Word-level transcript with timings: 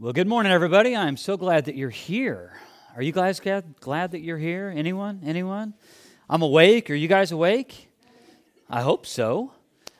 Well, 0.00 0.12
good 0.12 0.26
morning, 0.26 0.50
everybody. 0.50 0.96
I'm 0.96 1.16
so 1.16 1.36
glad 1.36 1.66
that 1.66 1.76
you're 1.76 1.88
here. 1.88 2.52
Are 2.96 3.02
you 3.02 3.12
guys 3.12 3.38
glad, 3.38 3.78
glad 3.78 4.10
that 4.10 4.22
you're 4.22 4.38
here? 4.38 4.74
Anyone? 4.74 5.20
Anyone? 5.24 5.74
I'm 6.28 6.42
awake. 6.42 6.90
Are 6.90 6.96
you 6.96 7.06
guys 7.06 7.30
awake? 7.30 7.88
I 8.68 8.82
hope 8.82 9.06
so. 9.06 9.52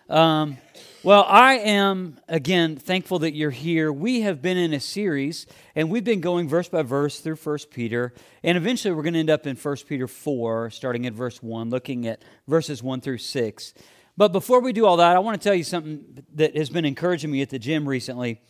Um, 0.08 0.56
well, 1.04 1.24
I 1.28 1.58
am, 1.58 2.18
again, 2.28 2.74
thankful 2.74 3.20
that 3.20 3.36
you're 3.36 3.52
here. 3.52 3.92
We 3.92 4.22
have 4.22 4.42
been 4.42 4.56
in 4.56 4.74
a 4.74 4.80
series, 4.80 5.46
and 5.76 5.88
we've 5.90 6.02
been 6.02 6.20
going 6.20 6.48
verse 6.48 6.68
by 6.68 6.82
verse 6.82 7.20
through 7.20 7.36
1 7.36 7.58
Peter, 7.70 8.12
and 8.42 8.58
eventually 8.58 8.92
we're 8.92 9.04
going 9.04 9.14
to 9.14 9.20
end 9.20 9.30
up 9.30 9.46
in 9.46 9.54
1 9.54 9.76
Peter 9.88 10.08
4, 10.08 10.70
starting 10.70 11.06
at 11.06 11.12
verse 11.12 11.40
1, 11.40 11.70
looking 11.70 12.08
at 12.08 12.20
verses 12.48 12.82
1 12.82 13.00
through 13.00 13.18
6. 13.18 13.74
But 14.16 14.32
before 14.32 14.60
we 14.60 14.72
do 14.72 14.86
all 14.86 14.96
that, 14.96 15.14
I 15.14 15.20
want 15.20 15.40
to 15.40 15.44
tell 15.48 15.54
you 15.54 15.62
something 15.62 16.24
that 16.34 16.56
has 16.56 16.68
been 16.68 16.84
encouraging 16.84 17.30
me 17.30 17.42
at 17.42 17.50
the 17.50 17.60
gym 17.60 17.88
recently 17.88 18.40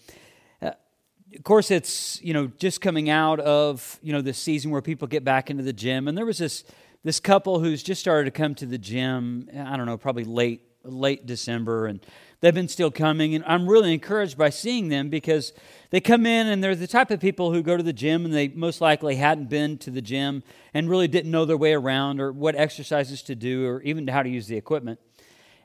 of 1.34 1.42
course, 1.42 1.70
it's 1.70 2.20
you 2.22 2.32
know 2.32 2.46
just 2.58 2.80
coming 2.80 3.10
out 3.10 3.40
of 3.40 3.98
you 4.02 4.12
know 4.12 4.20
this 4.20 4.38
season 4.38 4.70
where 4.70 4.82
people 4.82 5.08
get 5.08 5.24
back 5.24 5.50
into 5.50 5.62
the 5.62 5.72
gym, 5.72 6.08
and 6.08 6.16
there 6.16 6.26
was 6.26 6.38
this 6.38 6.64
this 7.02 7.20
couple 7.20 7.60
who's 7.60 7.82
just 7.82 8.00
started 8.00 8.24
to 8.24 8.30
come 8.30 8.54
to 8.56 8.66
the 8.66 8.78
gym. 8.78 9.48
I 9.54 9.76
don't 9.76 9.86
know, 9.86 9.98
probably 9.98 10.24
late 10.24 10.62
late 10.84 11.26
December, 11.26 11.86
and 11.86 12.04
they've 12.40 12.54
been 12.54 12.68
still 12.68 12.90
coming, 12.90 13.34
and 13.34 13.42
I'm 13.46 13.68
really 13.68 13.92
encouraged 13.92 14.36
by 14.36 14.50
seeing 14.50 14.88
them 14.88 15.08
because 15.08 15.52
they 15.90 16.00
come 16.00 16.26
in 16.26 16.46
and 16.46 16.62
they're 16.62 16.74
the 16.74 16.86
type 16.86 17.10
of 17.10 17.20
people 17.20 17.52
who 17.52 17.62
go 17.62 17.76
to 17.76 17.82
the 17.82 17.92
gym 17.92 18.24
and 18.24 18.34
they 18.34 18.48
most 18.48 18.80
likely 18.80 19.16
hadn't 19.16 19.48
been 19.48 19.78
to 19.78 19.90
the 19.90 20.02
gym 20.02 20.42
and 20.74 20.90
really 20.90 21.08
didn't 21.08 21.30
know 21.30 21.44
their 21.44 21.56
way 21.56 21.72
around 21.72 22.20
or 22.20 22.32
what 22.32 22.54
exercises 22.54 23.22
to 23.22 23.34
do 23.34 23.66
or 23.66 23.80
even 23.82 24.06
how 24.08 24.22
to 24.22 24.28
use 24.28 24.46
the 24.46 24.56
equipment. 24.56 25.00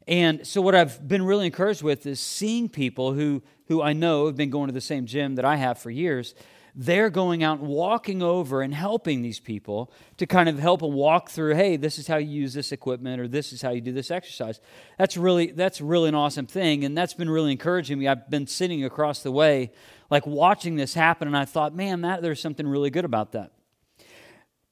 And 0.09 0.45
so, 0.47 0.59
what 0.59 0.73
I've 0.73 1.07
been 1.07 1.23
really 1.23 1.45
encouraged 1.45 1.83
with 1.83 2.03
is 2.07 2.19
seeing 2.19 2.67
people 2.67 3.13
who, 3.13 3.43
who 3.67 3.83
I 3.83 3.93
know 3.93 4.25
have 4.25 4.35
been 4.35 4.49
going 4.49 4.65
to 4.65 4.73
the 4.73 4.81
same 4.81 5.05
gym 5.05 5.35
that 5.35 5.45
I 5.45 5.55
have 5.57 5.77
for 5.77 5.91
years. 5.91 6.33
They're 6.73 7.11
going 7.11 7.43
out 7.43 7.59
and 7.59 7.67
walking 7.67 8.23
over 8.23 8.63
and 8.63 8.73
helping 8.73 9.21
these 9.21 9.39
people 9.39 9.91
to 10.17 10.25
kind 10.25 10.49
of 10.49 10.57
help 10.57 10.81
them 10.81 10.93
walk 10.93 11.29
through. 11.29 11.53
Hey, 11.53 11.77
this 11.77 11.99
is 11.99 12.07
how 12.07 12.17
you 12.17 12.41
use 12.41 12.55
this 12.55 12.71
equipment, 12.71 13.21
or 13.21 13.27
this 13.27 13.53
is 13.53 13.61
how 13.61 13.69
you 13.69 13.81
do 13.81 13.91
this 13.91 14.09
exercise. 14.09 14.59
That's 14.97 15.15
really 15.15 15.51
that's 15.51 15.79
really 15.79 16.09
an 16.09 16.15
awesome 16.15 16.47
thing, 16.47 16.85
and 16.85 16.97
that's 16.97 17.13
been 17.13 17.29
really 17.29 17.51
encouraging 17.51 17.99
me. 17.99 18.07
I've 18.07 18.31
been 18.31 18.47
sitting 18.47 18.83
across 18.83 19.21
the 19.21 19.31
way, 19.31 19.71
like 20.09 20.25
watching 20.25 20.75
this 20.75 20.95
happen, 20.95 21.27
and 21.27 21.37
I 21.37 21.45
thought, 21.45 21.75
man, 21.75 22.01
that 22.01 22.23
there's 22.23 22.41
something 22.41 22.67
really 22.67 22.89
good 22.89 23.05
about 23.05 23.33
that. 23.33 23.51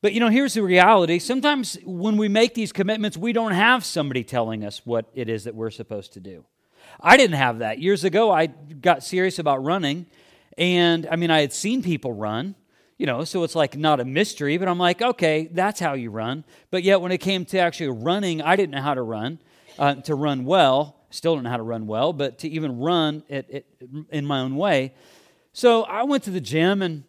But 0.07 0.13
you 0.13 0.21
know, 0.21 0.29
here's 0.29 0.53
the 0.53 0.63
reality. 0.63 1.19
Sometimes 1.19 1.77
when 1.83 2.15
we 2.15 2.29
make 2.29 2.53
these 2.53 2.71
commitments, 2.71 3.17
we 3.17 3.33
don't 3.33 3.51
have 3.51 3.83
somebody 3.83 4.23
telling 4.23 4.63
us 4.63 4.81
what 4.85 5.05
it 5.13 5.27
is 5.27 5.43
that 5.43 5.53
we're 5.53 5.69
supposed 5.69 6.13
to 6.13 6.21
do. 6.21 6.45
I 7.01 7.17
didn't 7.17 7.35
have 7.35 7.59
that. 7.59 7.79
Years 7.79 8.05
ago, 8.05 8.31
I 8.31 8.45
got 8.45 9.03
serious 9.03 9.37
about 9.37 9.65
running. 9.65 10.05
And 10.57 11.05
I 11.11 11.17
mean, 11.17 11.29
I 11.29 11.41
had 11.41 11.51
seen 11.51 11.83
people 11.83 12.13
run, 12.13 12.55
you 12.97 13.05
know, 13.05 13.25
so 13.25 13.43
it's 13.43 13.53
like 13.53 13.75
not 13.75 13.99
a 13.99 14.05
mystery, 14.05 14.57
but 14.57 14.69
I'm 14.69 14.77
like, 14.77 15.01
okay, 15.01 15.49
that's 15.51 15.81
how 15.81 15.91
you 15.93 16.09
run. 16.09 16.45
But 16.71 16.83
yet, 16.83 17.01
when 17.01 17.11
it 17.11 17.17
came 17.17 17.43
to 17.43 17.59
actually 17.59 17.89
running, 17.89 18.41
I 18.41 18.55
didn't 18.55 18.71
know 18.71 18.81
how 18.81 18.93
to 18.93 19.01
run, 19.01 19.39
uh, 19.77 19.95
to 19.95 20.15
run 20.15 20.45
well. 20.45 20.95
Still 21.09 21.35
don't 21.35 21.43
know 21.43 21.49
how 21.49 21.57
to 21.57 21.63
run 21.63 21.85
well, 21.85 22.13
but 22.13 22.37
to 22.37 22.47
even 22.47 22.79
run 22.79 23.23
it, 23.27 23.45
it, 23.49 23.65
in 24.09 24.25
my 24.25 24.39
own 24.39 24.55
way. 24.55 24.93
So 25.51 25.83
I 25.83 26.03
went 26.03 26.23
to 26.23 26.31
the 26.31 26.39
gym 26.39 26.81
and 26.81 27.03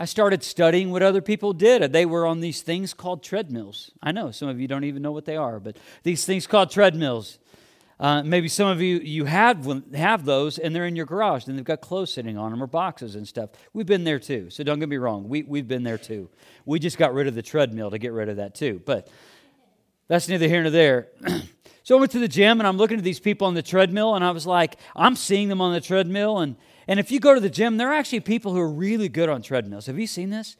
I 0.00 0.06
started 0.06 0.42
studying 0.42 0.90
what 0.92 1.02
other 1.02 1.20
people 1.20 1.52
did. 1.52 1.92
They 1.92 2.06
were 2.06 2.24
on 2.24 2.40
these 2.40 2.62
things 2.62 2.94
called 2.94 3.22
treadmills. 3.22 3.90
I 4.02 4.12
know 4.12 4.30
some 4.30 4.48
of 4.48 4.58
you 4.58 4.66
don't 4.66 4.84
even 4.84 5.02
know 5.02 5.12
what 5.12 5.26
they 5.26 5.36
are, 5.36 5.60
but 5.60 5.76
these 6.04 6.24
things 6.24 6.46
called 6.46 6.70
treadmills. 6.70 7.38
Uh, 7.98 8.22
maybe 8.22 8.48
some 8.48 8.66
of 8.66 8.80
you 8.80 8.96
you 9.00 9.26
have 9.26 9.62
have 9.94 10.24
those, 10.24 10.56
and 10.56 10.74
they're 10.74 10.86
in 10.86 10.96
your 10.96 11.04
garage, 11.04 11.46
and 11.46 11.58
they've 11.58 11.66
got 11.66 11.82
clothes 11.82 12.10
sitting 12.14 12.38
on 12.38 12.50
them 12.50 12.62
or 12.62 12.66
boxes 12.66 13.14
and 13.14 13.28
stuff. 13.28 13.50
We've 13.74 13.84
been 13.84 14.04
there 14.04 14.18
too, 14.18 14.48
so 14.48 14.64
don't 14.64 14.78
get 14.78 14.88
me 14.88 14.96
wrong. 14.96 15.28
We 15.28 15.42
we've 15.42 15.68
been 15.68 15.82
there 15.82 15.98
too. 15.98 16.30
We 16.64 16.78
just 16.78 16.96
got 16.96 17.12
rid 17.12 17.26
of 17.26 17.34
the 17.34 17.42
treadmill 17.42 17.90
to 17.90 17.98
get 17.98 18.12
rid 18.12 18.30
of 18.30 18.36
that 18.36 18.54
too, 18.54 18.80
but 18.86 19.06
that's 20.08 20.30
neither 20.30 20.48
here 20.48 20.62
nor 20.62 20.70
there. 20.70 21.08
so 21.82 21.98
I 21.98 22.00
went 22.00 22.12
to 22.12 22.20
the 22.20 22.26
gym, 22.26 22.58
and 22.58 22.66
I'm 22.66 22.78
looking 22.78 22.96
at 22.96 23.04
these 23.04 23.20
people 23.20 23.46
on 23.48 23.52
the 23.52 23.62
treadmill, 23.62 24.14
and 24.14 24.24
I 24.24 24.30
was 24.30 24.46
like, 24.46 24.76
I'm 24.96 25.14
seeing 25.14 25.50
them 25.50 25.60
on 25.60 25.74
the 25.74 25.80
treadmill, 25.82 26.38
and 26.38 26.56
and 26.88 27.00
if 27.00 27.10
you 27.10 27.20
go 27.20 27.34
to 27.34 27.40
the 27.40 27.50
gym, 27.50 27.76
there 27.76 27.88
are 27.90 27.94
actually 27.94 28.20
people 28.20 28.52
who 28.52 28.60
are 28.60 28.70
really 28.70 29.08
good 29.08 29.28
on 29.28 29.42
treadmills. 29.42 29.86
Have 29.86 29.98
you 29.98 30.06
seen 30.06 30.30
this? 30.30 30.56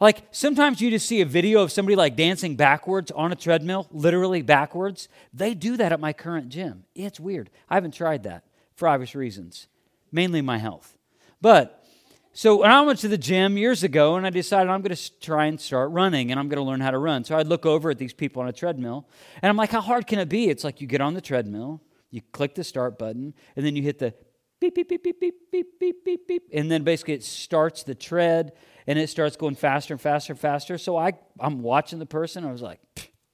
Like 0.00 0.26
sometimes 0.32 0.80
you 0.80 0.90
just 0.90 1.06
see 1.06 1.20
a 1.20 1.24
video 1.24 1.62
of 1.62 1.70
somebody 1.70 1.94
like 1.94 2.16
dancing 2.16 2.56
backwards 2.56 3.12
on 3.12 3.30
a 3.30 3.36
treadmill, 3.36 3.86
literally 3.92 4.42
backwards. 4.42 5.08
They 5.32 5.54
do 5.54 5.76
that 5.76 5.92
at 5.92 6.00
my 6.00 6.12
current 6.12 6.48
gym. 6.48 6.84
It's 6.94 7.20
weird. 7.20 7.50
I 7.70 7.74
haven't 7.74 7.94
tried 7.94 8.24
that 8.24 8.44
for 8.74 8.88
obvious 8.88 9.14
reasons, 9.14 9.68
mainly 10.10 10.42
my 10.42 10.58
health. 10.58 10.96
But 11.40 11.84
so 12.32 12.62
when 12.62 12.70
I 12.70 12.80
went 12.80 12.98
to 13.00 13.08
the 13.08 13.18
gym 13.18 13.56
years 13.56 13.84
ago 13.84 14.16
and 14.16 14.26
I 14.26 14.30
decided 14.30 14.70
I'm 14.70 14.82
going 14.82 14.96
to 14.96 15.20
try 15.20 15.46
and 15.46 15.60
start 15.60 15.90
running 15.92 16.30
and 16.30 16.40
I'm 16.40 16.48
going 16.48 16.56
to 16.64 16.68
learn 16.68 16.80
how 16.80 16.90
to 16.90 16.98
run. 16.98 17.22
So 17.22 17.36
I'd 17.36 17.46
look 17.46 17.64
over 17.64 17.90
at 17.90 17.98
these 17.98 18.12
people 18.12 18.42
on 18.42 18.48
a 18.48 18.52
treadmill 18.52 19.06
and 19.40 19.50
I'm 19.50 19.56
like, 19.56 19.70
how 19.70 19.82
hard 19.82 20.06
can 20.08 20.18
it 20.18 20.28
be? 20.28 20.48
It's 20.48 20.64
like 20.64 20.80
you 20.80 20.88
get 20.88 21.00
on 21.00 21.14
the 21.14 21.20
treadmill, 21.20 21.80
you 22.10 22.22
click 22.32 22.56
the 22.56 22.64
start 22.64 22.98
button, 22.98 23.34
and 23.54 23.64
then 23.64 23.76
you 23.76 23.82
hit 23.82 23.98
the 23.98 24.14
beep, 24.62 24.88
beep, 24.88 25.02
beep, 25.02 25.20
beep, 25.20 25.34
beep, 25.50 25.66
beep, 25.80 26.04
beep, 26.04 26.28
beep. 26.28 26.42
And 26.52 26.70
then 26.70 26.82
basically 26.84 27.14
it 27.14 27.24
starts 27.24 27.82
the 27.82 27.94
tread 27.94 28.52
and 28.86 28.98
it 28.98 29.08
starts 29.08 29.36
going 29.36 29.54
faster 29.56 29.94
and 29.94 30.00
faster 30.00 30.32
and 30.32 30.40
faster. 30.40 30.78
So 30.78 30.96
I, 30.96 31.12
I'm 31.40 31.62
watching 31.62 31.98
the 31.98 32.06
person. 32.06 32.44
I 32.44 32.52
was 32.52 32.62
like, 32.62 32.80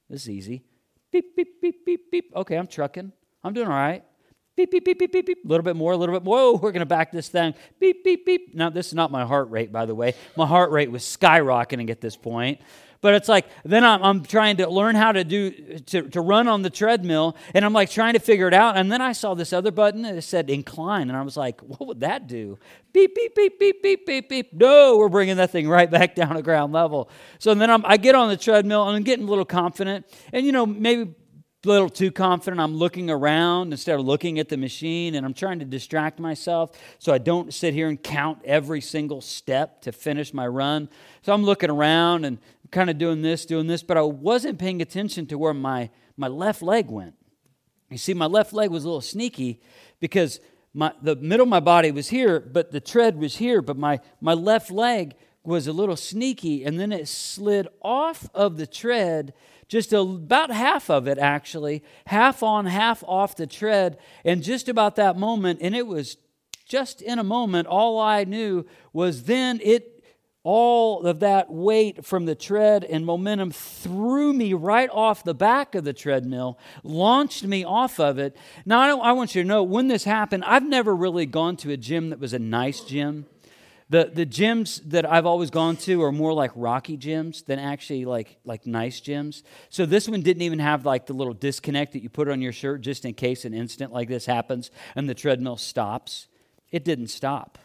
this 0.09 0.22
is 0.22 0.31
easy. 0.31 0.65
Beep, 1.11 1.37
beep, 1.37 1.61
beep, 1.61 1.84
beep, 1.84 2.11
beep. 2.11 2.33
Okay, 2.34 2.56
I'm 2.56 2.66
trucking. 2.66 3.12
I'm 3.44 3.53
doing 3.53 3.69
all 3.69 3.75
right. 3.75 4.05
Beep, 4.59 4.73
beep, 4.73 4.85
beep, 4.85 4.99
beep, 4.99 5.13
beep, 5.13 5.27
beep. 5.27 5.45
A 5.45 5.49
little 5.49 5.63
bit 5.63 5.77
more, 5.77 5.93
a 5.93 5.97
little 5.97 6.13
bit 6.13 6.25
more. 6.25 6.37
Whoa, 6.37 6.59
we're 6.61 6.73
going 6.73 6.81
to 6.81 6.87
back 6.87 7.13
this 7.13 7.29
thing. 7.29 7.55
Beep, 7.79 8.03
beep, 8.03 8.27
beep. 8.27 8.57
Now, 8.57 8.71
this 8.71 8.89
is 8.89 8.95
not 8.95 9.13
my 9.13 9.25
heart 9.25 9.51
rate, 9.51 9.71
by 9.71 9.87
the 9.87 9.95
way. 9.95 10.15
My 10.37 10.47
heart 10.47 10.73
rate 10.73 10.91
was 10.91 11.05
skyrocketing 11.05 11.91
at 11.91 12.01
this 12.01 12.17
point. 12.17 12.61
But 13.01 13.15
it's 13.15 13.29
like, 13.29 13.47
then 13.65 13.85
I'm, 13.85 14.03
I'm 14.03 14.25
trying 14.25 14.57
to 14.57 14.69
learn 14.69 14.97
how 14.97 15.13
to 15.13 15.23
do, 15.23 15.53
to, 15.79 16.09
to 16.09 16.21
run 16.21 16.49
on 16.49 16.63
the 16.63 16.71
treadmill, 16.71 17.37
and 17.55 17.65
I'm 17.65 17.73
like 17.73 17.89
trying 17.89 18.15
to 18.15 18.19
figure 18.19 18.49
it 18.49 18.55
out. 18.55 18.77
And 18.77 18.91
then 18.91 19.01
I 19.01 19.13
saw 19.13 19.35
this 19.35 19.53
other 19.53 19.71
button 19.71 20.03
that 20.03 20.21
said 20.23 20.51
incline, 20.51 21.09
and 21.09 21.17
I 21.17 21.23
was 21.23 21.37
like, 21.37 21.61
what 21.61 21.87
would 21.87 22.01
that 22.01 22.27
do? 22.27 22.59
Beep, 22.93 23.15
beep, 23.15 23.37
beep, 23.37 23.61
beep, 23.61 23.81
beep, 23.81 24.07
beep, 24.07 24.29
beep. 24.29 24.53
No, 24.53 24.99
we're 24.99 25.09
bringing 25.09 25.37
that 25.37 25.53
thing 25.53 25.69
right 25.69 25.89
back 25.89 26.15
down 26.17 26.35
to 26.35 26.43
ground 26.43 26.73
level. 26.73 27.11
So 27.39 27.55
then 27.55 27.71
I'm, 27.71 27.87
I 27.87 27.97
get 27.97 28.17
on 28.17 28.29
the 28.29 28.37
treadmill, 28.37 28.89
and 28.89 28.97
I'm 28.97 29.05
getting 29.05 29.27
a 29.27 29.29
little 29.29 29.45
confident. 29.45 30.05
And, 30.33 30.45
you 30.45 30.51
know, 30.51 30.67
maybe 30.67 31.15
a 31.65 31.69
little 31.69 31.89
too 31.89 32.13
confident. 32.13 32.61
I'm 32.61 32.77
looking 32.77 33.11
around 33.11 33.73
instead 33.73 33.99
of 33.99 34.07
looking 34.07 34.39
at 34.39 34.49
the 34.49 34.57
machine, 34.57 35.17
and 35.17 35.27
I'm 35.27 35.35
trying 35.35 35.59
to 35.59 35.65
distract 35.65 36.21
myself 36.21 36.71
so 37.01 37.13
I 37.13 37.19
don't 37.19 37.53
sit 37.53 37.75
here 37.75 37.89
and 37.89 38.01
count 38.01 38.43
every 38.45 38.81
single 38.81 39.21
step 39.21 39.83
to 39.83 39.91
finish 39.91 40.33
my 40.33 40.47
run. 40.47 40.89
So 41.23 41.33
I'm 41.33 41.43
looking 41.43 41.69
around 41.69 42.25
and 42.25 42.39
kind 42.71 42.89
of 42.91 42.99
doing 42.99 43.23
this, 43.23 43.45
doing 43.45 43.67
this, 43.67 43.83
but 43.83 43.97
I 43.97 44.03
wasn't 44.03 44.61
paying 44.61 44.81
attention 44.81 45.27
to 45.27 45.39
where 45.39 45.55
my, 45.55 45.91
my 46.17 46.29
left 46.29 46.63
leg 46.63 46.91
went. 46.91 47.15
You 47.91 47.99
see, 47.99 48.15
my 48.15 48.27
left 48.27 48.53
leg 48.53 48.71
was 48.71 48.85
a 48.85 48.87
little 48.87 49.01
sneaky 49.01 49.61
because 49.99 50.39
my, 50.75 50.93
the 51.03 51.17
middle 51.17 51.43
of 51.43 51.51
my 51.51 51.61
body 51.61 51.91
was 51.91 52.09
here, 52.09 52.39
but 52.39 52.71
the 52.71 52.81
tread 52.81 53.19
was 53.19 53.37
here, 53.37 53.63
but 53.63 53.77
my, 53.77 53.99
my 54.21 54.35
left 54.35 54.71
leg 54.71 55.17
was 55.43 55.67
a 55.67 55.73
little 55.73 55.97
sneaky, 55.97 56.63
and 56.63 56.79
then 56.79 56.93
it 56.93 57.09
slid 57.09 57.67
off 57.83 58.29
of 58.35 58.59
the 58.59 58.67
tread, 58.67 59.33
just 59.69 59.93
about 59.93 60.51
half 60.51 60.91
of 60.91 61.06
it 61.06 61.19
actually, 61.19 61.84
half 62.06 62.43
on, 62.43 62.67
half 62.67 63.05
off 63.06 63.37
the 63.37 63.47
tread, 63.47 63.99
and 64.25 64.43
just 64.43 64.69
about 64.69 64.97
that 64.97 65.17
moment, 65.17 65.61
and 65.62 65.77
it 65.77 65.87
was 65.87 66.17
just 66.67 67.01
in 67.01 67.19
a 67.19 67.25
moment, 67.25 67.67
all 67.67 67.99
I 67.99 68.25
knew 68.25 68.67
was 68.93 69.25
then 69.25 69.61
it 69.62 69.95
all 70.45 71.03
of 71.05 71.21
that 71.21 71.51
weight 71.51 72.07
from 72.07 72.25
the 72.25 72.34
tread 72.34 72.84
and 72.84 73.05
momentum 73.05 73.51
threw 73.51 74.33
me 74.33 74.55
right 74.55 74.89
off 74.91 75.23
the 75.25 75.34
back 75.34 75.75
of 75.75 75.84
the 75.84 75.93
treadmill, 75.93 76.59
launched 76.83 77.45
me 77.45 77.65
off 77.65 78.01
of 78.01 78.19
it. 78.19 78.34
Now, 78.65 78.81
I, 78.81 79.11
I, 79.11 79.12
want 79.12 79.34
you 79.34 79.43
to 79.43 79.49
know 79.49 79.62
when 79.62 79.89
this 79.89 80.05
happened, 80.05 80.45
I've 80.47 80.67
never 80.67 80.95
really 80.97 81.27
gone 81.27 81.57
to 81.59 81.73
a 81.73 81.77
gym 81.77 82.11
that 82.11 82.19
was 82.19 82.33
a 82.33 82.39
nice 82.39 82.81
gym. 82.81 83.27
The, 83.91 84.10
the 84.12 84.26
gyms 84.26 84.83
that 84.91 85.10
I've 85.10 85.24
always 85.24 85.51
gone 85.51 85.77
to 85.78 86.03
are 86.03 86.13
more 86.13 86.34
like 86.34 86.51
rocky 86.54 86.98
gyms 86.98 87.45
than 87.47 87.59
actually 87.59 88.04
like, 88.04 88.36
like 88.45 88.66
nice 88.66 89.01
gyms. 89.01 89.42
So 89.71 89.86
this 89.86 90.07
one 90.09 90.21
didn't 90.21 90.42
even 90.42 90.59
have 90.59 90.84
like 90.84 91.07
the 91.07 91.15
little 91.15 91.33
disconnect 91.33 91.95
that 91.95 92.03
you 92.03 92.10
put 92.10 92.28
on 92.28 92.42
your 92.42 92.53
shirt 92.53 92.83
just 92.83 93.07
in 93.07 93.15
case 93.15 93.47
an 93.47 93.54
incident 93.54 93.92
like 93.92 94.09
this 94.09 94.27
happens 94.27 94.71
and 94.95 95.09
the 95.09 95.15
treadmill 95.15 95.57
stops. 95.57 96.28
It 96.71 96.84
didn't 96.84 97.09
stop. 97.09 97.59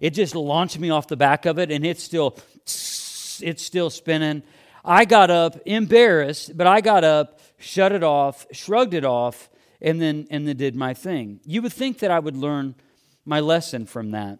It 0.00 0.14
just 0.14 0.34
launched 0.34 0.78
me 0.78 0.90
off 0.90 1.08
the 1.08 1.16
back 1.16 1.46
of 1.46 1.58
it, 1.58 1.70
and 1.70 1.84
it's 1.84 2.02
still 2.02 2.38
it's 2.64 3.62
still 3.62 3.90
spinning. 3.90 4.42
I 4.82 5.04
got 5.04 5.30
up, 5.30 5.58
embarrassed, 5.66 6.56
but 6.56 6.66
I 6.66 6.80
got 6.80 7.04
up, 7.04 7.40
shut 7.58 7.92
it 7.92 8.02
off, 8.02 8.46
shrugged 8.50 8.94
it 8.94 9.04
off, 9.04 9.50
and 9.80 10.00
then 10.00 10.26
and 10.30 10.48
then 10.48 10.56
did 10.56 10.74
my 10.74 10.94
thing. 10.94 11.40
You 11.44 11.60
would 11.62 11.72
think 11.72 11.98
that 11.98 12.10
I 12.10 12.18
would 12.18 12.36
learn 12.36 12.74
my 13.26 13.40
lesson 13.40 13.84
from 13.84 14.12
that. 14.12 14.38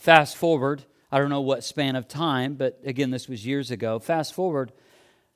Fast 0.00 0.38
forward, 0.38 0.84
I 1.12 1.18
don't 1.18 1.28
know 1.28 1.42
what 1.42 1.62
span 1.62 1.94
of 1.94 2.08
time, 2.08 2.54
but 2.54 2.80
again, 2.86 3.10
this 3.10 3.28
was 3.28 3.44
years 3.44 3.70
ago. 3.70 3.98
Fast 3.98 4.32
forward, 4.32 4.72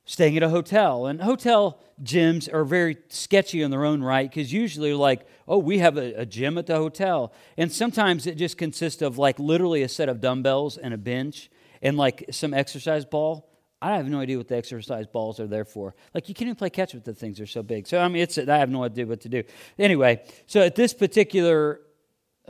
staying 0.05 0.35
at 0.37 0.41
a 0.41 0.49
hotel. 0.49 1.05
And 1.05 1.21
hotel 1.21 1.79
gyms 2.03 2.51
are 2.51 2.65
very 2.65 2.97
sketchy 3.09 3.61
in 3.61 3.69
their 3.69 3.85
own 3.85 4.01
right 4.01 4.27
because 4.27 4.51
usually, 4.51 4.95
like, 4.95 5.27
oh, 5.47 5.59
we 5.59 5.77
have 5.77 5.97
a, 5.97 6.15
a, 6.15 6.25
gym 6.25 6.57
at 6.57 6.65
the 6.65 6.77
hotel. 6.77 7.31
And 7.57 7.71
sometimes 7.71 8.25
it 8.25 8.39
just 8.39 8.57
consists 8.57 9.03
of 9.03 9.19
like 9.19 9.37
literally 9.37 9.83
a 9.83 9.87
set 9.87 10.09
of 10.09 10.19
dumbbells 10.19 10.79
and 10.79 10.95
a 10.95 10.97
bench 10.97 11.51
and 11.83 11.95
like 11.95 12.25
some 12.31 12.51
exercise 12.51 13.05
ball. 13.05 13.47
I 13.83 13.97
have 13.97 14.09
no 14.09 14.19
idea 14.19 14.39
what 14.39 14.47
the 14.47 14.57
exercise 14.57 15.05
balls 15.05 15.39
are 15.39 15.45
there 15.45 15.65
for. 15.65 15.93
Like, 16.15 16.27
you 16.27 16.33
can't 16.33 16.47
even 16.47 16.55
play 16.55 16.71
catch 16.71 16.95
with 16.95 17.03
the 17.03 17.13
things, 17.13 17.37
they're 17.37 17.45
so 17.45 17.61
big. 17.61 17.85
So, 17.85 17.99
I 17.99 18.07
mean, 18.07 18.23
it's, 18.23 18.39
I 18.39 18.57
have 18.57 18.71
no 18.71 18.83
idea 18.83 19.05
what 19.05 19.21
to 19.21 19.29
do. 19.29 19.43
Anyway, 19.77 20.23
so 20.47 20.61
at 20.61 20.73
this 20.73 20.91
particular 20.91 21.81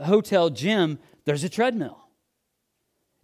hotel 0.02 0.48
gym, 0.48 0.98
there's 1.26 1.44
a 1.44 1.50
treadmill. 1.50 2.05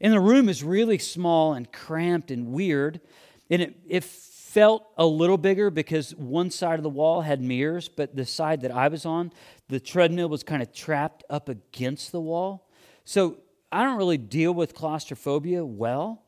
And 0.02 0.12
the 0.12 0.20
room 0.20 0.48
is 0.48 0.62
really 0.62 0.98
small 0.98 1.54
and 1.54 1.72
cramped 1.72 2.30
and 2.30 2.48
weird. 2.48 3.00
And 3.48 3.62
it, 3.62 3.76
it 3.88 4.04
felt 4.04 4.84
a 4.98 5.06
little 5.06 5.38
bigger 5.38 5.70
because 5.70 6.14
one 6.16 6.50
side 6.50 6.78
of 6.78 6.82
the 6.82 6.90
wall 6.90 7.22
had 7.22 7.40
mirrors, 7.40 7.88
but 7.88 8.14
the 8.14 8.26
side 8.26 8.60
that 8.62 8.72
I 8.72 8.88
was 8.88 9.06
on, 9.06 9.32
the 9.68 9.80
treadmill 9.80 10.28
was 10.28 10.42
kind 10.42 10.60
of 10.60 10.72
trapped 10.74 11.24
up 11.30 11.48
against 11.48 12.12
the 12.12 12.20
wall. 12.20 12.68
So 13.04 13.38
I 13.70 13.84
don't 13.84 13.96
really 13.96 14.18
deal 14.18 14.52
with 14.52 14.74
claustrophobia 14.74 15.64
well. 15.64 16.22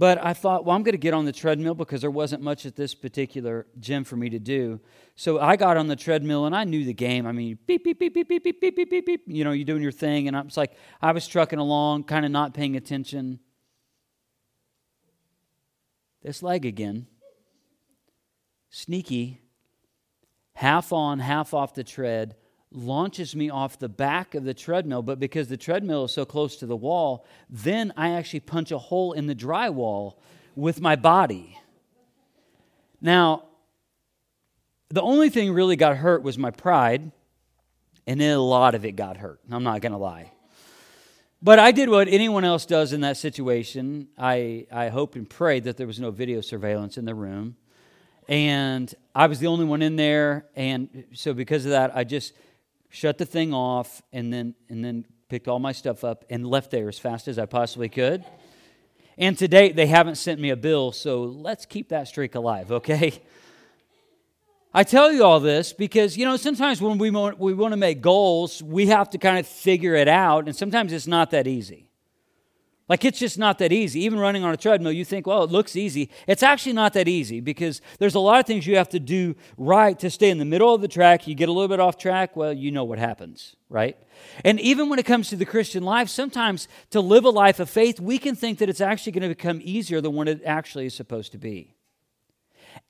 But 0.00 0.16
I 0.24 0.32
thought, 0.32 0.64
well, 0.64 0.74
I'm 0.74 0.82
going 0.82 0.94
to 0.94 0.98
get 0.98 1.12
on 1.12 1.26
the 1.26 1.32
treadmill 1.32 1.74
because 1.74 2.00
there 2.00 2.10
wasn't 2.10 2.42
much 2.42 2.64
at 2.64 2.74
this 2.74 2.94
particular 2.94 3.66
gym 3.78 4.02
for 4.04 4.16
me 4.16 4.30
to 4.30 4.38
do. 4.38 4.80
So 5.14 5.38
I 5.38 5.56
got 5.56 5.76
on 5.76 5.88
the 5.88 5.94
treadmill 5.94 6.46
and 6.46 6.56
I 6.56 6.64
knew 6.64 6.86
the 6.86 6.94
game. 6.94 7.26
I 7.26 7.32
mean, 7.32 7.58
beep, 7.66 7.84
beep, 7.84 7.98
beep, 7.98 8.14
beep, 8.14 8.26
beep, 8.26 8.42
beep, 8.42 8.60
beep, 8.62 8.76
beep, 8.76 8.90
beep, 8.90 9.04
beep. 9.04 9.20
You 9.26 9.44
know, 9.44 9.52
you're 9.52 9.66
doing 9.66 9.82
your 9.82 9.92
thing. 9.92 10.26
And 10.26 10.34
I 10.34 10.40
was 10.40 10.56
like, 10.56 10.72
I 11.02 11.12
was 11.12 11.28
trucking 11.28 11.58
along, 11.58 12.04
kind 12.04 12.24
of 12.24 12.32
not 12.32 12.54
paying 12.54 12.76
attention. 12.76 13.40
This 16.22 16.42
leg 16.42 16.64
again. 16.64 17.06
Sneaky, 18.70 19.42
half 20.54 20.94
on, 20.94 21.18
half 21.18 21.52
off 21.52 21.74
the 21.74 21.84
tread, 21.84 22.36
launches 22.72 23.34
me 23.34 23.50
off 23.50 23.78
the 23.78 23.88
back 23.88 24.34
of 24.34 24.44
the 24.44 24.54
treadmill, 24.54 25.02
but 25.02 25.18
because 25.18 25.48
the 25.48 25.56
treadmill 25.56 26.04
is 26.04 26.12
so 26.12 26.24
close 26.24 26.56
to 26.56 26.66
the 26.66 26.76
wall, 26.76 27.26
then 27.48 27.92
I 27.96 28.10
actually 28.10 28.40
punch 28.40 28.70
a 28.70 28.78
hole 28.78 29.12
in 29.12 29.26
the 29.26 29.34
drywall 29.34 30.14
with 30.54 30.80
my 30.80 30.96
body. 30.96 31.58
Now, 33.00 33.44
the 34.88 35.02
only 35.02 35.30
thing 35.30 35.52
really 35.52 35.76
got 35.76 35.96
hurt 35.96 36.22
was 36.22 36.38
my 36.38 36.50
pride, 36.50 37.10
and 38.06 38.20
then 38.20 38.36
a 38.36 38.40
lot 38.40 38.74
of 38.74 38.84
it 38.84 38.92
got 38.92 39.16
hurt. 39.16 39.40
I'm 39.50 39.64
not 39.64 39.80
going 39.80 39.92
to 39.92 39.98
lie. 39.98 40.32
But 41.42 41.58
I 41.58 41.72
did 41.72 41.88
what 41.88 42.06
anyone 42.08 42.44
else 42.44 42.66
does 42.66 42.92
in 42.92 43.00
that 43.00 43.16
situation. 43.16 44.08
I, 44.18 44.66
I 44.70 44.88
hoped 44.88 45.16
and 45.16 45.28
prayed 45.28 45.64
that 45.64 45.76
there 45.76 45.86
was 45.86 45.98
no 45.98 46.10
video 46.10 46.42
surveillance 46.42 46.98
in 46.98 47.06
the 47.06 47.14
room. 47.14 47.56
And 48.28 48.94
I 49.14 49.26
was 49.26 49.38
the 49.38 49.46
only 49.46 49.64
one 49.64 49.80
in 49.80 49.96
there. 49.96 50.46
And 50.54 51.04
so, 51.14 51.32
because 51.32 51.64
of 51.64 51.70
that, 51.70 51.96
I 51.96 52.04
just 52.04 52.34
shut 52.90 53.16
the 53.18 53.24
thing 53.24 53.54
off, 53.54 54.02
and 54.12 54.32
then, 54.32 54.54
and 54.68 54.84
then 54.84 55.06
picked 55.28 55.48
all 55.48 55.58
my 55.58 55.72
stuff 55.72 56.04
up 56.04 56.24
and 56.28 56.46
left 56.46 56.70
there 56.70 56.88
as 56.88 56.98
fast 56.98 57.28
as 57.28 57.38
I 57.38 57.46
possibly 57.46 57.88
could. 57.88 58.24
And 59.16 59.38
to 59.38 59.48
date, 59.48 59.76
they 59.76 59.86
haven't 59.86 60.16
sent 60.16 60.40
me 60.40 60.50
a 60.50 60.56
bill, 60.56 60.92
so 60.92 61.22
let's 61.22 61.66
keep 61.66 61.90
that 61.90 62.08
streak 62.08 62.34
alive, 62.34 62.72
okay? 62.72 63.22
I 64.72 64.84
tell 64.84 65.12
you 65.12 65.24
all 65.24 65.40
this 65.40 65.72
because, 65.72 66.16
you 66.16 66.24
know, 66.24 66.36
sometimes 66.36 66.80
when 66.80 66.98
we 66.98 67.10
want, 67.10 67.38
we 67.38 67.54
want 67.54 67.72
to 67.72 67.76
make 67.76 68.00
goals, 68.00 68.62
we 68.62 68.86
have 68.86 69.10
to 69.10 69.18
kind 69.18 69.38
of 69.38 69.46
figure 69.46 69.94
it 69.94 70.08
out, 70.08 70.46
and 70.46 70.54
sometimes 70.54 70.92
it's 70.92 71.06
not 71.06 71.32
that 71.32 71.46
easy. 71.46 71.89
Like 72.90 73.04
it's 73.04 73.20
just 73.20 73.38
not 73.38 73.58
that 73.58 73.70
easy. 73.70 74.02
Even 74.02 74.18
running 74.18 74.42
on 74.42 74.52
a 74.52 74.56
treadmill, 74.56 74.90
you 74.90 75.04
think, 75.04 75.24
well, 75.24 75.44
it 75.44 75.50
looks 75.52 75.76
easy. 75.76 76.10
It's 76.26 76.42
actually 76.42 76.72
not 76.72 76.92
that 76.94 77.06
easy 77.06 77.38
because 77.38 77.80
there's 78.00 78.16
a 78.16 78.20
lot 78.20 78.40
of 78.40 78.46
things 78.46 78.66
you 78.66 78.76
have 78.78 78.88
to 78.88 78.98
do 78.98 79.36
right 79.56 79.96
to 80.00 80.10
stay 80.10 80.28
in 80.28 80.38
the 80.38 80.44
middle 80.44 80.74
of 80.74 80.80
the 80.80 80.88
track. 80.88 81.28
You 81.28 81.36
get 81.36 81.48
a 81.48 81.52
little 81.52 81.68
bit 81.68 81.78
off 81.78 81.96
track, 81.96 82.34
well, 82.34 82.52
you 82.52 82.72
know 82.72 82.82
what 82.82 82.98
happens, 82.98 83.54
right? 83.68 83.96
And 84.44 84.58
even 84.58 84.88
when 84.88 84.98
it 84.98 85.06
comes 85.06 85.28
to 85.28 85.36
the 85.36 85.46
Christian 85.46 85.84
life, 85.84 86.08
sometimes 86.08 86.66
to 86.90 87.00
live 87.00 87.24
a 87.24 87.30
life 87.30 87.60
of 87.60 87.70
faith, 87.70 88.00
we 88.00 88.18
can 88.18 88.34
think 88.34 88.58
that 88.58 88.68
it's 88.68 88.80
actually 88.80 89.12
going 89.12 89.22
to 89.22 89.28
become 89.28 89.60
easier 89.62 90.00
than 90.00 90.14
what 90.14 90.26
it 90.26 90.42
actually 90.44 90.86
is 90.86 90.94
supposed 90.94 91.30
to 91.30 91.38
be. 91.38 91.76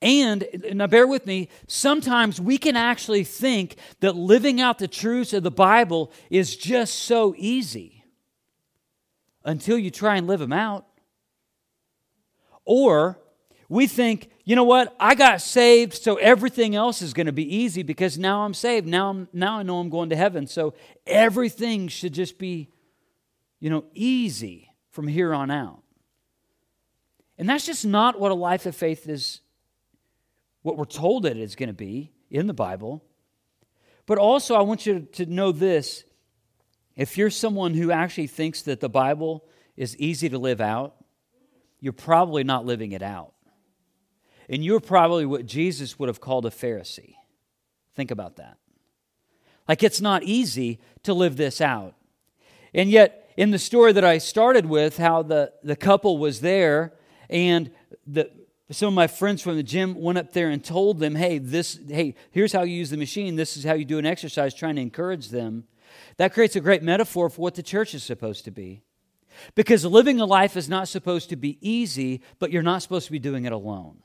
And 0.01 0.47
now, 0.73 0.87
bear 0.87 1.05
with 1.05 1.27
me, 1.27 1.47
sometimes 1.67 2.41
we 2.41 2.57
can 2.57 2.75
actually 2.75 3.23
think 3.23 3.75
that 3.99 4.15
living 4.15 4.59
out 4.59 4.79
the 4.79 4.87
truths 4.87 5.31
of 5.31 5.43
the 5.43 5.51
Bible 5.51 6.11
is 6.31 6.55
just 6.57 6.95
so 6.95 7.35
easy 7.37 8.00
until 9.43 9.77
you 9.77 9.91
try 9.91 10.17
and 10.17 10.27
live 10.27 10.39
them 10.39 10.53
out. 10.53 10.85
Or 12.65 13.19
we 13.69 13.87
think, 13.87 14.29
you 14.43 14.55
know 14.55 14.63
what, 14.63 14.95
I 14.99 15.15
got 15.15 15.41
saved, 15.41 15.93
so 15.93 16.15
everything 16.15 16.75
else 16.75 17.01
is 17.01 17.13
going 17.13 17.27
to 17.27 17.31
be 17.31 17.55
easy 17.55 17.83
because 17.83 18.17
now 18.17 18.41
I'm 18.41 18.53
saved. 18.53 18.87
Now, 18.87 19.09
I'm, 19.09 19.27
now 19.31 19.59
I 19.59 19.63
know 19.63 19.79
I'm 19.79 19.89
going 19.89 20.09
to 20.09 20.15
heaven. 20.15 20.45
So 20.45 20.73
everything 21.07 21.87
should 21.87 22.13
just 22.13 22.37
be, 22.37 22.69
you 23.59 23.69
know, 23.69 23.85
easy 23.93 24.69
from 24.89 25.07
here 25.07 25.33
on 25.33 25.49
out. 25.49 25.83
And 27.37 27.49
that's 27.49 27.65
just 27.65 27.85
not 27.85 28.19
what 28.19 28.31
a 28.31 28.35
life 28.35 28.65
of 28.65 28.75
faith 28.75 29.07
is, 29.07 29.41
what 30.61 30.77
we're 30.77 30.85
told 30.85 31.25
it 31.25 31.37
is 31.37 31.55
going 31.55 31.69
to 31.69 31.73
be 31.73 32.11
in 32.29 32.47
the 32.47 32.53
Bible. 32.53 33.03
But 34.05 34.17
also, 34.17 34.55
I 34.55 34.61
want 34.61 34.85
you 34.85 35.07
to 35.13 35.25
know 35.25 35.51
this 35.51 36.03
if 37.01 37.17
you're 37.17 37.31
someone 37.31 37.73
who 37.73 37.89
actually 37.89 38.27
thinks 38.27 38.61
that 38.61 38.79
the 38.79 38.87
Bible 38.87 39.43
is 39.75 39.97
easy 39.97 40.29
to 40.29 40.37
live 40.37 40.61
out, 40.61 40.93
you're 41.79 41.93
probably 41.93 42.43
not 42.43 42.63
living 42.63 42.91
it 42.91 43.01
out. 43.01 43.33
And 44.47 44.63
you're 44.63 44.79
probably 44.79 45.25
what 45.25 45.47
Jesus 45.47 45.97
would 45.97 46.09
have 46.09 46.21
called 46.21 46.45
a 46.45 46.51
Pharisee. 46.51 47.15
Think 47.95 48.11
about 48.11 48.35
that. 48.35 48.57
Like 49.67 49.81
it's 49.81 49.99
not 49.99 50.21
easy 50.21 50.79
to 51.01 51.15
live 51.15 51.37
this 51.37 51.59
out. 51.59 51.95
And 52.71 52.87
yet, 52.87 53.31
in 53.35 53.49
the 53.49 53.57
story 53.57 53.93
that 53.93 54.05
I 54.05 54.19
started 54.19 54.67
with, 54.67 54.97
how 54.97 55.23
the, 55.23 55.53
the 55.63 55.75
couple 55.75 56.19
was 56.19 56.41
there, 56.41 56.93
and 57.31 57.71
the, 58.05 58.29
some 58.69 58.89
of 58.89 58.93
my 58.93 59.07
friends 59.07 59.41
from 59.41 59.55
the 59.55 59.63
gym 59.63 59.95
went 59.99 60.19
up 60.19 60.33
there 60.33 60.51
and 60.51 60.63
told 60.63 60.99
them, 60.99 61.15
hey, 61.15 61.39
this, 61.39 61.79
hey, 61.89 62.13
here's 62.29 62.53
how 62.53 62.61
you 62.61 62.75
use 62.75 62.91
the 62.91 62.97
machine. 62.97 63.37
This 63.37 63.57
is 63.57 63.63
how 63.63 63.73
you 63.73 63.85
do 63.85 63.97
an 63.97 64.05
exercise, 64.05 64.53
trying 64.53 64.75
to 64.75 64.83
encourage 64.83 65.29
them. 65.29 65.63
That 66.17 66.33
creates 66.33 66.55
a 66.55 66.61
great 66.61 66.83
metaphor 66.83 67.29
for 67.29 67.41
what 67.41 67.55
the 67.55 67.63
church 67.63 67.93
is 67.93 68.03
supposed 68.03 68.45
to 68.45 68.51
be. 68.51 68.83
Because 69.55 69.85
living 69.85 70.19
a 70.19 70.25
life 70.25 70.57
is 70.57 70.69
not 70.69 70.87
supposed 70.87 71.29
to 71.29 71.35
be 71.35 71.57
easy, 71.61 72.21
but 72.39 72.51
you're 72.51 72.61
not 72.61 72.81
supposed 72.81 73.05
to 73.05 73.11
be 73.11 73.19
doing 73.19 73.45
it 73.45 73.53
alone. 73.53 73.99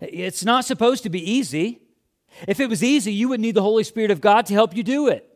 It's 0.00 0.44
not 0.44 0.64
supposed 0.64 1.02
to 1.04 1.10
be 1.10 1.30
easy. 1.30 1.80
If 2.46 2.60
it 2.60 2.68
was 2.68 2.84
easy, 2.84 3.12
you 3.12 3.28
would 3.28 3.40
need 3.40 3.54
the 3.54 3.62
Holy 3.62 3.84
Spirit 3.84 4.10
of 4.10 4.20
God 4.20 4.46
to 4.46 4.54
help 4.54 4.76
you 4.76 4.82
do 4.82 5.08
it. 5.08 5.28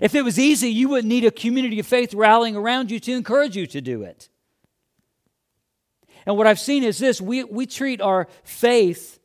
If 0.00 0.14
it 0.14 0.22
was 0.22 0.38
easy, 0.38 0.70
you 0.70 0.88
wouldn't 0.88 1.08
need 1.08 1.24
a 1.24 1.30
community 1.30 1.78
of 1.78 1.86
faith 1.86 2.14
rallying 2.14 2.56
around 2.56 2.90
you 2.90 3.00
to 3.00 3.12
encourage 3.12 3.56
you 3.56 3.66
to 3.68 3.80
do 3.80 4.02
it. 4.02 4.28
And 6.24 6.36
what 6.36 6.46
I've 6.46 6.60
seen 6.60 6.84
is 6.84 6.98
this 6.98 7.20
we, 7.20 7.44
we 7.44 7.66
treat 7.66 8.00
our 8.00 8.28
faith 8.44 9.18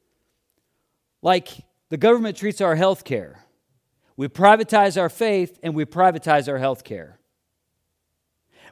like 1.21 1.49
the 1.89 1.97
government 1.97 2.37
treats 2.37 2.61
our 2.61 2.75
health 2.75 3.03
care. 3.03 3.43
We 4.17 4.27
privatize 4.27 4.99
our 4.99 5.09
faith 5.09 5.59
and 5.63 5.75
we 5.75 5.85
privatize 5.85 6.49
our 6.49 6.57
health 6.57 6.83
care. 6.83 7.19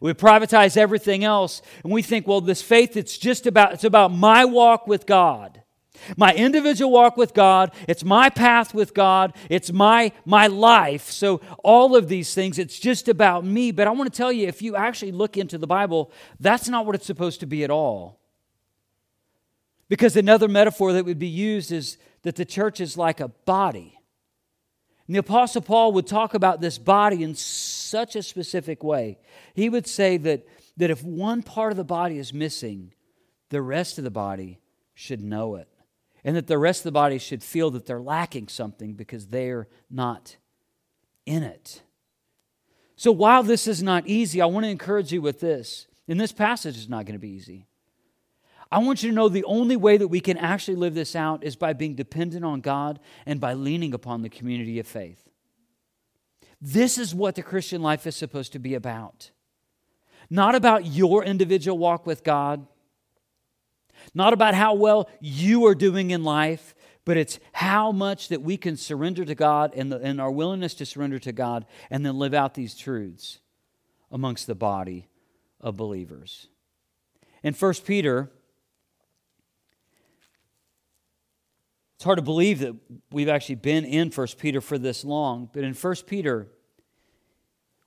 We 0.01 0.13
privatize 0.13 0.75
everything 0.75 1.23
else 1.23 1.61
and 1.83 1.93
we 1.93 2.01
think, 2.01 2.27
well, 2.27 2.41
this 2.41 2.61
faith, 2.61 2.97
it's 2.97 3.17
just 3.17 3.47
about, 3.47 3.73
it's 3.73 3.83
about 3.83 4.11
my 4.11 4.43
walk 4.43 4.87
with 4.87 5.05
God. 5.05 5.61
My 6.17 6.33
individual 6.33 6.91
walk 6.91 7.15
with 7.15 7.33
God, 7.33 7.71
it's 7.87 8.03
my 8.03 8.29
path 8.29 8.73
with 8.73 8.93
God, 8.93 9.33
it's 9.49 9.71
my, 9.71 10.11
my 10.25 10.47
life. 10.47 11.09
So, 11.09 11.39
all 11.63 11.95
of 11.95 12.09
these 12.09 12.33
things, 12.33 12.59
it's 12.59 12.77
just 12.79 13.07
about 13.07 13.45
me. 13.45 13.71
But 13.71 13.87
I 13.87 13.91
want 13.91 14.11
to 14.11 14.15
tell 14.15 14.31
you, 14.31 14.45
if 14.47 14.61
you 14.61 14.75
actually 14.75 15.13
look 15.13 15.37
into 15.37 15.57
the 15.57 15.67
Bible, 15.67 16.11
that's 16.37 16.67
not 16.67 16.85
what 16.85 16.95
it's 16.95 17.05
supposed 17.05 17.39
to 17.39 17.45
be 17.45 17.63
at 17.63 17.71
all. 17.71 18.19
Because 19.87 20.17
another 20.17 20.49
metaphor 20.49 20.91
that 20.93 21.05
would 21.05 21.19
be 21.19 21.27
used 21.27 21.71
is 21.71 21.97
that 22.23 22.35
the 22.35 22.45
church 22.45 22.81
is 22.81 22.97
like 22.97 23.19
a 23.19 23.29
body. 23.29 23.94
And 25.07 25.15
the 25.15 25.19
Apostle 25.19 25.61
Paul 25.61 25.91
would 25.93 26.07
talk 26.07 26.33
about 26.33 26.61
this 26.61 26.77
body 26.77 27.23
in 27.23 27.35
such 27.35 28.15
a 28.15 28.23
specific 28.23 28.83
way. 28.83 29.19
He 29.53 29.69
would 29.69 29.87
say 29.87 30.17
that, 30.17 30.47
that 30.77 30.89
if 30.89 31.03
one 31.03 31.43
part 31.43 31.71
of 31.71 31.77
the 31.77 31.83
body 31.83 32.17
is 32.17 32.33
missing, 32.33 32.93
the 33.49 33.61
rest 33.61 33.97
of 33.97 34.03
the 34.03 34.11
body 34.11 34.59
should 34.95 35.21
know 35.21 35.55
it. 35.55 35.67
And 36.23 36.35
that 36.35 36.47
the 36.47 36.57
rest 36.57 36.79
of 36.79 36.85
the 36.85 36.91
body 36.91 37.19
should 37.19 37.43
feel 37.43 37.69
that 37.71 37.85
they're 37.85 38.01
lacking 38.01 38.47
something 38.47 38.93
because 38.93 39.27
they're 39.27 39.67
not 39.91 40.37
in 41.27 41.43
it. 41.43 41.83
So 42.95 43.11
while 43.11 43.43
this 43.43 43.67
is 43.67 43.83
not 43.83 44.07
easy, 44.07 44.41
I 44.41 44.47
want 44.47 44.65
to 44.65 44.69
encourage 44.69 45.11
you 45.11 45.21
with 45.21 45.39
this. 45.39 45.85
And 46.07 46.19
this 46.19 46.31
passage 46.31 46.77
is 46.77 46.89
not 46.89 47.05
going 47.05 47.13
to 47.13 47.19
be 47.19 47.29
easy. 47.29 47.67
I 48.71 48.79
want 48.79 49.03
you 49.03 49.09
to 49.09 49.15
know 49.15 49.29
the 49.29 49.43
only 49.43 49.75
way 49.75 49.97
that 49.97 50.07
we 50.07 50.19
can 50.19 50.37
actually 50.37 50.75
live 50.75 50.95
this 50.95 51.15
out 51.15 51.43
is 51.43 51.55
by 51.55 51.73
being 51.73 51.95
dependent 51.95 52.43
on 52.43 52.61
God 52.61 52.99
and 53.25 53.39
by 53.39 53.53
leaning 53.53 53.93
upon 53.93 54.21
the 54.21 54.29
community 54.29 54.79
of 54.79 54.87
faith. 54.87 55.23
This 56.59 56.97
is 56.97 57.13
what 57.13 57.35
the 57.35 57.43
Christian 57.43 57.81
life 57.81 58.07
is 58.07 58.15
supposed 58.15 58.53
to 58.53 58.59
be 58.59 58.73
about. 58.73 59.31
Not 60.29 60.55
about 60.55 60.85
your 60.85 61.23
individual 61.23 61.77
walk 61.77 62.07
with 62.07 62.23
God, 62.23 62.65
not 64.13 64.33
about 64.33 64.55
how 64.55 64.73
well 64.73 65.09
you 65.19 65.65
are 65.67 65.75
doing 65.75 66.11
in 66.11 66.23
life, 66.23 66.73
but 67.05 67.17
it's 67.17 67.39
how 67.53 67.91
much 67.91 68.29
that 68.29 68.41
we 68.41 68.57
can 68.57 68.77
surrender 68.77 69.23
to 69.25 69.35
God 69.35 69.73
and, 69.75 69.91
the, 69.91 69.99
and 69.99 70.19
our 70.19 70.31
willingness 70.31 70.73
to 70.75 70.85
surrender 70.85 71.19
to 71.19 71.31
God 71.31 71.65
and 71.91 72.03
then 72.03 72.17
live 72.17 72.33
out 72.33 72.55
these 72.55 72.75
truths 72.75 73.39
amongst 74.11 74.47
the 74.47 74.55
body 74.55 75.07
of 75.61 75.77
believers. 75.77 76.47
In 77.43 77.53
1 77.53 77.73
Peter, 77.85 78.31
it's 81.95 82.03
hard 82.03 82.17
to 82.17 82.23
believe 82.23 82.59
that 82.59 82.75
we've 83.11 83.29
actually 83.29 83.55
been 83.55 83.85
in 83.85 84.09
1 84.09 84.27
Peter 84.37 84.61
for 84.61 84.77
this 84.77 85.05
long, 85.05 85.49
but 85.53 85.63
in 85.63 85.73
1 85.73 85.95
Peter, 86.07 86.47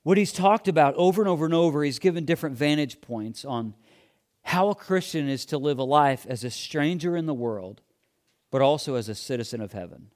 what 0.03 0.17
he's 0.17 0.31
talked 0.31 0.67
about 0.67 0.95
over 0.95 1.21
and 1.21 1.29
over 1.29 1.45
and 1.45 1.53
over, 1.53 1.83
he's 1.83 1.99
given 1.99 2.25
different 2.25 2.55
vantage 2.55 3.01
points 3.01 3.45
on 3.45 3.75
how 4.41 4.69
a 4.69 4.75
Christian 4.75 5.29
is 5.29 5.45
to 5.45 5.57
live 5.57 5.77
a 5.77 5.83
life 5.83 6.25
as 6.27 6.43
a 6.43 6.49
stranger 6.49 7.15
in 7.15 7.27
the 7.27 7.33
world, 7.33 7.81
but 8.49 8.61
also 8.61 8.95
as 8.95 9.09
a 9.09 9.15
citizen 9.15 9.61
of 9.61 9.73
heaven. 9.73 10.09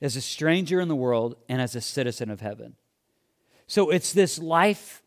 As 0.00 0.16
a 0.16 0.20
stranger 0.20 0.80
in 0.80 0.88
the 0.88 0.96
world 0.96 1.36
and 1.48 1.60
as 1.60 1.76
a 1.76 1.80
citizen 1.80 2.30
of 2.30 2.40
heaven. 2.40 2.74
So 3.68 3.90
it's 3.90 4.12
this 4.12 4.38
life 4.38 5.02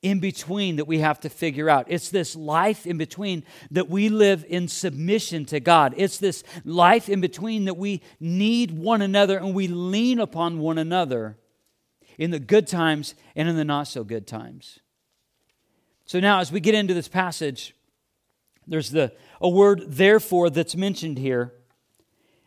in 0.00 0.20
between 0.20 0.76
that 0.76 0.86
we 0.86 0.98
have 0.98 1.18
to 1.20 1.28
figure 1.28 1.68
out. 1.68 1.86
It's 1.88 2.08
this 2.08 2.36
life 2.36 2.86
in 2.86 2.98
between 2.98 3.44
that 3.70 3.88
we 3.88 4.08
live 4.08 4.44
in 4.48 4.68
submission 4.68 5.44
to 5.46 5.58
God. 5.60 5.94
It's 5.96 6.18
this 6.18 6.44
life 6.64 7.08
in 7.08 7.20
between 7.20 7.64
that 7.64 7.76
we 7.76 8.02
need 8.20 8.70
one 8.70 9.02
another 9.02 9.38
and 9.38 9.54
we 9.54 9.66
lean 9.66 10.20
upon 10.20 10.58
one 10.58 10.78
another 10.78 11.36
in 12.16 12.30
the 12.30 12.38
good 12.38 12.66
times 12.66 13.14
and 13.34 13.48
in 13.48 13.56
the 13.56 13.64
not 13.64 13.88
so 13.88 14.04
good 14.04 14.26
times. 14.26 14.78
So 16.04 16.20
now, 16.20 16.40
as 16.40 16.52
we 16.52 16.60
get 16.60 16.74
into 16.74 16.94
this 16.94 17.08
passage, 17.08 17.74
there's 18.66 18.90
the, 18.90 19.12
a 19.40 19.48
word 19.48 19.82
therefore 19.88 20.48
that's 20.48 20.76
mentioned 20.76 21.18
here. 21.18 21.52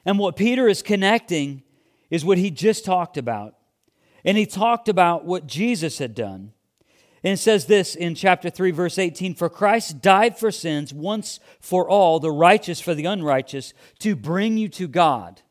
And 0.05 0.17
what 0.17 0.35
Peter 0.35 0.67
is 0.67 0.81
connecting 0.81 1.63
is 2.09 2.23
what 2.23 2.37
he 2.37 2.49
just 2.49 2.85
talked 2.85 3.17
about. 3.17 3.55
And 4.23 4.37
he 4.37 4.45
talked 4.45 4.87
about 4.87 5.25
what 5.25 5.47
Jesus 5.47 5.97
had 5.97 6.15
done. 6.15 6.53
And 7.23 7.33
it 7.33 7.37
says 7.37 7.65
this 7.65 7.95
in 7.95 8.15
chapter 8.15 8.49
3, 8.49 8.71
verse 8.71 8.97
18 8.97 9.35
For 9.35 9.49
Christ 9.49 10.01
died 10.01 10.37
for 10.37 10.51
sins 10.51 10.93
once 10.93 11.39
for 11.59 11.87
all, 11.87 12.19
the 12.19 12.31
righteous 12.31 12.81
for 12.81 12.95
the 12.95 13.05
unrighteous, 13.05 13.73
to 13.99 14.15
bring 14.15 14.57
you 14.57 14.69
to 14.69 14.87
God. 14.87 15.41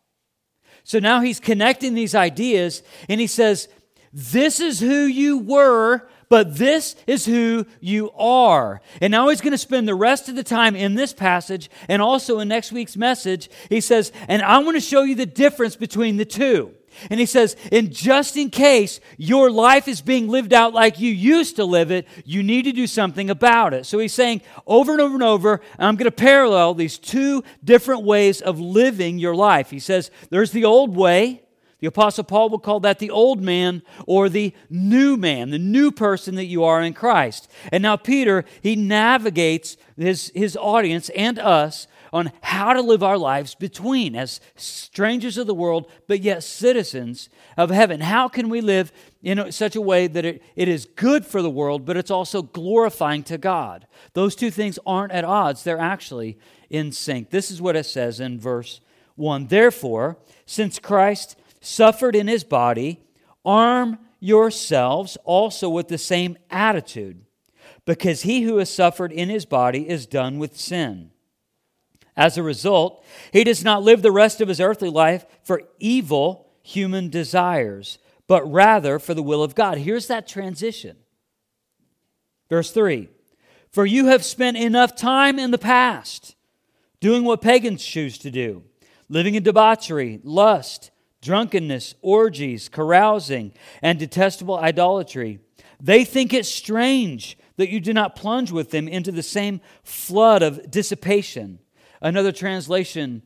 So 0.82 0.98
now 0.98 1.20
he's 1.20 1.38
connecting 1.38 1.94
these 1.94 2.14
ideas, 2.14 2.82
and 3.08 3.20
he 3.20 3.28
says, 3.28 3.68
This 4.12 4.58
is 4.58 4.80
who 4.80 5.04
you 5.04 5.38
were, 5.38 6.08
but 6.28 6.56
this 6.56 6.96
is 7.06 7.26
who 7.26 7.66
you 7.80 8.10
are. 8.12 8.80
And 9.00 9.12
now 9.12 9.28
he's 9.28 9.40
going 9.40 9.52
to 9.52 9.58
spend 9.58 9.86
the 9.86 9.94
rest 9.94 10.28
of 10.28 10.34
the 10.34 10.44
time 10.44 10.74
in 10.74 10.94
this 10.94 11.12
passage 11.12 11.70
and 11.88 12.02
also 12.02 12.40
in 12.40 12.48
next 12.48 12.72
week's 12.72 12.96
message. 12.96 13.48
He 13.68 13.80
says, 13.80 14.10
And 14.26 14.42
I 14.42 14.58
want 14.58 14.76
to 14.76 14.80
show 14.80 15.02
you 15.02 15.14
the 15.14 15.26
difference 15.26 15.76
between 15.76 16.16
the 16.16 16.24
two. 16.24 16.74
And 17.10 17.20
he 17.20 17.26
says, 17.26 17.56
and 17.72 17.92
just 17.92 18.36
in 18.36 18.50
case 18.50 19.00
your 19.16 19.50
life 19.50 19.88
is 19.88 20.00
being 20.00 20.28
lived 20.28 20.52
out 20.52 20.74
like 20.74 21.00
you 21.00 21.12
used 21.12 21.56
to 21.56 21.64
live 21.64 21.90
it, 21.90 22.06
you 22.24 22.42
need 22.42 22.62
to 22.62 22.72
do 22.72 22.86
something 22.86 23.30
about 23.30 23.74
it. 23.74 23.86
So 23.86 23.98
he's 23.98 24.12
saying 24.12 24.42
over 24.66 24.92
and 24.92 25.00
over 25.00 25.14
and 25.14 25.22
over, 25.22 25.60
and 25.78 25.86
I'm 25.86 25.96
going 25.96 26.04
to 26.04 26.10
parallel 26.10 26.74
these 26.74 26.98
two 26.98 27.42
different 27.64 28.02
ways 28.02 28.40
of 28.40 28.60
living 28.60 29.18
your 29.18 29.34
life. 29.34 29.70
He 29.70 29.78
says, 29.78 30.10
there's 30.30 30.52
the 30.52 30.64
old 30.64 30.96
way. 30.96 31.42
The 31.80 31.86
Apostle 31.86 32.24
Paul 32.24 32.50
would 32.50 32.62
call 32.62 32.80
that 32.80 32.98
the 32.98 33.10
old 33.10 33.40
man 33.40 33.82
or 34.06 34.28
the 34.28 34.54
new 34.68 35.16
man, 35.16 35.48
the 35.48 35.58
new 35.58 35.90
person 35.90 36.34
that 36.34 36.44
you 36.44 36.62
are 36.62 36.82
in 36.82 36.92
Christ. 36.92 37.50
And 37.72 37.82
now 37.82 37.96
Peter, 37.96 38.44
he 38.62 38.76
navigates 38.76 39.78
his, 39.96 40.30
his 40.34 40.58
audience 40.58 41.08
and 41.16 41.38
us 41.38 41.86
on 42.12 42.32
how 42.42 42.72
to 42.72 42.80
live 42.80 43.02
our 43.02 43.18
lives 43.18 43.54
between 43.54 44.16
as 44.16 44.40
strangers 44.56 45.38
of 45.38 45.46
the 45.46 45.54
world, 45.54 45.90
but 46.06 46.20
yet 46.20 46.42
citizens 46.42 47.28
of 47.56 47.70
heaven. 47.70 48.00
How 48.00 48.28
can 48.28 48.48
we 48.48 48.60
live 48.60 48.92
in 49.22 49.52
such 49.52 49.76
a 49.76 49.80
way 49.80 50.06
that 50.06 50.24
it, 50.24 50.42
it 50.56 50.68
is 50.68 50.86
good 50.96 51.24
for 51.24 51.42
the 51.42 51.50
world, 51.50 51.84
but 51.84 51.96
it's 51.96 52.10
also 52.10 52.42
glorifying 52.42 53.22
to 53.24 53.38
God? 53.38 53.86
Those 54.14 54.34
two 54.34 54.50
things 54.50 54.78
aren't 54.84 55.12
at 55.12 55.24
odds, 55.24 55.62
they're 55.62 55.78
actually 55.78 56.38
in 56.68 56.92
sync. 56.92 57.30
This 57.30 57.50
is 57.50 57.62
what 57.62 57.76
it 57.76 57.84
says 57.84 58.20
in 58.20 58.40
verse 58.40 58.80
1 59.16 59.48
Therefore, 59.48 60.18
since 60.46 60.78
Christ 60.78 61.36
suffered 61.60 62.16
in 62.16 62.26
his 62.26 62.44
body, 62.44 63.00
arm 63.44 63.98
yourselves 64.18 65.16
also 65.24 65.68
with 65.68 65.88
the 65.88 65.98
same 65.98 66.36
attitude, 66.50 67.24
because 67.84 68.22
he 68.22 68.42
who 68.42 68.58
has 68.58 68.72
suffered 68.72 69.12
in 69.12 69.28
his 69.28 69.44
body 69.44 69.88
is 69.88 70.06
done 70.06 70.38
with 70.38 70.58
sin. 70.58 71.10
As 72.20 72.36
a 72.36 72.42
result, 72.42 73.02
he 73.32 73.44
does 73.44 73.64
not 73.64 73.82
live 73.82 74.02
the 74.02 74.12
rest 74.12 74.42
of 74.42 74.48
his 74.48 74.60
earthly 74.60 74.90
life 74.90 75.24
for 75.42 75.62
evil 75.78 76.50
human 76.62 77.08
desires, 77.08 77.96
but 78.26 78.42
rather 78.42 78.98
for 78.98 79.14
the 79.14 79.22
will 79.22 79.42
of 79.42 79.54
God. 79.54 79.78
Here's 79.78 80.06
that 80.08 80.28
transition. 80.28 80.98
Verse 82.50 82.72
3 82.72 83.08
For 83.70 83.86
you 83.86 84.08
have 84.08 84.22
spent 84.22 84.58
enough 84.58 84.94
time 84.94 85.38
in 85.38 85.50
the 85.50 85.56
past 85.56 86.36
doing 87.00 87.24
what 87.24 87.40
pagans 87.40 87.82
choose 87.82 88.18
to 88.18 88.30
do, 88.30 88.64
living 89.08 89.34
in 89.34 89.42
debauchery, 89.42 90.20
lust, 90.22 90.90
drunkenness, 91.22 91.94
orgies, 92.02 92.68
carousing, 92.68 93.50
and 93.80 93.98
detestable 93.98 94.58
idolatry. 94.58 95.38
They 95.80 96.04
think 96.04 96.34
it 96.34 96.44
strange 96.44 97.38
that 97.56 97.70
you 97.70 97.80
do 97.80 97.94
not 97.94 98.14
plunge 98.14 98.52
with 98.52 98.72
them 98.72 98.88
into 98.88 99.10
the 99.10 99.22
same 99.22 99.62
flood 99.82 100.42
of 100.42 100.70
dissipation 100.70 101.60
Another 102.00 102.32
translation 102.32 103.22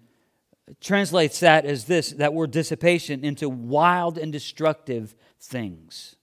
translates 0.81 1.41
that 1.41 1.65
as 1.65 1.85
this 1.85 2.11
that 2.13 2.35
word 2.35 2.51
dissipation 2.51 3.25
into 3.25 3.49
wild 3.49 4.19
and 4.19 4.33
destructive 4.33 5.15
things. 5.41 6.17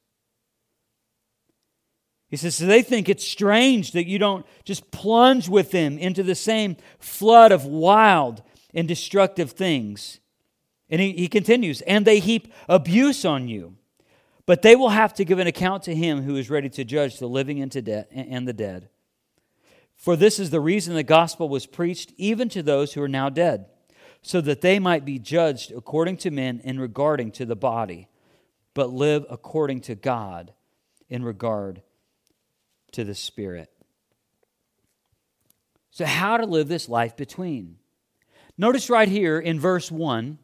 He 2.29 2.37
says, 2.37 2.55
so 2.55 2.65
they 2.65 2.81
think 2.81 3.09
it's 3.09 3.27
strange 3.27 3.91
that 3.91 4.07
you 4.07 4.17
don't 4.17 4.45
just 4.63 4.89
plunge 4.89 5.49
with 5.49 5.71
them 5.71 5.97
into 5.97 6.23
the 6.23 6.33
same 6.33 6.77
flood 6.97 7.51
of 7.51 7.65
wild 7.65 8.41
and 8.73 8.87
destructive 8.87 9.51
things. 9.51 10.21
And 10.89 11.01
he, 11.01 11.11
he 11.11 11.27
continues, 11.27 11.81
and 11.81 12.05
they 12.05 12.19
heap 12.19 12.51
abuse 12.69 13.25
on 13.25 13.49
you. 13.49 13.75
But 14.45 14.61
they 14.61 14.77
will 14.77 14.89
have 14.89 15.13
to 15.15 15.25
give 15.25 15.39
an 15.39 15.47
account 15.47 15.83
to 15.83 15.95
him 15.95 16.23
who 16.23 16.37
is 16.37 16.49
ready 16.49 16.69
to 16.69 16.85
judge 16.85 17.19
the 17.19 17.27
living 17.27 17.61
and, 17.61 17.71
to 17.73 17.81
de- 17.81 18.11
and 18.13 18.47
the 18.47 18.53
dead. 18.53 18.89
For 20.01 20.15
this 20.15 20.39
is 20.39 20.49
the 20.49 20.59
reason 20.59 20.95
the 20.95 21.03
gospel 21.03 21.47
was 21.47 21.67
preached 21.67 22.11
even 22.17 22.49
to 22.49 22.63
those 22.63 22.93
who 22.93 23.03
are 23.03 23.07
now 23.07 23.29
dead, 23.29 23.67
so 24.23 24.41
that 24.41 24.61
they 24.61 24.79
might 24.79 25.05
be 25.05 25.19
judged 25.19 25.71
according 25.71 26.17
to 26.17 26.31
men 26.31 26.59
in 26.63 26.79
regarding 26.79 27.31
to 27.33 27.45
the 27.45 27.55
body, 27.55 28.07
but 28.73 28.91
live 28.91 29.27
according 29.29 29.81
to 29.81 29.93
God 29.93 30.53
in 31.07 31.23
regard 31.23 31.83
to 32.93 33.03
the 33.03 33.13
spirit. 33.13 33.69
So, 35.91 36.05
how 36.05 36.37
to 36.37 36.47
live 36.47 36.67
this 36.67 36.89
life 36.89 37.15
between? 37.15 37.77
Notice 38.57 38.89
right 38.89 39.07
here 39.07 39.37
in 39.37 39.59
verse 39.59 39.91
1, 39.91 40.39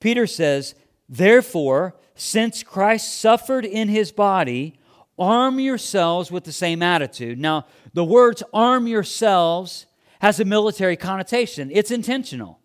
Peter 0.00 0.26
says, 0.26 0.74
Therefore, 1.08 1.96
since 2.14 2.62
Christ 2.62 3.18
suffered 3.18 3.64
in 3.64 3.88
his 3.88 4.12
body, 4.12 4.78
arm 5.18 5.60
yourselves 5.60 6.30
with 6.30 6.44
the 6.44 6.52
same 6.52 6.82
attitude. 6.82 7.38
Now, 7.38 7.66
the 7.92 8.04
words 8.04 8.42
arm 8.52 8.86
yourselves 8.86 9.86
has 10.20 10.40
a 10.40 10.44
military 10.44 10.96
connotation, 10.96 11.70
it's 11.72 11.90
intentional. 11.90 12.60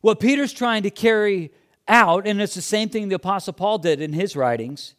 What 0.00 0.20
Peter's 0.20 0.52
trying 0.52 0.82
to 0.82 0.90
carry 0.90 1.50
out, 1.88 2.26
and 2.26 2.40
it's 2.40 2.54
the 2.54 2.62
same 2.62 2.90
thing 2.90 3.08
the 3.08 3.14
Apostle 3.14 3.54
Paul 3.54 3.78
did 3.78 4.02
in 4.02 4.12
his 4.12 4.36
writings, 4.36 4.94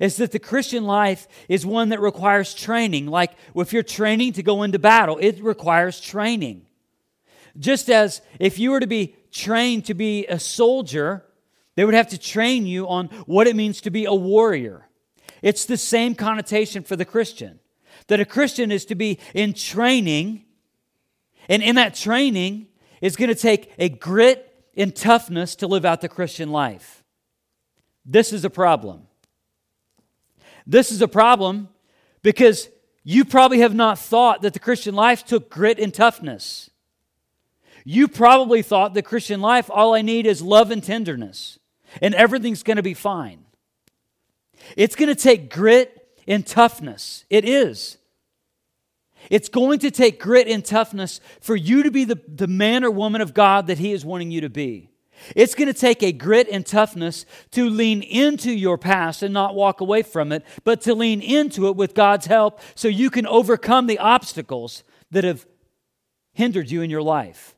is 0.00 0.16
that 0.16 0.32
the 0.32 0.38
Christian 0.38 0.84
life 0.84 1.28
is 1.48 1.64
one 1.64 1.90
that 1.90 2.00
requires 2.00 2.54
training. 2.54 3.06
Like 3.06 3.32
if 3.54 3.72
you're 3.72 3.82
training 3.82 4.32
to 4.34 4.42
go 4.42 4.62
into 4.62 4.78
battle, 4.78 5.18
it 5.20 5.42
requires 5.42 6.00
training. 6.00 6.66
Just 7.58 7.90
as 7.90 8.20
if 8.38 8.58
you 8.58 8.70
were 8.70 8.80
to 8.80 8.86
be 8.86 9.14
trained 9.30 9.86
to 9.86 9.94
be 9.94 10.26
a 10.26 10.38
soldier, 10.38 11.24
they 11.76 11.84
would 11.84 11.94
have 11.94 12.08
to 12.08 12.18
train 12.18 12.66
you 12.66 12.88
on 12.88 13.06
what 13.26 13.46
it 13.46 13.56
means 13.56 13.80
to 13.82 13.90
be 13.90 14.04
a 14.04 14.14
warrior. 14.14 14.87
It's 15.42 15.64
the 15.64 15.76
same 15.76 16.14
connotation 16.14 16.82
for 16.82 16.96
the 16.96 17.04
Christian 17.04 17.60
that 18.06 18.20
a 18.20 18.24
Christian 18.24 18.70
is 18.70 18.84
to 18.86 18.94
be 18.94 19.18
in 19.34 19.52
training, 19.52 20.44
and 21.48 21.62
in 21.62 21.74
that 21.76 21.94
training 21.94 22.68
is 23.00 23.16
going 23.16 23.28
to 23.28 23.34
take 23.34 23.72
a 23.78 23.88
grit 23.88 24.44
and 24.76 24.94
toughness 24.94 25.56
to 25.56 25.66
live 25.66 25.84
out 25.84 26.00
the 26.00 26.08
Christian 26.08 26.50
life. 26.50 27.02
This 28.04 28.32
is 28.32 28.44
a 28.44 28.50
problem. 28.50 29.06
This 30.66 30.90
is 30.92 31.02
a 31.02 31.08
problem 31.08 31.68
because 32.22 32.68
you 33.02 33.24
probably 33.24 33.60
have 33.60 33.74
not 33.74 33.98
thought 33.98 34.42
that 34.42 34.52
the 34.52 34.58
Christian 34.58 34.94
life 34.94 35.24
took 35.24 35.50
grit 35.50 35.78
and 35.78 35.92
toughness. 35.92 36.70
You 37.84 38.06
probably 38.06 38.62
thought 38.62 38.94
the 38.94 39.02
Christian 39.02 39.40
life, 39.40 39.70
all 39.72 39.94
I 39.94 40.02
need 40.02 40.26
is 40.26 40.42
love 40.42 40.70
and 40.70 40.82
tenderness, 40.82 41.58
and 42.02 42.14
everything's 42.14 42.62
going 42.62 42.76
to 42.76 42.82
be 42.82 42.94
fine. 42.94 43.44
It's 44.76 44.96
going 44.96 45.08
to 45.08 45.14
take 45.14 45.50
grit 45.50 46.08
and 46.26 46.46
toughness. 46.46 47.24
It 47.30 47.44
is. 47.44 47.98
It's 49.30 49.48
going 49.48 49.80
to 49.80 49.90
take 49.90 50.20
grit 50.20 50.48
and 50.48 50.64
toughness 50.64 51.20
for 51.40 51.56
you 51.56 51.82
to 51.82 51.90
be 51.90 52.04
the, 52.04 52.20
the 52.28 52.46
man 52.46 52.84
or 52.84 52.90
woman 52.90 53.20
of 53.20 53.34
God 53.34 53.66
that 53.66 53.78
He 53.78 53.92
is 53.92 54.04
wanting 54.04 54.30
you 54.30 54.40
to 54.42 54.48
be. 54.48 54.90
It's 55.34 55.54
going 55.54 55.66
to 55.66 55.74
take 55.74 56.02
a 56.02 56.12
grit 56.12 56.48
and 56.48 56.64
toughness 56.64 57.26
to 57.50 57.68
lean 57.68 58.02
into 58.02 58.52
your 58.52 58.78
past 58.78 59.22
and 59.22 59.34
not 59.34 59.54
walk 59.54 59.80
away 59.80 60.02
from 60.02 60.30
it, 60.30 60.44
but 60.64 60.80
to 60.82 60.94
lean 60.94 61.20
into 61.20 61.66
it 61.68 61.76
with 61.76 61.94
God's 61.94 62.26
help 62.26 62.60
so 62.74 62.88
you 62.88 63.10
can 63.10 63.26
overcome 63.26 63.86
the 63.86 63.98
obstacles 63.98 64.84
that 65.10 65.24
have 65.24 65.44
hindered 66.32 66.70
you 66.70 66.82
in 66.82 66.90
your 66.90 67.02
life. 67.02 67.56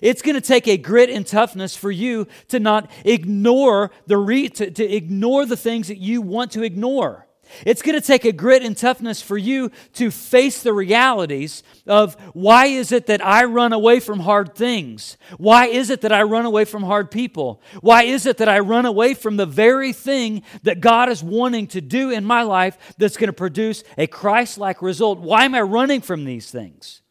It's 0.00 0.22
going 0.22 0.34
to 0.34 0.40
take 0.40 0.66
a 0.66 0.76
grit 0.76 1.10
and 1.10 1.26
toughness 1.26 1.76
for 1.76 1.90
you 1.90 2.26
to 2.48 2.60
not 2.60 2.90
ignore 3.04 3.90
the 4.06 4.16
re- 4.16 4.48
to, 4.48 4.70
to 4.70 4.84
ignore 4.84 5.46
the 5.46 5.56
things 5.56 5.88
that 5.88 5.98
you 5.98 6.22
want 6.22 6.52
to 6.52 6.62
ignore. 6.62 7.26
It's 7.66 7.82
going 7.82 8.00
to 8.00 8.06
take 8.06 8.24
a 8.24 8.32
grit 8.32 8.62
and 8.62 8.76
toughness 8.76 9.20
for 9.20 9.36
you 9.36 9.70
to 9.94 10.10
face 10.10 10.62
the 10.62 10.72
realities 10.72 11.62
of 11.86 12.14
why 12.32 12.66
is 12.66 12.92
it 12.92 13.06
that 13.06 13.24
I 13.24 13.44
run 13.44 13.72
away 13.72 14.00
from 14.00 14.20
hard 14.20 14.54
things? 14.54 15.16
Why 15.36 15.66
is 15.66 15.90
it 15.90 16.00
that 16.02 16.12
I 16.12 16.22
run 16.22 16.46
away 16.46 16.64
from 16.64 16.82
hard 16.82 17.10
people? 17.10 17.60
Why 17.80 18.04
is 18.04 18.26
it 18.26 18.38
that 18.38 18.48
I 18.48 18.60
run 18.60 18.86
away 18.86 19.14
from 19.14 19.36
the 19.36 19.46
very 19.46 19.92
thing 19.92 20.42
that 20.62 20.80
God 20.80 21.08
is 21.08 21.22
wanting 21.22 21.66
to 21.68 21.80
do 21.80 22.10
in 22.10 22.24
my 22.24 22.42
life 22.42 22.94
that's 22.98 23.16
going 23.16 23.28
to 23.28 23.34
produce 23.34 23.84
a 23.98 24.06
Christ 24.06 24.58
like 24.58 24.82
result? 24.82 25.18
Why 25.18 25.44
am 25.44 25.54
I 25.54 25.62
running 25.62 26.00
from 26.00 26.24
these 26.24 26.50
things? 26.50 27.01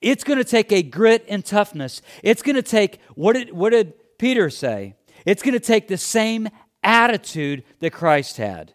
It's 0.00 0.24
going 0.24 0.38
to 0.38 0.44
take 0.44 0.72
a 0.72 0.82
grit 0.82 1.24
and 1.28 1.44
toughness. 1.44 2.02
It's 2.22 2.42
going 2.42 2.56
to 2.56 2.62
take, 2.62 3.00
what 3.14 3.34
did, 3.34 3.52
what 3.52 3.70
did 3.70 3.94
Peter 4.18 4.50
say? 4.50 4.94
It's 5.24 5.42
going 5.42 5.54
to 5.54 5.60
take 5.60 5.88
the 5.88 5.96
same 5.96 6.48
attitude 6.82 7.64
that 7.80 7.92
Christ 7.92 8.36
had. 8.36 8.74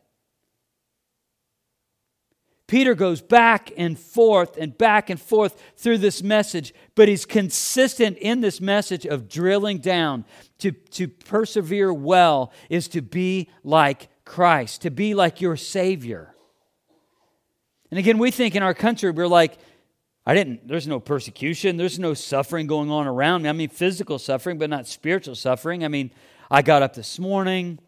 Peter 2.67 2.95
goes 2.95 3.21
back 3.21 3.69
and 3.75 3.99
forth 3.99 4.55
and 4.55 4.77
back 4.77 5.09
and 5.09 5.19
forth 5.19 5.61
through 5.75 5.97
this 5.97 6.23
message, 6.23 6.73
but 6.95 7.09
he's 7.09 7.25
consistent 7.25 8.17
in 8.19 8.39
this 8.39 8.61
message 8.61 9.05
of 9.05 9.27
drilling 9.27 9.79
down. 9.79 10.23
To, 10.59 10.71
to 10.71 11.09
persevere 11.09 11.91
well 11.91 12.53
is 12.69 12.87
to 12.89 13.01
be 13.01 13.49
like 13.63 14.07
Christ, 14.23 14.83
to 14.83 14.89
be 14.89 15.13
like 15.13 15.41
your 15.41 15.57
Savior. 15.57 16.33
And 17.89 17.97
again, 17.97 18.17
we 18.17 18.31
think 18.31 18.55
in 18.55 18.63
our 18.63 18.73
country, 18.73 19.11
we're 19.11 19.27
like, 19.27 19.57
I 20.25 20.35
didn't, 20.35 20.67
there's 20.67 20.87
no 20.87 20.99
persecution, 20.99 21.77
there's 21.77 21.97
no 21.97 22.13
suffering 22.13 22.67
going 22.67 22.91
on 22.91 23.07
around 23.07 23.43
me. 23.43 23.49
I 23.49 23.53
mean, 23.53 23.69
physical 23.69 24.19
suffering, 24.19 24.57
but 24.57 24.69
not 24.69 24.87
spiritual 24.87 25.35
suffering. 25.35 25.83
I 25.83 25.87
mean, 25.87 26.11
I 26.49 26.61
got 26.61 26.83
up 26.83 26.93
this 26.93 27.17
morning. 27.17 27.79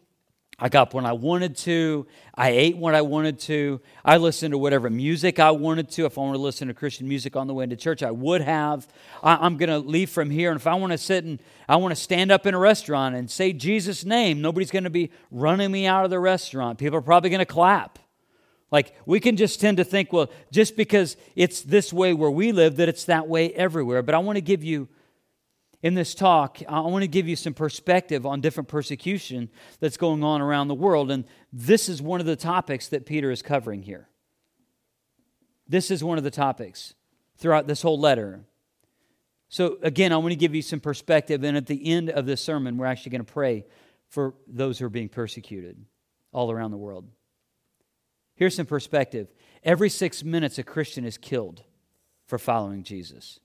I 0.58 0.68
got 0.68 0.82
up 0.82 0.94
when 0.94 1.04
I 1.04 1.12
wanted 1.12 1.56
to. 1.58 2.06
I 2.34 2.50
ate 2.50 2.76
what 2.76 2.94
I 2.94 3.02
wanted 3.02 3.40
to. 3.40 3.80
I 4.04 4.18
listened 4.18 4.52
to 4.52 4.58
whatever 4.58 4.88
music 4.88 5.40
I 5.40 5.50
wanted 5.50 5.90
to. 5.90 6.06
If 6.06 6.16
I 6.16 6.20
wanted 6.20 6.38
to 6.38 6.42
listen 6.42 6.68
to 6.68 6.74
Christian 6.74 7.08
music 7.08 7.34
on 7.34 7.48
the 7.48 7.54
way 7.54 7.64
into 7.64 7.76
church, 7.76 8.02
I 8.04 8.12
would 8.12 8.40
have. 8.40 8.86
I, 9.22 9.44
am 9.44 9.56
going 9.56 9.68
to 9.68 9.78
leave 9.78 10.10
from 10.10 10.30
here, 10.30 10.52
and 10.52 10.60
if 10.60 10.66
I 10.66 10.74
want 10.74 10.92
to 10.92 10.98
sit 10.98 11.24
and 11.24 11.40
I 11.68 11.76
want 11.76 11.92
to 11.92 12.00
stand 12.00 12.30
up 12.30 12.46
in 12.46 12.54
a 12.54 12.58
restaurant 12.58 13.16
and 13.16 13.28
say 13.28 13.52
Jesus' 13.52 14.04
name, 14.04 14.40
nobody's 14.40 14.70
going 14.70 14.84
to 14.84 14.90
be 14.90 15.10
running 15.30 15.72
me 15.72 15.86
out 15.86 16.04
of 16.04 16.10
the 16.10 16.20
restaurant. 16.20 16.78
People 16.78 16.98
are 16.98 17.02
probably 17.02 17.30
going 17.30 17.40
to 17.40 17.46
clap. 17.46 17.98
Like, 18.74 18.92
we 19.06 19.20
can 19.20 19.36
just 19.36 19.60
tend 19.60 19.76
to 19.76 19.84
think, 19.84 20.12
well, 20.12 20.32
just 20.50 20.76
because 20.76 21.16
it's 21.36 21.62
this 21.62 21.92
way 21.92 22.12
where 22.12 22.28
we 22.28 22.50
live, 22.50 22.74
that 22.78 22.88
it's 22.88 23.04
that 23.04 23.28
way 23.28 23.52
everywhere. 23.52 24.02
But 24.02 24.16
I 24.16 24.18
want 24.18 24.34
to 24.34 24.40
give 24.40 24.64
you 24.64 24.88
in 25.84 25.94
this 25.94 26.12
talk, 26.12 26.58
I 26.68 26.80
want 26.80 27.02
to 27.02 27.06
give 27.06 27.28
you 27.28 27.36
some 27.36 27.54
perspective 27.54 28.26
on 28.26 28.40
different 28.40 28.66
persecution 28.68 29.48
that's 29.78 29.96
going 29.96 30.24
on 30.24 30.40
around 30.40 30.66
the 30.66 30.74
world. 30.74 31.12
And 31.12 31.24
this 31.52 31.88
is 31.88 32.02
one 32.02 32.18
of 32.18 32.26
the 32.26 32.34
topics 32.34 32.88
that 32.88 33.06
Peter 33.06 33.30
is 33.30 33.42
covering 33.42 33.82
here. 33.82 34.08
This 35.68 35.92
is 35.92 36.02
one 36.02 36.18
of 36.18 36.24
the 36.24 36.32
topics 36.32 36.94
throughout 37.36 37.68
this 37.68 37.80
whole 37.80 38.00
letter. 38.00 38.40
So, 39.50 39.78
again, 39.82 40.12
I 40.12 40.16
want 40.16 40.32
to 40.32 40.36
give 40.36 40.52
you 40.52 40.62
some 40.62 40.80
perspective. 40.80 41.44
And 41.44 41.56
at 41.56 41.66
the 41.66 41.92
end 41.92 42.10
of 42.10 42.26
this 42.26 42.40
sermon, 42.40 42.76
we're 42.76 42.86
actually 42.86 43.10
going 43.10 43.24
to 43.24 43.32
pray 43.32 43.66
for 44.08 44.34
those 44.48 44.80
who 44.80 44.86
are 44.86 44.90
being 44.90 45.10
persecuted 45.10 45.76
all 46.32 46.50
around 46.50 46.72
the 46.72 46.76
world. 46.76 47.06
Here's 48.34 48.56
some 48.56 48.66
perspective 48.66 49.28
every 49.62 49.88
six 49.88 50.22
minutes, 50.22 50.58
a 50.58 50.62
Christian 50.62 51.04
is 51.04 51.18
killed 51.18 51.62
for 52.26 52.38
following 52.38 52.82
Jesus 52.82 53.40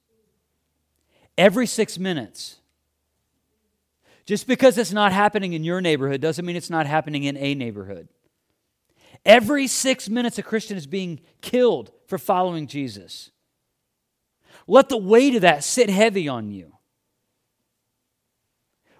every 1.40 1.66
six 1.66 1.98
minutes. 1.98 2.58
Just 4.26 4.46
because 4.46 4.78
it's 4.78 4.92
not 4.92 5.12
happening 5.12 5.54
in 5.54 5.64
your 5.64 5.82
neighborhood 5.82 6.22
doesn't 6.22 6.46
mean 6.46 6.56
it's 6.56 6.70
not 6.70 6.86
happening 6.86 7.24
in 7.24 7.36
a 7.38 7.56
neighborhood. 7.56 8.10
Every 9.26 9.66
six 9.66 10.08
minutes, 10.08 10.38
a 10.38 10.44
Christian 10.44 10.78
is 10.78 10.86
being 10.86 11.22
killed 11.42 11.92
for 12.08 12.18
following 12.18 12.68
Jesus. 12.68 13.32
Let 14.68 14.90
the 14.90 14.98
weight 14.98 15.34
of 15.34 15.42
that 15.42 15.64
sit 15.64 15.90
heavy 15.90 16.28
on 16.28 16.52
you. 16.52 16.74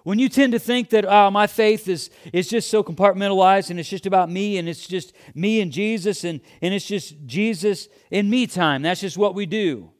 When 0.02 0.18
you 0.18 0.28
tend 0.28 0.52
to 0.52 0.58
think 0.58 0.90
that, 0.90 1.04
oh, 1.06 1.30
my 1.30 1.46
faith 1.46 1.86
is, 1.86 2.10
is 2.32 2.48
just 2.48 2.70
so 2.70 2.82
compartmentalized 2.82 3.70
and 3.70 3.78
it's 3.78 3.88
just 3.88 4.06
about 4.06 4.30
me 4.30 4.56
and 4.56 4.68
it's 4.68 4.86
just 4.86 5.12
me 5.34 5.60
and 5.60 5.70
Jesus 5.70 6.24
and, 6.24 6.40
and 6.62 6.72
it's 6.72 6.86
just 6.86 7.14
Jesus 7.26 7.88
and 8.10 8.30
me 8.30 8.46
time, 8.46 8.82
that's 8.82 9.00
just 9.00 9.18
what 9.18 9.34
we 9.34 9.46
do. 9.46 9.90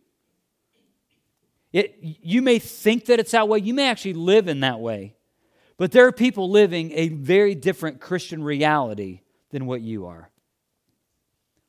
It, 1.72 1.96
you 2.00 2.42
may 2.42 2.58
think 2.58 3.06
that 3.06 3.20
it's 3.20 3.30
that 3.32 3.48
way. 3.48 3.58
You 3.58 3.74
may 3.74 3.88
actually 3.88 4.14
live 4.14 4.48
in 4.48 4.60
that 4.60 4.80
way. 4.80 5.16
But 5.76 5.92
there 5.92 6.06
are 6.06 6.12
people 6.12 6.50
living 6.50 6.92
a 6.92 7.08
very 7.08 7.54
different 7.54 8.00
Christian 8.00 8.42
reality 8.42 9.20
than 9.50 9.66
what 9.66 9.80
you 9.80 10.06
are. 10.06 10.30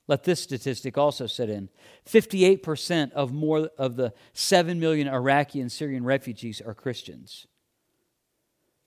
Let 0.07 0.23
this 0.23 0.41
statistic 0.41 0.97
also 0.97 1.27
set 1.27 1.49
in 1.49 1.69
58% 2.05 3.11
of 3.13 3.31
more 3.31 3.69
of 3.77 3.95
the 3.95 4.13
7 4.33 4.79
million 4.79 5.07
Iraqi 5.07 5.61
and 5.61 5.71
Syrian 5.71 6.03
refugees 6.03 6.59
are 6.59 6.73
Christians. 6.73 7.47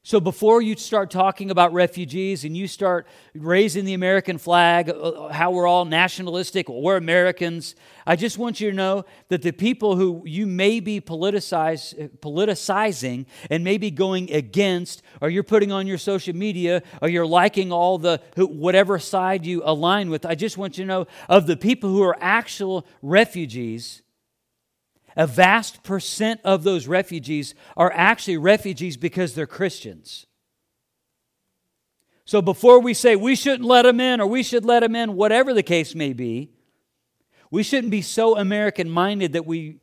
So 0.06 0.20
before 0.20 0.60
you 0.60 0.76
start 0.76 1.10
talking 1.10 1.50
about 1.50 1.72
refugees 1.72 2.44
and 2.44 2.54
you 2.54 2.68
start 2.68 3.06
raising 3.34 3.86
the 3.86 3.94
American 3.94 4.36
flag, 4.36 4.90
uh, 4.90 5.28
how 5.28 5.52
we're 5.52 5.66
all 5.66 5.86
nationalistic, 5.86 6.68
we're 6.68 6.98
Americans, 6.98 7.74
I 8.06 8.14
just 8.14 8.36
want 8.36 8.60
you 8.60 8.68
to 8.68 8.76
know 8.76 9.06
that 9.28 9.40
the 9.40 9.50
people 9.50 9.96
who 9.96 10.22
you 10.26 10.46
may 10.46 10.80
be 10.80 11.00
politicizing 11.00 13.24
and 13.48 13.64
maybe 13.64 13.90
going 13.90 14.30
against, 14.30 15.02
or 15.22 15.30
you're 15.30 15.42
putting 15.42 15.72
on 15.72 15.86
your 15.86 15.96
social 15.96 16.36
media, 16.36 16.82
or 17.00 17.08
you're 17.08 17.24
liking 17.24 17.72
all 17.72 17.96
the 17.96 18.20
whatever 18.36 18.98
side 18.98 19.46
you 19.46 19.62
align 19.64 20.10
with, 20.10 20.26
I 20.26 20.34
just 20.34 20.58
want 20.58 20.76
you 20.76 20.84
to 20.84 20.88
know 20.88 21.06
of 21.30 21.46
the 21.46 21.56
people 21.56 21.88
who 21.88 22.02
are 22.02 22.18
actual 22.20 22.86
refugees 23.00 24.02
a 25.16 25.26
vast 25.26 25.82
percent 25.82 26.40
of 26.44 26.64
those 26.64 26.86
refugees 26.86 27.54
are 27.76 27.92
actually 27.94 28.36
refugees 28.36 28.96
because 28.96 29.34
they're 29.34 29.46
Christians. 29.46 30.26
So 32.24 32.40
before 32.40 32.80
we 32.80 32.94
say 32.94 33.16
we 33.16 33.36
shouldn't 33.36 33.68
let 33.68 33.82
them 33.82 34.00
in 34.00 34.20
or 34.20 34.26
we 34.26 34.42
should 34.42 34.64
let 34.64 34.80
them 34.80 34.96
in, 34.96 35.14
whatever 35.14 35.52
the 35.52 35.62
case 35.62 35.94
may 35.94 36.12
be, 36.12 36.50
we 37.50 37.62
shouldn't 37.62 37.90
be 37.90 38.02
so 38.02 38.36
American 38.36 38.90
minded 38.90 39.34
that 39.34 39.46
we 39.46 39.80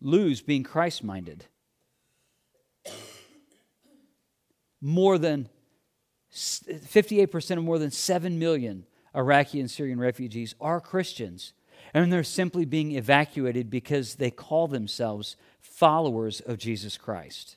lose 0.00 0.42
being 0.42 0.62
Christ 0.62 1.02
minded. 1.02 1.46
More 4.80 5.16
than 5.16 5.48
58% 6.32 7.58
of 7.58 7.64
more 7.64 7.78
than 7.78 7.90
7 7.90 8.38
million 8.38 8.86
Iraqi 9.14 9.60
and 9.60 9.70
Syrian 9.70 10.00
refugees 10.00 10.54
are 10.60 10.80
Christians 10.80 11.52
and 11.94 12.12
they're 12.12 12.24
simply 12.24 12.64
being 12.64 12.92
evacuated 12.92 13.70
because 13.70 14.14
they 14.14 14.30
call 14.30 14.68
themselves 14.68 15.36
followers 15.60 16.40
of 16.40 16.58
Jesus 16.58 16.96
Christ. 16.96 17.56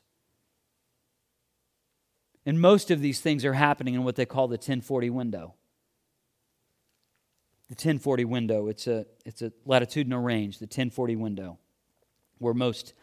And 2.46 2.60
most 2.60 2.92
of 2.92 3.02
these 3.02 3.22
things 3.22 3.44
are 3.46 3.54
happening 3.54 3.96
in 3.96 4.04
what 4.04 4.16
they 4.16 4.26
call 4.26 4.48
the 4.48 4.54
1040 4.54 5.10
window. 5.10 5.56
The 7.70 7.74
1040 7.74 8.26
window, 8.26 8.68
it's 8.68 8.86
a, 8.86 9.06
it's 9.26 9.42
a 9.42 9.52
latitudinal 9.66 10.22
range, 10.22 10.60
the 10.60 10.66
1040 10.66 11.16
window, 11.16 11.58
where 12.38 12.54
most, 12.54 12.94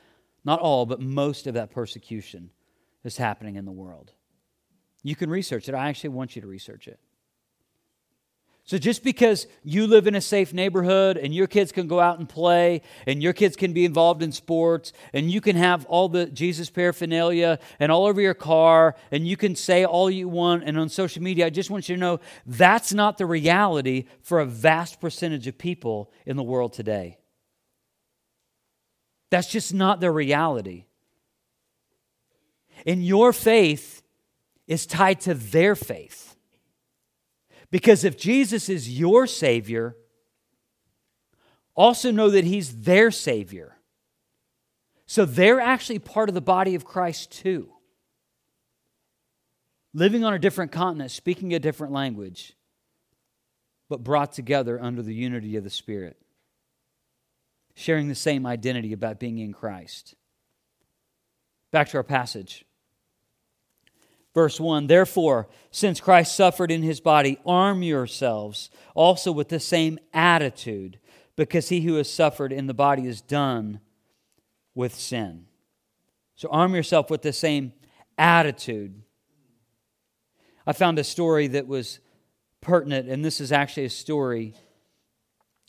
not 0.44 0.60
all, 0.60 0.86
but 0.86 1.00
most 1.00 1.48
of 1.48 1.54
that 1.54 1.72
persecution 1.72 2.50
is 3.02 3.16
happening 3.16 3.56
in 3.56 3.64
the 3.64 3.72
world. 3.72 4.12
You 5.02 5.16
can 5.16 5.30
research 5.30 5.68
it. 5.68 5.74
I 5.74 5.88
actually 5.88 6.10
want 6.10 6.36
you 6.36 6.42
to 6.42 6.48
research 6.48 6.86
it. 6.86 7.00
So 8.64 8.78
just 8.78 9.02
because 9.02 9.48
you 9.64 9.88
live 9.88 10.06
in 10.06 10.14
a 10.14 10.20
safe 10.20 10.54
neighborhood 10.54 11.16
and 11.16 11.34
your 11.34 11.48
kids 11.48 11.72
can 11.72 11.88
go 11.88 11.98
out 11.98 12.20
and 12.20 12.28
play 12.28 12.82
and 13.08 13.20
your 13.20 13.32
kids 13.32 13.56
can 13.56 13.72
be 13.72 13.84
involved 13.84 14.22
in 14.22 14.30
sports 14.30 14.92
and 15.12 15.30
you 15.30 15.40
can 15.40 15.56
have 15.56 15.84
all 15.86 16.08
the 16.08 16.26
Jesus 16.26 16.70
paraphernalia 16.70 17.58
and 17.80 17.90
all 17.90 18.06
over 18.06 18.20
your 18.20 18.34
car 18.34 18.94
and 19.10 19.26
you 19.26 19.36
can 19.36 19.56
say 19.56 19.84
all 19.84 20.08
you 20.08 20.28
want 20.28 20.62
and 20.64 20.78
on 20.78 20.88
social 20.88 21.22
media, 21.22 21.46
I 21.46 21.50
just 21.50 21.70
want 21.70 21.88
you 21.88 21.96
to 21.96 22.00
know 22.00 22.20
that's 22.46 22.92
not 22.92 23.18
the 23.18 23.26
reality 23.26 24.04
for 24.22 24.38
a 24.38 24.46
vast 24.46 25.00
percentage 25.00 25.48
of 25.48 25.58
people 25.58 26.12
in 26.24 26.36
the 26.36 26.44
world 26.44 26.72
today. 26.72 27.18
That's 29.30 29.48
just 29.48 29.74
not 29.74 30.00
the 30.00 30.10
reality. 30.10 30.84
And 32.86 33.04
your 33.04 33.32
faith 33.32 34.02
is 34.68 34.86
tied 34.86 35.20
to 35.22 35.34
their 35.34 35.74
faith. 35.74 36.31
Because 37.72 38.04
if 38.04 38.18
Jesus 38.18 38.68
is 38.68 38.98
your 38.98 39.26
Savior, 39.26 39.96
also 41.74 42.12
know 42.12 42.28
that 42.28 42.44
He's 42.44 42.82
their 42.82 43.10
Savior. 43.10 43.78
So 45.06 45.24
they're 45.24 45.58
actually 45.58 45.98
part 45.98 46.28
of 46.28 46.34
the 46.34 46.42
body 46.42 46.74
of 46.74 46.84
Christ 46.84 47.32
too. 47.32 47.70
Living 49.94 50.22
on 50.22 50.34
a 50.34 50.38
different 50.38 50.70
continent, 50.70 51.10
speaking 51.10 51.54
a 51.54 51.58
different 51.58 51.94
language, 51.94 52.54
but 53.88 54.04
brought 54.04 54.32
together 54.34 54.78
under 54.80 55.00
the 55.00 55.14
unity 55.14 55.56
of 55.56 55.64
the 55.64 55.70
Spirit. 55.70 56.18
Sharing 57.74 58.08
the 58.08 58.14
same 58.14 58.44
identity 58.44 58.92
about 58.92 59.18
being 59.18 59.38
in 59.38 59.54
Christ. 59.54 60.14
Back 61.70 61.88
to 61.88 61.96
our 61.96 62.02
passage. 62.02 62.66
Verse 64.34 64.58
1 64.58 64.86
Therefore, 64.86 65.48
since 65.70 66.00
Christ 66.00 66.34
suffered 66.34 66.70
in 66.70 66.82
his 66.82 67.00
body, 67.00 67.38
arm 67.44 67.82
yourselves 67.82 68.70
also 68.94 69.32
with 69.32 69.48
the 69.48 69.60
same 69.60 69.98
attitude, 70.12 70.98
because 71.36 71.68
he 71.68 71.82
who 71.82 71.94
has 71.94 72.10
suffered 72.10 72.52
in 72.52 72.66
the 72.66 72.74
body 72.74 73.06
is 73.06 73.20
done 73.20 73.80
with 74.74 74.94
sin. 74.94 75.46
So 76.36 76.48
arm 76.50 76.74
yourself 76.74 77.10
with 77.10 77.22
the 77.22 77.32
same 77.32 77.72
attitude. 78.18 79.02
I 80.66 80.72
found 80.72 80.98
a 80.98 81.04
story 81.04 81.48
that 81.48 81.66
was 81.66 82.00
pertinent, 82.60 83.08
and 83.08 83.24
this 83.24 83.40
is 83.40 83.52
actually 83.52 83.86
a 83.86 83.90
story. 83.90 84.54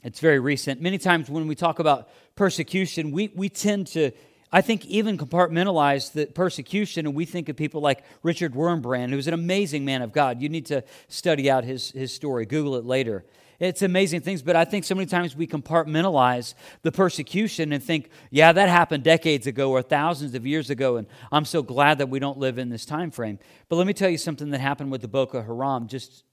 It's 0.03 0.19
very 0.19 0.39
recent. 0.39 0.81
Many 0.81 0.97
times 0.97 1.29
when 1.29 1.47
we 1.47 1.55
talk 1.55 1.79
about 1.79 2.09
persecution, 2.35 3.11
we, 3.11 3.31
we 3.35 3.49
tend 3.49 3.87
to, 3.87 4.11
I 4.53 4.61
think, 4.61 4.85
even 4.85 5.17
compartmentalize 5.17 6.13
the 6.13 6.27
persecution, 6.27 7.07
and 7.07 7.15
we 7.15 7.25
think 7.25 7.49
of 7.49 7.57
people 7.57 7.81
like 7.81 8.03
Richard 8.21 8.53
Wurmbrand, 8.53 9.09
who's 9.09 9.27
an 9.27 9.33
amazing 9.33 9.83
man 9.83 10.03
of 10.03 10.13
God. 10.13 10.43
You 10.43 10.47
need 10.47 10.67
to 10.67 10.83
study 11.07 11.49
out 11.49 11.63
his, 11.63 11.89
his 11.89 12.13
story, 12.13 12.45
Google 12.45 12.75
it 12.75 12.85
later. 12.85 13.25
It's 13.59 13.81
amazing 13.81 14.21
things, 14.21 14.43
but 14.43 14.55
I 14.55 14.63
think 14.63 14.85
so 14.85 14.93
many 14.93 15.07
times 15.07 15.35
we 15.35 15.47
compartmentalize 15.47 16.53
the 16.83 16.91
persecution 16.91 17.73
and 17.73 17.83
think, 17.83 18.11
yeah, 18.29 18.51
that 18.51 18.69
happened 18.69 19.03
decades 19.03 19.47
ago 19.47 19.71
or 19.71 19.81
thousands 19.81 20.35
of 20.35 20.45
years 20.45 20.69
ago, 20.69 20.97
and 20.97 21.07
I'm 21.31 21.45
so 21.45 21.63
glad 21.63 21.97
that 21.97 22.09
we 22.09 22.19
don't 22.19 22.37
live 22.37 22.59
in 22.59 22.69
this 22.69 22.85
time 22.85 23.09
frame. 23.09 23.39
But 23.69 23.77
let 23.77 23.87
me 23.87 23.93
tell 23.93 24.09
you 24.09 24.19
something 24.19 24.51
that 24.51 24.59
happened 24.61 24.91
with 24.91 25.01
the 25.01 25.07
Boko 25.07 25.41
Haram 25.41 25.87
just 25.87 26.25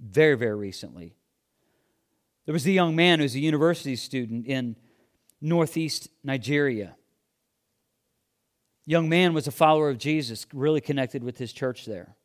very, 0.00 0.34
very 0.34 0.56
recently. 0.56 1.14
There 2.44 2.52
was 2.52 2.66
a 2.66 2.72
young 2.72 2.96
man 2.96 3.20
who's 3.20 3.36
a 3.36 3.40
university 3.40 3.94
student 3.94 4.46
in 4.46 4.74
northeast 5.40 6.08
Nigeria. 6.24 6.96
Young 8.88 9.10
man 9.10 9.34
was 9.34 9.46
a 9.46 9.50
follower 9.50 9.90
of 9.90 9.98
Jesus, 9.98 10.46
really 10.50 10.80
connected 10.80 11.22
with 11.22 11.36
his 11.36 11.52
church 11.52 11.84
there. 11.84 12.16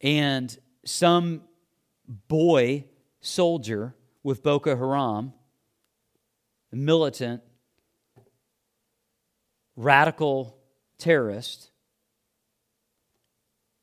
And 0.00 0.58
some 0.84 1.42
boy 2.26 2.86
soldier 3.20 3.94
with 4.24 4.42
Boko 4.42 4.76
Haram, 4.76 5.34
militant, 6.72 7.44
radical 9.76 10.58
terrorist, 10.98 11.70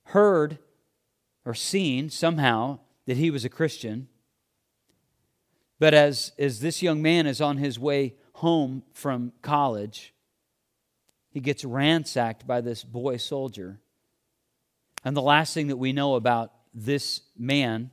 heard 0.08 0.60
or 1.46 1.54
seen 1.54 2.10
somehow 2.10 2.80
that 3.06 3.16
he 3.16 3.32
was 3.32 3.46
a 3.46 3.50
Christian. 3.50 4.10
But 5.80 5.94
as, 5.94 6.34
as 6.38 6.60
this 6.60 6.82
young 6.82 7.02
man 7.02 7.26
is 7.26 7.40
on 7.40 7.56
his 7.56 7.80
way 7.80 8.16
home 8.34 8.84
from 8.92 9.32
college, 9.42 10.14
he 11.32 11.39
gets 11.39 11.63
ransacked 11.63 12.48
by 12.48 12.62
this 12.62 12.84
boy 12.84 13.18
soldier. 13.18 13.80
And 15.04 15.15
the 15.15 15.22
last 15.22 15.54
thing 15.54 15.68
that 15.68 15.78
we 15.78 15.94
know 15.94 16.15
about 16.15 16.54
this 16.74 17.22
man 17.38 17.92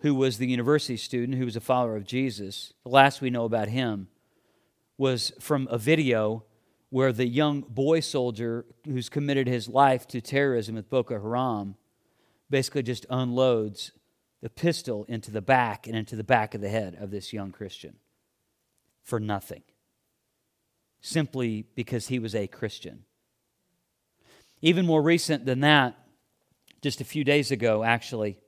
who 0.00 0.14
was 0.14 0.38
the 0.38 0.46
university 0.46 0.96
student, 0.96 1.38
who 1.38 1.44
was 1.44 1.56
a 1.56 1.60
follower 1.60 1.96
of 1.96 2.04
Jesus, 2.04 2.72
the 2.84 2.90
last 2.90 3.20
we 3.20 3.30
know 3.30 3.44
about 3.44 3.68
him 3.68 4.08
was 4.98 5.32
from 5.40 5.66
a 5.70 5.78
video 5.78 6.44
where 6.90 7.12
the 7.12 7.26
young 7.26 7.62
boy 7.62 8.00
soldier 8.00 8.64
who's 8.84 9.08
committed 9.08 9.46
his 9.46 9.68
life 9.68 10.06
to 10.06 10.20
terrorism 10.20 10.76
with 10.76 10.88
Boko 10.88 11.20
Haram 11.20 11.76
basically 12.48 12.82
just 12.82 13.06
unloads 13.10 13.92
the 14.40 14.50
pistol 14.50 15.04
into 15.08 15.30
the 15.30 15.42
back 15.42 15.86
and 15.86 15.96
into 15.96 16.14
the 16.14 16.24
back 16.24 16.54
of 16.54 16.60
the 16.60 16.68
head 16.68 16.96
of 17.00 17.10
this 17.10 17.32
young 17.32 17.50
Christian 17.50 17.96
for 19.02 19.18
nothing, 19.18 19.62
simply 21.00 21.66
because 21.74 22.08
he 22.08 22.18
was 22.18 22.34
a 22.34 22.46
Christian. 22.46 23.04
Even 24.62 24.86
more 24.86 25.02
recent 25.02 25.44
than 25.44 25.60
that, 25.60 25.96
just 26.82 27.00
a 27.00 27.04
few 27.04 27.24
days 27.24 27.50
ago, 27.50 27.84
actually, 27.84 28.38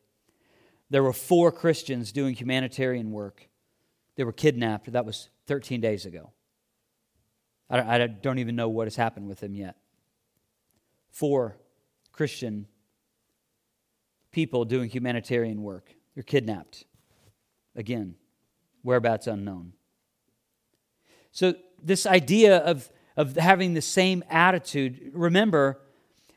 there 0.91 1.03
were 1.03 1.13
four 1.13 1.53
Christians 1.53 2.13
doing 2.13 2.35
humanitarian 2.35 3.11
work. 3.13 3.49
They 4.17 4.25
were 4.25 4.33
kidnapped. 4.33 4.91
That 4.93 5.05
was 5.05 5.29
13 5.47 5.81
days 5.81 6.07
ago. 6.07 6.33
I 7.71 8.07
don't 8.07 8.39
even 8.39 8.57
know 8.57 8.71
what 8.71 8.87
has 8.87 8.97
happened 8.97 9.29
with 9.29 9.41
them 9.41 9.55
yet. 9.55 9.77
Four 11.11 11.59
Christian 12.13 12.67
people 14.33 14.65
doing 14.65 14.89
humanitarian 14.89 15.63
work. 15.63 15.95
They're 16.15 16.23
kidnapped. 16.23 16.85
Again, 17.77 18.15
whereabouts 18.83 19.27
unknown. 19.27 19.75
So, 21.31 21.55
this 21.83 22.07
idea 22.07 22.59
of, 22.59 22.91
of 23.17 23.37
having 23.37 23.75
the 23.75 23.83
same 23.83 24.25
attitude, 24.31 25.11
remember, 25.15 25.81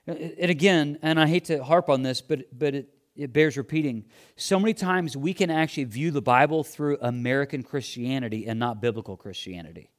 and 0.07 0.51
again, 0.51 0.97
and 1.01 1.19
I 1.19 1.27
hate 1.27 1.45
to 1.45 1.63
harp 1.63 1.89
on 1.89 2.03
this, 2.03 2.21
but, 2.21 2.57
but 2.57 2.73
it, 2.75 2.89
it 3.15 3.33
bears 3.33 3.57
repeating. 3.57 4.05
So 4.35 4.59
many 4.59 4.73
times 4.73 5.15
we 5.15 5.33
can 5.33 5.51
actually 5.51 5.83
view 5.85 6.11
the 6.11 6.21
Bible 6.21 6.63
through 6.63 6.97
American 7.01 7.63
Christianity 7.63 8.47
and 8.47 8.59
not 8.59 8.81
biblical 8.81 9.15
Christianity. 9.15 9.89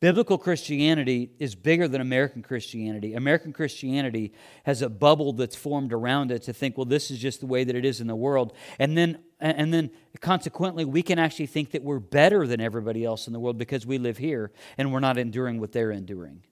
Biblical 0.00 0.36
Christianity 0.36 1.30
is 1.38 1.54
bigger 1.54 1.88
than 1.88 2.00
American 2.00 2.42
Christianity. 2.42 3.14
American 3.14 3.52
Christianity 3.52 4.34
has 4.64 4.82
a 4.82 4.90
bubble 4.90 5.32
that's 5.32 5.56
formed 5.56 5.92
around 5.92 6.30
it 6.30 6.42
to 6.42 6.52
think, 6.52 6.76
well, 6.76 6.84
this 6.84 7.10
is 7.10 7.18
just 7.18 7.40
the 7.40 7.46
way 7.46 7.64
that 7.64 7.74
it 7.74 7.84
is 7.84 8.00
in 8.00 8.06
the 8.06 8.16
world. 8.16 8.52
And 8.78 8.98
then, 8.98 9.20
and 9.44 9.74
then 9.74 9.90
consequently, 10.20 10.86
we 10.86 11.02
can 11.02 11.18
actually 11.18 11.46
think 11.46 11.72
that 11.72 11.82
we're 11.82 11.98
better 11.98 12.46
than 12.46 12.60
everybody 12.60 13.04
else 13.04 13.26
in 13.26 13.34
the 13.34 13.38
world 13.38 13.58
because 13.58 13.84
we 13.84 13.98
live 13.98 14.16
here 14.16 14.50
and 14.78 14.90
we're 14.90 15.00
not 15.00 15.18
enduring 15.18 15.60
what 15.60 15.72
they're 15.72 15.90
enduring. 15.90 16.42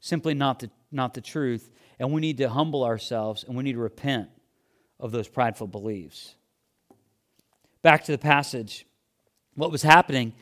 Simply 0.00 0.32
not 0.32 0.60
the, 0.60 0.70
not 0.90 1.12
the 1.12 1.20
truth. 1.20 1.70
And 1.98 2.10
we 2.10 2.22
need 2.22 2.38
to 2.38 2.48
humble 2.48 2.84
ourselves 2.84 3.44
and 3.44 3.54
we 3.54 3.62
need 3.62 3.74
to 3.74 3.78
repent 3.78 4.30
of 4.98 5.12
those 5.12 5.28
prideful 5.28 5.66
beliefs. 5.66 6.36
Back 7.82 8.04
to 8.04 8.12
the 8.12 8.18
passage. 8.18 8.86
What 9.54 9.70
was 9.70 9.82
happening 9.82 10.32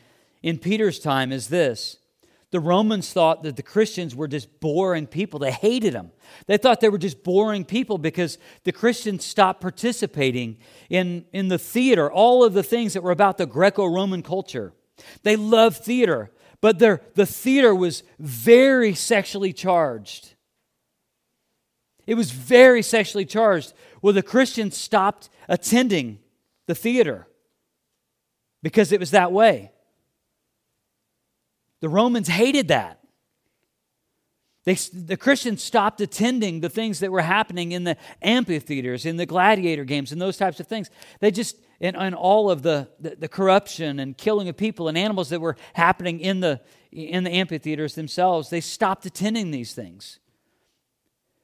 in 0.41 0.57
Peter's 0.59 0.97
time 0.97 1.33
is 1.33 1.49
this 1.49 1.97
the 2.53 2.59
Romans 2.59 3.11
thought 3.11 3.41
that 3.41 3.55
the 3.55 3.63
Christians 3.63 4.15
were 4.15 4.27
just 4.27 4.59
boring 4.59 5.07
people. 5.07 5.39
They 5.39 5.51
hated 5.51 5.93
them. 5.93 6.11
They 6.45 6.57
thought 6.57 6.81
they 6.81 6.89
were 6.89 6.99
just 6.99 7.23
boring 7.23 7.65
people 7.65 7.97
because 7.97 8.37
the 8.63 8.71
Christians 8.71 9.25
stopped 9.25 9.59
participating 9.59 10.57
in, 10.87 11.25
in 11.33 11.47
the 11.47 11.57
theater, 11.57 12.11
all 12.11 12.43
of 12.43 12.53
the 12.53 12.61
things 12.61 12.93
that 12.93 13.01
were 13.01 13.09
about 13.09 13.39
the 13.39 13.47
Greco 13.47 13.87
Roman 13.87 14.21
culture. 14.21 14.71
They 15.23 15.35
loved 15.35 15.77
theater, 15.77 16.29
but 16.61 16.77
their, 16.77 17.01
the 17.15 17.25
theater 17.25 17.73
was 17.73 18.03
very 18.19 18.93
sexually 18.93 19.51
charged. 19.51 20.35
It 22.05 22.13
was 22.13 22.29
very 22.29 22.83
sexually 22.83 23.25
charged. 23.25 23.73
Well, 24.03 24.13
the 24.13 24.21
Christians 24.21 24.77
stopped 24.77 25.27
attending 25.49 26.19
the 26.67 26.75
theater 26.75 27.27
because 28.61 28.91
it 28.91 28.99
was 28.99 29.09
that 29.09 29.31
way. 29.31 29.72
The 31.83 31.89
Romans 31.89 32.29
hated 32.29 32.69
that. 32.69 33.01
They, 34.63 34.75
the 34.75 35.17
Christians 35.17 35.61
stopped 35.61 35.99
attending 35.99 36.61
the 36.61 36.69
things 36.69 37.01
that 37.01 37.11
were 37.11 37.19
happening 37.19 37.73
in 37.73 37.83
the 37.83 37.97
amphitheaters, 38.21 39.05
in 39.05 39.17
the 39.17 39.25
gladiator 39.25 39.83
games, 39.83 40.13
and 40.13 40.21
those 40.21 40.37
types 40.37 40.61
of 40.61 40.67
things. 40.67 40.89
They 41.19 41.29
just, 41.29 41.57
and, 41.81 41.97
and 41.97 42.15
all 42.15 42.49
of 42.49 42.61
the, 42.61 42.87
the, 43.01 43.17
the, 43.17 43.27
corruption 43.27 43.99
and 43.99 44.17
killing 44.17 44.47
of 44.47 44.55
people 44.55 44.87
and 44.87 44.97
animals 44.97 45.27
that 45.27 45.41
were 45.41 45.57
happening 45.73 46.21
in 46.21 46.39
the, 46.39 46.61
in 46.93 47.25
the 47.25 47.31
amphitheaters 47.31 47.95
themselves, 47.95 48.49
they 48.49 48.61
stopped 48.61 49.05
attending 49.05 49.51
these 49.51 49.73
things. 49.73 50.19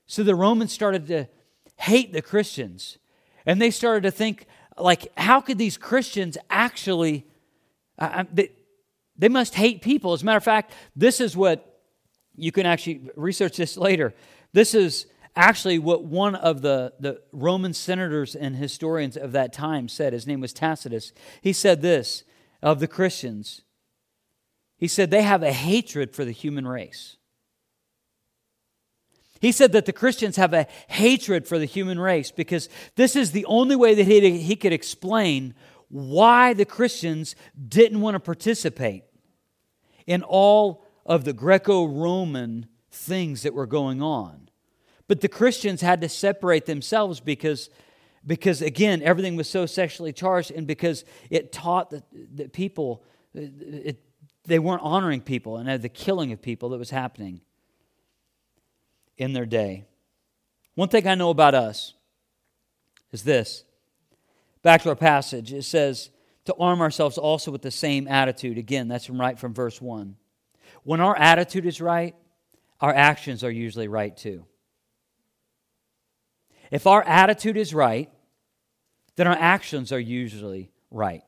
So 0.08 0.24
the 0.24 0.36
Romans 0.36 0.72
started 0.72 1.06
to 1.08 1.28
hate 1.76 2.14
the 2.14 2.22
Christians. 2.22 2.98
And 3.46 3.62
they 3.62 3.72
started 3.72 4.04
to 4.04 4.12
think, 4.12 4.46
like, 4.78 5.12
how 5.18 5.42
could 5.42 5.58
these 5.58 5.76
Christians 5.76 6.38
actually, 6.50 7.28
uh, 7.98 8.24
they, 8.32 8.52
they 9.20 9.30
must 9.30 9.54
hate 9.54 9.82
people. 9.82 10.14
As 10.14 10.24
a 10.24 10.26
matter 10.26 10.38
of 10.38 10.44
fact, 10.44 10.74
this 10.96 11.20
is 11.20 11.38
what 11.38 11.82
you 12.36 12.52
can 12.52 12.66
actually 12.66 13.02
research 13.16 13.58
this 13.58 13.78
later. 13.78 14.16
This 14.54 14.74
is 14.74 15.06
actually 15.36 15.78
what 15.78 16.04
one 16.04 16.36
of 16.36 16.62
the, 16.62 16.94
the 17.00 17.22
Roman 17.32 17.74
senators 17.74 18.34
and 18.34 18.56
historians 18.56 19.18
of 19.18 19.34
that 19.34 19.54
time 19.54 19.90
said. 19.90 20.14
His 20.14 20.26
name 20.26 20.40
was 20.40 20.54
Tacitus. 20.54 21.12
He 21.42 21.54
said 21.54 21.82
this 21.82 22.24
of 22.64 22.80
the 22.80 22.88
Christians. 22.88 23.62
He 24.78 24.88
said 24.88 25.12
they 25.12 25.22
have 25.22 25.44
a 25.44 25.52
hatred 25.52 26.16
for 26.16 26.24
the 26.24 26.32
human 26.32 26.66
race. 26.66 27.18
He 29.42 29.52
said 29.52 29.74
that 29.74 29.86
the 29.86 29.94
Christians 29.94 30.38
have 30.38 30.54
a 30.54 30.68
hatred 30.88 31.48
for 31.48 31.60
the 31.60 31.66
human 31.66 32.00
race 32.00 32.32
because 32.32 32.70
this 32.96 33.16
is 33.16 33.32
the 33.32 33.46
only 33.46 33.76
way 33.76 33.96
that 33.96 34.08
he, 34.08 34.40
he 34.40 34.56
could 34.56 34.74
explain 34.74 35.54
why 35.90 36.54
the 36.54 36.66
Christians 36.66 37.36
didn't 37.68 38.02
want 38.02 38.16
to 38.16 38.20
participate 38.20 39.04
in 40.10 40.24
all 40.24 40.84
of 41.06 41.24
the 41.24 41.34
Greco 41.34 41.86
Roman 41.86 42.66
things 42.90 43.44
that 43.44 43.54
were 43.54 43.68
going 43.68 44.02
on. 44.02 44.50
But 45.08 45.22
the 45.22 45.28
Christians 45.28 45.82
had 45.82 46.02
to 46.02 46.10
separate 46.10 46.66
themselves 46.66 47.20
because, 47.20 47.70
because 48.26 48.64
again, 48.64 49.04
everything 49.04 49.36
was 49.36 49.48
so 49.48 49.68
sexually 49.68 50.12
charged 50.12 50.50
and 50.50 50.66
because 50.66 51.06
it 51.30 51.52
taught 51.52 51.92
that, 51.92 52.06
that 52.36 52.54
people, 52.54 53.04
it, 53.36 54.02
they 54.46 54.58
weren't 54.58 54.82
honoring 54.82 55.22
people 55.22 55.58
and 55.58 55.70
had 55.70 55.84
the 55.84 55.90
killing 55.90 56.32
of 56.32 56.42
people 56.42 56.70
that 56.70 56.80
was 56.80 56.90
happening 56.90 57.42
in 59.16 59.34
their 59.34 59.46
day. 59.46 59.86
One 60.74 60.90
thing 60.90 61.08
I 61.08 61.14
know 61.14 61.30
about 61.30 61.54
us 61.54 61.94
is 63.12 63.24
this. 63.24 63.64
Back 64.64 64.82
to 64.84 64.90
our 64.90 64.96
passage, 64.96 65.54
it 65.54 65.64
says 65.66 66.10
to 66.50 66.56
arm 66.56 66.82
ourselves 66.82 67.20
also 67.20 67.52
with 67.52 67.62
the 67.62 67.70
same 67.70 68.08
attitude. 68.08 68.58
Again, 68.58 68.88
that's 68.88 69.06
from 69.06 69.22
right 69.22 69.38
from 69.38 69.54
verse 69.54 69.80
1. 69.80 70.16
When 70.84 71.00
our 71.00 71.16
attitude 71.16 71.68
is 71.68 71.80
right, 71.80 72.16
our 72.82 72.94
actions 72.94 73.44
are 73.44 73.52
usually 73.52 73.88
right 73.88 74.18
too. 74.18 74.46
If 76.72 76.88
our 76.88 77.04
attitude 77.04 77.56
is 77.56 77.72
right, 77.72 78.10
then 79.16 79.28
our 79.28 79.38
actions 79.38 79.92
are 79.92 80.00
usually 80.00 80.72
right. 80.90 81.22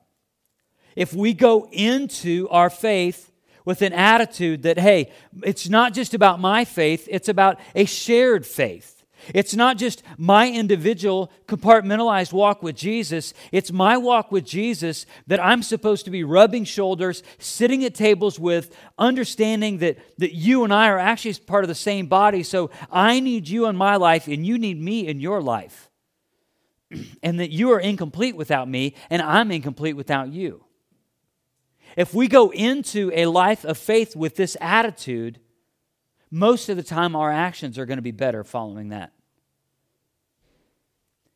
If 0.95 1.13
we 1.13 1.33
go 1.33 1.67
into 1.71 2.47
our 2.49 2.71
faith 2.71 3.31
with 3.63 3.83
an 3.83 3.93
attitude 3.93 4.63
that, 4.63 4.79
hey, 4.79 5.11
it's 5.43 5.69
not 5.69 5.93
just 5.93 6.15
about 6.15 6.39
my 6.39 6.65
faith, 6.65 7.07
it's 7.11 7.29
about 7.29 7.59
a 7.75 7.85
shared 7.85 8.45
faith. 8.45 9.00
It's 9.33 9.55
not 9.55 9.77
just 9.77 10.03
my 10.17 10.49
individual 10.49 11.31
compartmentalized 11.47 12.33
walk 12.33 12.63
with 12.63 12.75
Jesus. 12.75 13.33
It's 13.51 13.71
my 13.71 13.97
walk 13.97 14.31
with 14.31 14.45
Jesus 14.45 15.05
that 15.27 15.43
I'm 15.43 15.63
supposed 15.63 16.05
to 16.05 16.11
be 16.11 16.23
rubbing 16.23 16.63
shoulders, 16.63 17.23
sitting 17.39 17.83
at 17.83 17.95
tables 17.95 18.39
with, 18.39 18.75
understanding 18.97 19.79
that, 19.79 19.97
that 20.17 20.33
you 20.33 20.63
and 20.63 20.73
I 20.73 20.89
are 20.89 20.99
actually 20.99 21.33
part 21.33 21.63
of 21.63 21.67
the 21.67 21.75
same 21.75 22.07
body. 22.07 22.43
So 22.43 22.71
I 22.91 23.19
need 23.19 23.47
you 23.47 23.67
in 23.67 23.75
my 23.75 23.95
life, 23.95 24.27
and 24.27 24.45
you 24.45 24.57
need 24.57 24.81
me 24.81 25.07
in 25.07 25.19
your 25.19 25.41
life. 25.41 25.89
and 27.23 27.39
that 27.39 27.51
you 27.51 27.71
are 27.71 27.79
incomplete 27.79 28.35
without 28.35 28.67
me, 28.67 28.95
and 29.09 29.21
I'm 29.21 29.51
incomplete 29.51 29.95
without 29.95 30.31
you. 30.31 30.65
If 31.97 32.13
we 32.13 32.27
go 32.27 32.51
into 32.51 33.11
a 33.13 33.25
life 33.25 33.65
of 33.65 33.77
faith 33.77 34.15
with 34.15 34.35
this 34.35 34.55
attitude, 34.61 35.39
most 36.31 36.69
of 36.69 36.77
the 36.77 36.83
time 36.83 37.15
our 37.15 37.31
actions 37.31 37.77
are 37.77 37.85
going 37.85 37.97
to 37.97 38.01
be 38.01 38.11
better 38.11 38.43
following 38.43 38.89
that. 38.89 39.11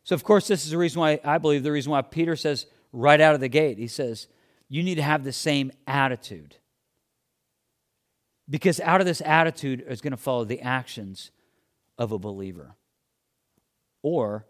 So, 0.06 0.16
of 0.16 0.24
course, 0.24 0.48
this 0.48 0.64
is 0.64 0.72
the 0.72 0.78
reason 0.78 1.02
why 1.02 1.20
I 1.24 1.38
believe 1.38 1.64
the 1.64 1.72
reason 1.72 1.92
why 1.92 2.02
Peter 2.02 2.36
says 2.36 2.66
right 2.94 3.20
out 3.20 3.36
of 3.36 3.42
the 3.42 3.50
gate, 3.50 3.78
he 3.78 3.88
says, 3.88 4.28
you 4.70 4.82
need 4.82 4.96
to 4.96 5.02
have 5.02 5.24
the 5.24 5.34
same 5.34 5.72
attitude. 5.86 6.56
Because 8.50 8.80
out 8.80 9.02
of 9.02 9.08
this 9.08 9.22
attitude 9.26 9.84
is 9.88 10.02
going 10.02 10.12
to 10.12 10.18
follow 10.18 10.46
the 10.46 10.62
actions 10.62 11.32
of 11.98 12.12
a 12.12 12.20
believer. 12.20 12.76
Or, 14.02 14.46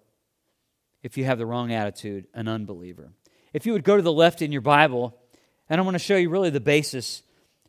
if 1.01 1.17
you 1.17 1.23
have 1.25 1.37
the 1.37 1.45
wrong 1.45 1.71
attitude, 1.71 2.27
an 2.33 2.47
unbeliever. 2.47 3.13
If 3.53 3.65
you 3.65 3.71
would 3.73 3.83
go 3.83 3.95
to 3.95 4.01
the 4.01 4.11
left 4.11 4.41
in 4.41 4.51
your 4.51 4.61
Bible, 4.61 5.17
and 5.69 5.79
I 5.79 5.83
want 5.83 5.95
to 5.95 5.99
show 5.99 6.17
you 6.17 6.29
really 6.29 6.49
the 6.49 6.59
basis 6.59 7.23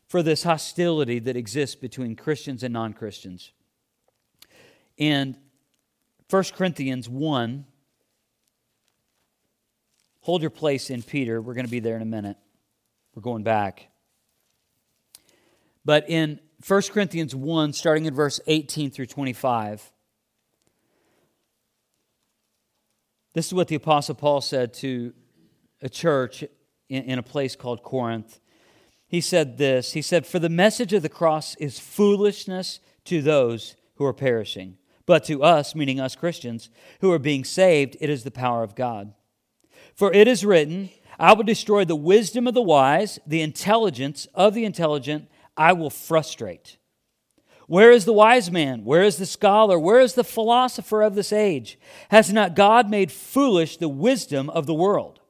for 0.08 0.22
this 0.22 0.44
hostility 0.44 1.18
that 1.18 1.36
exists 1.36 1.76
between 1.76 2.16
Christians 2.16 2.62
and 2.62 2.72
non 2.72 2.92
Christians. 2.92 3.52
In 4.96 5.36
1 6.30 6.44
Corinthians 6.54 7.08
1, 7.08 7.66
hold 10.20 10.40
your 10.40 10.50
place 10.50 10.90
in 10.90 11.02
Peter. 11.02 11.40
We're 11.40 11.54
going 11.54 11.66
to 11.66 11.70
be 11.70 11.80
there 11.80 11.96
in 11.96 12.02
a 12.02 12.06
minute. 12.06 12.36
We're 13.14 13.22
going 13.22 13.42
back. 13.42 13.88
But 15.84 16.08
in 16.10 16.40
1 16.66 16.82
Corinthians 16.90 17.34
1, 17.34 17.72
starting 17.72 18.06
in 18.06 18.14
verse 18.14 18.40
18 18.46 18.90
through 18.90 19.06
25, 19.06 19.92
this 23.34 23.46
is 23.46 23.54
what 23.54 23.68
the 23.68 23.76
Apostle 23.76 24.14
Paul 24.14 24.40
said 24.40 24.74
to 24.74 25.12
a 25.82 25.88
church 25.88 26.42
in 26.88 27.18
a 27.18 27.22
place 27.22 27.54
called 27.54 27.82
Corinth. 27.82 28.40
He 29.08 29.20
said 29.20 29.58
this 29.58 29.92
He 29.92 30.02
said, 30.02 30.26
For 30.26 30.38
the 30.38 30.48
message 30.48 30.92
of 30.92 31.02
the 31.02 31.08
cross 31.08 31.54
is 31.56 31.78
foolishness 31.78 32.80
to 33.04 33.22
those 33.22 33.76
who 33.96 34.04
are 34.04 34.12
perishing, 34.12 34.78
but 35.06 35.24
to 35.24 35.42
us, 35.42 35.74
meaning 35.74 36.00
us 36.00 36.16
Christians, 36.16 36.70
who 37.00 37.12
are 37.12 37.18
being 37.18 37.44
saved, 37.44 37.96
it 38.00 38.10
is 38.10 38.24
the 38.24 38.30
power 38.30 38.62
of 38.62 38.74
God. 38.74 39.14
For 39.94 40.12
it 40.12 40.28
is 40.28 40.44
written, 40.44 40.90
I 41.18 41.32
will 41.32 41.44
destroy 41.44 41.84
the 41.84 41.96
wisdom 41.96 42.46
of 42.46 42.54
the 42.54 42.62
wise, 42.62 43.18
the 43.26 43.40
intelligence 43.40 44.26
of 44.34 44.54
the 44.54 44.64
intelligent, 44.64 45.28
I 45.56 45.72
will 45.72 45.90
frustrate. 45.90 46.76
Where 47.66 47.90
is 47.90 48.04
the 48.04 48.12
wise 48.12 48.50
man? 48.50 48.84
Where 48.84 49.02
is 49.02 49.16
the 49.16 49.26
scholar? 49.26 49.78
Where 49.78 50.00
is 50.00 50.14
the 50.14 50.22
philosopher 50.22 51.02
of 51.02 51.14
this 51.14 51.32
age? 51.32 51.78
Has 52.10 52.32
not 52.32 52.54
God 52.54 52.90
made 52.90 53.10
foolish 53.10 53.76
the 53.76 53.88
wisdom 53.88 54.50
of 54.50 54.66
the 54.66 54.74
world? 54.74 55.20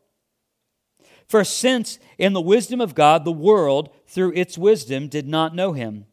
For 1.28 1.44
since 1.44 1.98
in 2.18 2.32
the 2.32 2.40
wisdom 2.40 2.80
of 2.80 2.94
God, 2.94 3.24
the 3.24 3.32
world, 3.32 3.90
through 4.06 4.32
its 4.34 4.56
wisdom, 4.56 5.08
did 5.08 5.26
not 5.26 5.54
know 5.54 5.72
him, 5.72 6.06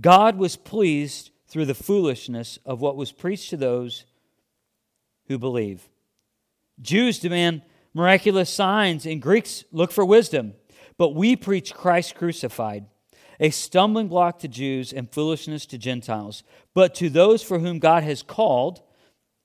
God 0.00 0.36
was 0.36 0.56
pleased 0.56 1.30
through 1.48 1.64
the 1.64 1.74
foolishness 1.74 2.58
of 2.64 2.80
what 2.80 2.96
was 2.96 3.10
preached 3.10 3.50
to 3.50 3.56
those 3.56 4.04
who 5.26 5.38
believe. 5.38 5.88
Jews 6.80 7.18
demand 7.18 7.62
miraculous 7.94 8.50
signs, 8.50 9.06
and 9.06 9.22
Greeks 9.22 9.64
look 9.72 9.90
for 9.90 10.04
wisdom. 10.04 10.54
But 10.96 11.14
we 11.14 11.36
preach 11.36 11.74
Christ 11.74 12.14
crucified, 12.14 12.86
a 13.40 13.50
stumbling 13.50 14.08
block 14.08 14.40
to 14.40 14.48
Jews 14.48 14.92
and 14.92 15.10
foolishness 15.10 15.64
to 15.66 15.78
Gentiles. 15.78 16.42
But 16.74 16.94
to 16.96 17.08
those 17.08 17.42
for 17.42 17.58
whom 17.58 17.78
God 17.78 18.02
has 18.02 18.22
called, 18.22 18.82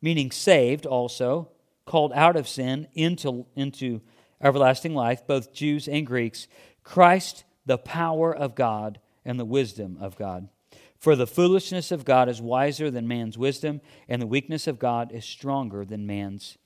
meaning 0.01 0.31
saved 0.31 0.85
also, 0.85 1.49
called 1.85 2.11
out 2.13 2.35
of 2.35 2.47
sin 2.47 2.87
into, 2.93 3.45
into 3.55 4.01
everlasting 4.43 4.93
life, 4.93 5.25
both 5.25 5.53
Jews 5.53 5.87
and 5.87 6.05
Greeks, 6.05 6.47
Christ, 6.83 7.45
the 7.65 7.77
power 7.77 8.35
of 8.35 8.55
God 8.55 8.99
and 9.25 9.39
the 9.39 9.45
wisdom 9.45 9.97
of 9.99 10.17
God. 10.17 10.49
For 10.97 11.15
the 11.15 11.27
foolishness 11.27 11.91
of 11.91 12.05
God 12.05 12.29
is 12.29 12.41
wiser 12.41 12.89
than 12.91 13.07
man's 13.07 13.37
wisdom, 13.37 13.81
and 14.07 14.21
the 14.21 14.27
weakness 14.27 14.67
of 14.67 14.79
God 14.79 15.11
is 15.11 15.25
stronger 15.25 15.83
than 15.83 16.05
man's 16.05 16.57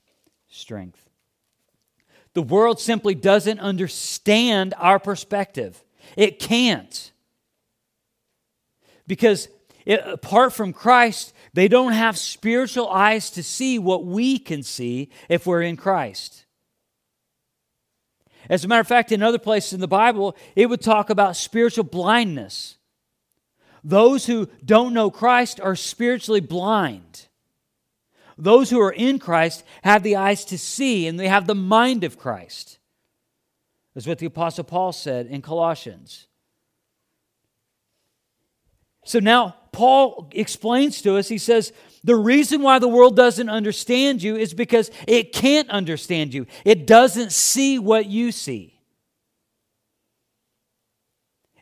strength. 0.48 1.08
The 2.34 2.42
world 2.42 2.78
simply 2.78 3.14
doesn't 3.14 3.58
understand 3.58 4.74
our 4.76 4.98
perspective. 4.98 5.82
It 6.16 6.38
can't. 6.38 7.12
Because 9.06 9.48
it, 9.84 10.00
apart 10.04 10.52
from 10.52 10.72
Christ, 10.72 11.32
they 11.54 11.66
don't 11.66 11.92
have 11.92 12.16
spiritual 12.16 12.88
eyes 12.88 13.30
to 13.30 13.42
see 13.42 13.78
what 13.78 14.04
we 14.04 14.38
can 14.38 14.62
see 14.62 15.10
if 15.28 15.46
we're 15.46 15.62
in 15.62 15.76
Christ. 15.76 16.44
As 18.48 18.64
a 18.64 18.68
matter 18.68 18.80
of 18.80 18.86
fact, 18.86 19.12
in 19.12 19.22
other 19.22 19.38
places 19.38 19.72
in 19.72 19.80
the 19.80 19.88
Bible, 19.88 20.36
it 20.56 20.66
would 20.66 20.80
talk 20.80 21.10
about 21.10 21.36
spiritual 21.36 21.84
blindness. 21.84 22.76
Those 23.84 24.26
who 24.26 24.48
don't 24.64 24.94
know 24.94 25.10
Christ 25.10 25.60
are 25.60 25.76
spiritually 25.76 26.40
blind. 26.40 27.28
Those 28.36 28.70
who 28.70 28.80
are 28.80 28.92
in 28.92 29.18
Christ 29.18 29.64
have 29.82 30.02
the 30.02 30.16
eyes 30.16 30.44
to 30.46 30.58
see 30.58 31.08
and 31.08 31.18
they 31.18 31.28
have 31.28 31.46
the 31.46 31.54
mind 31.54 32.04
of 32.04 32.18
Christ. 32.18 32.78
That's 33.94 34.06
what 34.06 34.18
the 34.18 34.26
Apostle 34.26 34.64
Paul 34.64 34.92
said 34.92 35.26
in 35.26 35.42
Colossians. 35.42 36.27
So 39.08 39.20
now 39.20 39.56
Paul 39.72 40.28
explains 40.32 41.00
to 41.00 41.16
us, 41.16 41.28
he 41.28 41.38
says, 41.38 41.72
the 42.04 42.14
reason 42.14 42.60
why 42.60 42.78
the 42.78 42.88
world 42.88 43.16
doesn't 43.16 43.48
understand 43.48 44.22
you 44.22 44.36
is 44.36 44.52
because 44.52 44.90
it 45.06 45.32
can't 45.32 45.70
understand 45.70 46.34
you. 46.34 46.44
It 46.62 46.86
doesn't 46.86 47.32
see 47.32 47.78
what 47.78 48.04
you 48.04 48.32
see. 48.32 48.78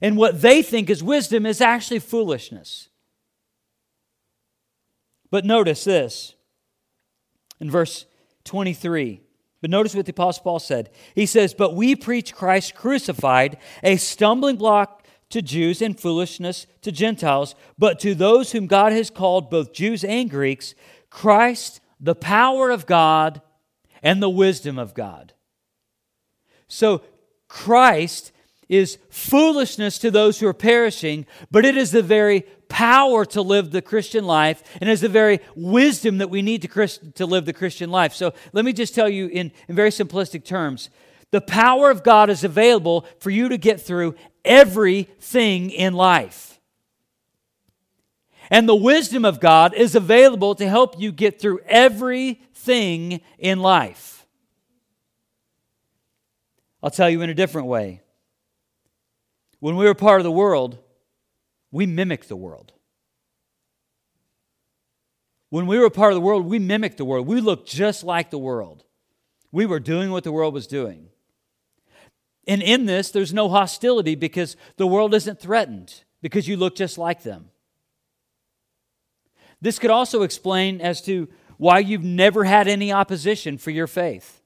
And 0.00 0.16
what 0.16 0.42
they 0.42 0.60
think 0.60 0.90
is 0.90 1.04
wisdom 1.04 1.46
is 1.46 1.60
actually 1.60 2.00
foolishness. 2.00 2.88
But 5.30 5.44
notice 5.44 5.84
this 5.84 6.34
in 7.60 7.70
verse 7.70 8.06
23. 8.42 9.20
But 9.60 9.70
notice 9.70 9.94
what 9.94 10.04
the 10.04 10.10
Apostle 10.10 10.42
Paul 10.42 10.58
said. 10.58 10.90
He 11.14 11.26
says, 11.26 11.54
But 11.54 11.76
we 11.76 11.94
preach 11.94 12.34
Christ 12.34 12.74
crucified, 12.74 13.56
a 13.84 13.98
stumbling 13.98 14.56
block 14.56 14.95
to 15.30 15.42
Jews 15.42 15.82
and 15.82 15.98
foolishness 15.98 16.66
to 16.82 16.92
Gentiles, 16.92 17.54
but 17.78 17.98
to 18.00 18.14
those 18.14 18.52
whom 18.52 18.66
God 18.66 18.92
has 18.92 19.10
called, 19.10 19.50
both 19.50 19.72
Jews 19.72 20.04
and 20.04 20.30
Greeks, 20.30 20.74
Christ, 21.10 21.80
the 22.00 22.14
power 22.14 22.70
of 22.70 22.86
God 22.86 23.42
and 24.02 24.22
the 24.22 24.30
wisdom 24.30 24.78
of 24.78 24.94
God. 24.94 25.32
So, 26.68 27.02
Christ 27.48 28.32
is 28.68 28.98
foolishness 29.10 29.98
to 30.00 30.10
those 30.10 30.40
who 30.40 30.48
are 30.48 30.52
perishing, 30.52 31.26
but 31.50 31.64
it 31.64 31.76
is 31.76 31.92
the 31.92 32.02
very 32.02 32.42
power 32.68 33.24
to 33.24 33.40
live 33.40 33.70
the 33.70 33.82
Christian 33.82 34.24
life 34.24 34.62
and 34.80 34.90
has 34.90 35.00
the 35.00 35.08
very 35.08 35.38
wisdom 35.54 36.18
that 36.18 36.30
we 36.30 36.42
need 36.42 36.62
to, 36.62 36.68
Christ, 36.68 37.14
to 37.14 37.26
live 37.26 37.44
the 37.44 37.52
Christian 37.52 37.90
life. 37.90 38.12
So 38.12 38.34
let 38.52 38.64
me 38.64 38.72
just 38.72 38.94
tell 38.94 39.08
you 39.08 39.28
in, 39.28 39.52
in 39.68 39.76
very 39.76 39.90
simplistic 39.90 40.44
terms 40.44 40.90
the 41.32 41.40
power 41.40 41.90
of 41.90 42.04
God 42.04 42.30
is 42.30 42.44
available 42.44 43.04
for 43.18 43.30
you 43.30 43.48
to 43.48 43.58
get 43.58 43.80
through 43.80 44.14
everything 44.46 45.70
in 45.70 45.94
life. 45.94 46.58
And 48.50 48.68
the 48.68 48.76
wisdom 48.76 49.24
of 49.24 49.40
God 49.40 49.74
is 49.74 49.94
available 49.94 50.54
to 50.54 50.68
help 50.68 51.00
you 51.00 51.12
get 51.12 51.40
through 51.40 51.60
everything 51.66 53.20
in 53.38 53.60
life. 53.60 54.26
I'll 56.82 56.90
tell 56.90 57.10
you 57.10 57.22
in 57.22 57.30
a 57.30 57.34
different 57.34 57.66
way. 57.66 58.02
When 59.58 59.76
we 59.76 59.86
were 59.86 59.94
part 59.94 60.20
of 60.20 60.24
the 60.24 60.30
world, 60.30 60.78
we 61.72 61.86
mimicked 61.86 62.28
the 62.28 62.36
world. 62.36 62.72
When 65.48 65.66
we 65.66 65.78
were 65.78 65.90
part 65.90 66.12
of 66.12 66.16
the 66.16 66.20
world, 66.20 66.46
we 66.46 66.58
mimicked 66.58 66.98
the 66.98 67.04
world. 67.04 67.26
We 67.26 67.40
looked 67.40 67.68
just 67.68 68.04
like 68.04 68.30
the 68.30 68.38
world. 68.38 68.84
We 69.50 69.66
were 69.66 69.80
doing 69.80 70.10
what 70.10 70.24
the 70.24 70.32
world 70.32 70.54
was 70.54 70.66
doing. 70.66 71.08
And 72.46 72.62
in 72.62 72.86
this, 72.86 73.10
there's 73.10 73.34
no 73.34 73.48
hostility 73.48 74.14
because 74.14 74.56
the 74.76 74.86
world 74.86 75.14
isn't 75.14 75.40
threatened, 75.40 76.02
because 76.22 76.46
you 76.46 76.56
look 76.56 76.76
just 76.76 76.96
like 76.96 77.22
them. 77.22 77.50
This 79.60 79.78
could 79.78 79.90
also 79.90 80.22
explain 80.22 80.80
as 80.80 81.02
to 81.02 81.28
why 81.56 81.78
you've 81.78 82.04
never 82.04 82.44
had 82.44 82.68
any 82.68 82.92
opposition 82.92 83.58
for 83.58 83.70
your 83.70 83.86
faith. 83.86 84.42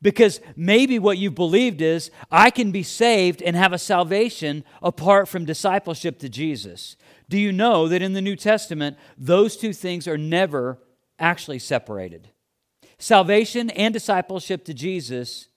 Because 0.00 0.40
maybe 0.56 0.98
what 0.98 1.18
you've 1.18 1.34
believed 1.34 1.80
is, 1.80 2.10
I 2.30 2.50
can 2.50 2.72
be 2.72 2.82
saved 2.82 3.40
and 3.40 3.56
have 3.56 3.72
a 3.72 3.78
salvation 3.78 4.64
apart 4.82 5.28
from 5.28 5.44
discipleship 5.44 6.18
to 6.18 6.28
Jesus. 6.28 6.96
Do 7.28 7.38
you 7.38 7.52
know 7.52 7.88
that 7.88 8.02
in 8.02 8.12
the 8.12 8.20
New 8.20 8.36
Testament, 8.36 8.98
those 9.16 9.56
two 9.56 9.72
things 9.72 10.08
are 10.08 10.18
never 10.18 10.78
actually 11.18 11.60
separated? 11.60 12.28
Salvation 12.98 13.70
and 13.70 13.94
discipleship 13.94 14.64
to 14.64 14.74
Jesus 14.74 15.48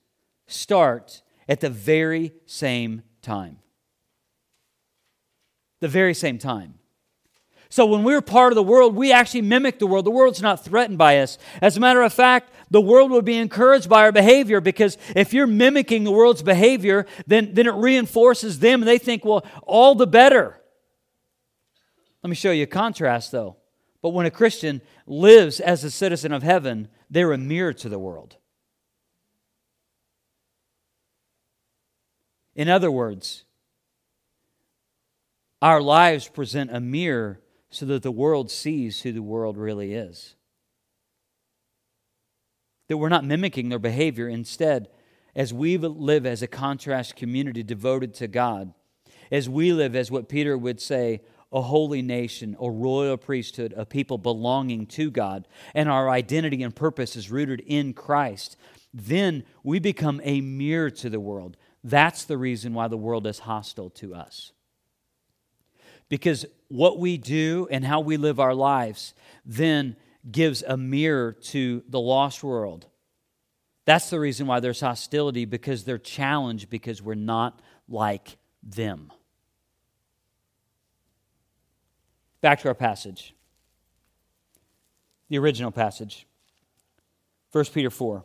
start 0.46 1.22
at 1.48 1.60
the 1.60 1.70
very 1.70 2.32
same 2.46 3.02
time. 3.22 3.58
The 5.80 5.88
very 5.88 6.14
same 6.14 6.38
time. 6.38 6.74
So 7.68 7.84
when 7.84 8.04
we're 8.04 8.22
part 8.22 8.52
of 8.52 8.54
the 8.54 8.62
world, 8.62 8.94
we 8.94 9.12
actually 9.12 9.42
mimic 9.42 9.78
the 9.78 9.86
world. 9.86 10.06
The 10.06 10.10
world's 10.10 10.40
not 10.40 10.64
threatened 10.64 10.98
by 10.98 11.18
us. 11.18 11.36
As 11.60 11.76
a 11.76 11.80
matter 11.80 12.02
of 12.02 12.12
fact, 12.12 12.52
the 12.70 12.80
world 12.80 13.10
will 13.10 13.22
be 13.22 13.36
encouraged 13.36 13.88
by 13.88 14.02
our 14.02 14.12
behavior 14.12 14.60
because 14.60 14.96
if 15.14 15.34
you're 15.34 15.46
mimicking 15.46 16.04
the 16.04 16.12
world's 16.12 16.42
behavior, 16.42 17.06
then, 17.26 17.54
then 17.54 17.66
it 17.66 17.74
reinforces 17.74 18.60
them 18.60 18.82
and 18.82 18.88
they 18.88 18.98
think, 18.98 19.24
well, 19.24 19.44
all 19.62 19.94
the 19.94 20.06
better. 20.06 20.60
Let 22.22 22.30
me 22.30 22.36
show 22.36 22.50
you 22.50 22.64
a 22.64 22.66
contrast 22.66 23.32
though. 23.32 23.56
But 24.00 24.10
when 24.10 24.26
a 24.26 24.30
Christian 24.30 24.82
lives 25.06 25.58
as 25.58 25.82
a 25.82 25.90
citizen 25.90 26.32
of 26.32 26.42
heaven, 26.42 26.88
they're 27.10 27.32
a 27.32 27.38
mirror 27.38 27.72
to 27.74 27.88
the 27.88 27.98
world. 27.98 28.36
In 32.56 32.70
other 32.70 32.90
words, 32.90 33.44
our 35.60 35.80
lives 35.80 36.26
present 36.26 36.74
a 36.74 36.80
mirror 36.80 37.40
so 37.68 37.84
that 37.86 38.02
the 38.02 38.10
world 38.10 38.50
sees 38.50 39.02
who 39.02 39.12
the 39.12 39.22
world 39.22 39.58
really 39.58 39.92
is. 39.92 40.34
That 42.88 42.96
we're 42.96 43.10
not 43.10 43.24
mimicking 43.24 43.68
their 43.68 43.78
behavior. 43.78 44.28
Instead, 44.28 44.88
as 45.34 45.52
we 45.52 45.76
live 45.76 46.24
as 46.24 46.40
a 46.40 46.46
contrast 46.46 47.14
community 47.14 47.62
devoted 47.62 48.14
to 48.14 48.26
God, 48.26 48.72
as 49.30 49.48
we 49.48 49.72
live 49.72 49.94
as 49.94 50.10
what 50.10 50.28
Peter 50.28 50.56
would 50.56 50.80
say, 50.80 51.20
a 51.52 51.60
holy 51.60 52.00
nation, 52.00 52.56
a 52.58 52.70
royal 52.70 53.18
priesthood, 53.18 53.74
a 53.76 53.84
people 53.84 54.18
belonging 54.18 54.86
to 54.86 55.10
God, 55.10 55.46
and 55.74 55.90
our 55.90 56.08
identity 56.08 56.62
and 56.62 56.74
purpose 56.74 57.16
is 57.16 57.30
rooted 57.30 57.60
in 57.66 57.92
Christ, 57.92 58.56
then 58.94 59.44
we 59.62 59.78
become 59.78 60.20
a 60.24 60.40
mirror 60.40 60.90
to 60.90 61.10
the 61.10 61.20
world. 61.20 61.56
That's 61.86 62.24
the 62.24 62.36
reason 62.36 62.74
why 62.74 62.88
the 62.88 62.96
world 62.96 63.28
is 63.28 63.38
hostile 63.38 63.90
to 63.90 64.12
us. 64.12 64.50
Because 66.08 66.44
what 66.66 66.98
we 66.98 67.16
do 67.16 67.68
and 67.70 67.84
how 67.84 68.00
we 68.00 68.16
live 68.16 68.40
our 68.40 68.54
lives 68.54 69.14
then 69.44 69.94
gives 70.28 70.64
a 70.64 70.76
mirror 70.76 71.30
to 71.30 71.84
the 71.88 72.00
lost 72.00 72.42
world. 72.42 72.86
That's 73.84 74.10
the 74.10 74.18
reason 74.18 74.48
why 74.48 74.58
there's 74.58 74.80
hostility, 74.80 75.44
because 75.44 75.84
they're 75.84 75.96
challenged 75.96 76.70
because 76.70 77.00
we're 77.00 77.14
not 77.14 77.60
like 77.88 78.36
them. 78.64 79.12
Back 82.40 82.62
to 82.62 82.68
our 82.68 82.74
passage, 82.74 83.32
the 85.28 85.38
original 85.38 85.70
passage, 85.70 86.26
1 87.52 87.64
Peter 87.66 87.90
4. 87.90 88.24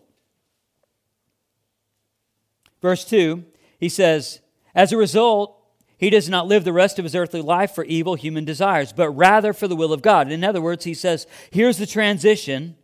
Verse 2.82 3.06
2 3.06 3.46
he 3.82 3.90
says, 3.90 4.40
As 4.74 4.94
a 4.94 4.98
result, 4.98 5.58
he 5.98 6.10
does 6.10 6.30
not 6.30 6.48
live 6.48 6.64
the 6.64 6.72
rest 6.72 6.98
of 7.00 7.04
his 7.04 7.16
earthly 7.16 7.42
life 7.42 7.76
for 7.76 7.84
evil 7.84 8.16
human 8.16 8.46
desires, 8.46 8.94
but 8.94 9.10
rather 9.10 9.52
for 9.52 9.68
the 9.68 9.76
will 9.76 9.92
of 9.92 10.02
God. 10.02 10.32
In 10.32 10.44
other 10.44 10.62
words, 10.62 10.86
he 10.86 10.94
says, 10.94 11.28
Here's 11.50 11.78
the 11.78 11.88
transition. 11.88 12.78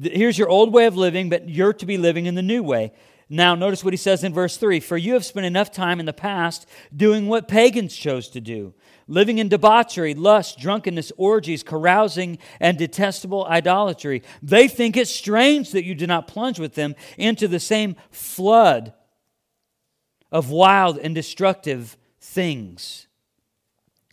Here's 0.00 0.38
your 0.38 0.48
old 0.48 0.72
way 0.72 0.86
of 0.86 0.96
living, 0.96 1.28
but 1.28 1.48
you're 1.48 1.72
to 1.74 1.86
be 1.86 1.98
living 1.98 2.26
in 2.26 2.36
the 2.36 2.42
new 2.42 2.62
way. 2.62 2.92
Now, 3.28 3.54
notice 3.54 3.84
what 3.84 3.92
he 3.92 3.98
says 3.98 4.24
in 4.24 4.32
verse 4.32 4.56
3 4.56 4.80
For 4.80 4.96
you 4.96 5.14
have 5.14 5.24
spent 5.24 5.44
enough 5.44 5.72
time 5.72 5.98
in 5.98 6.06
the 6.06 6.12
past 6.12 6.66
doing 6.96 7.26
what 7.26 7.48
pagans 7.48 7.96
chose 7.96 8.28
to 8.28 8.40
do, 8.40 8.74
living 9.08 9.38
in 9.38 9.48
debauchery, 9.48 10.14
lust, 10.14 10.58
drunkenness, 10.58 11.10
orgies, 11.16 11.64
carousing, 11.64 12.38
and 12.60 12.78
detestable 12.78 13.44
idolatry. 13.46 14.22
They 14.40 14.68
think 14.68 14.96
it 14.96 15.08
strange 15.08 15.72
that 15.72 15.84
you 15.84 15.96
do 15.96 16.06
not 16.06 16.28
plunge 16.28 16.60
with 16.60 16.74
them 16.74 16.94
into 17.16 17.48
the 17.48 17.60
same 17.60 17.96
flood 18.12 18.94
of 20.30 20.50
wild 20.50 20.98
and 20.98 21.14
destructive 21.14 21.96
things. 22.20 23.06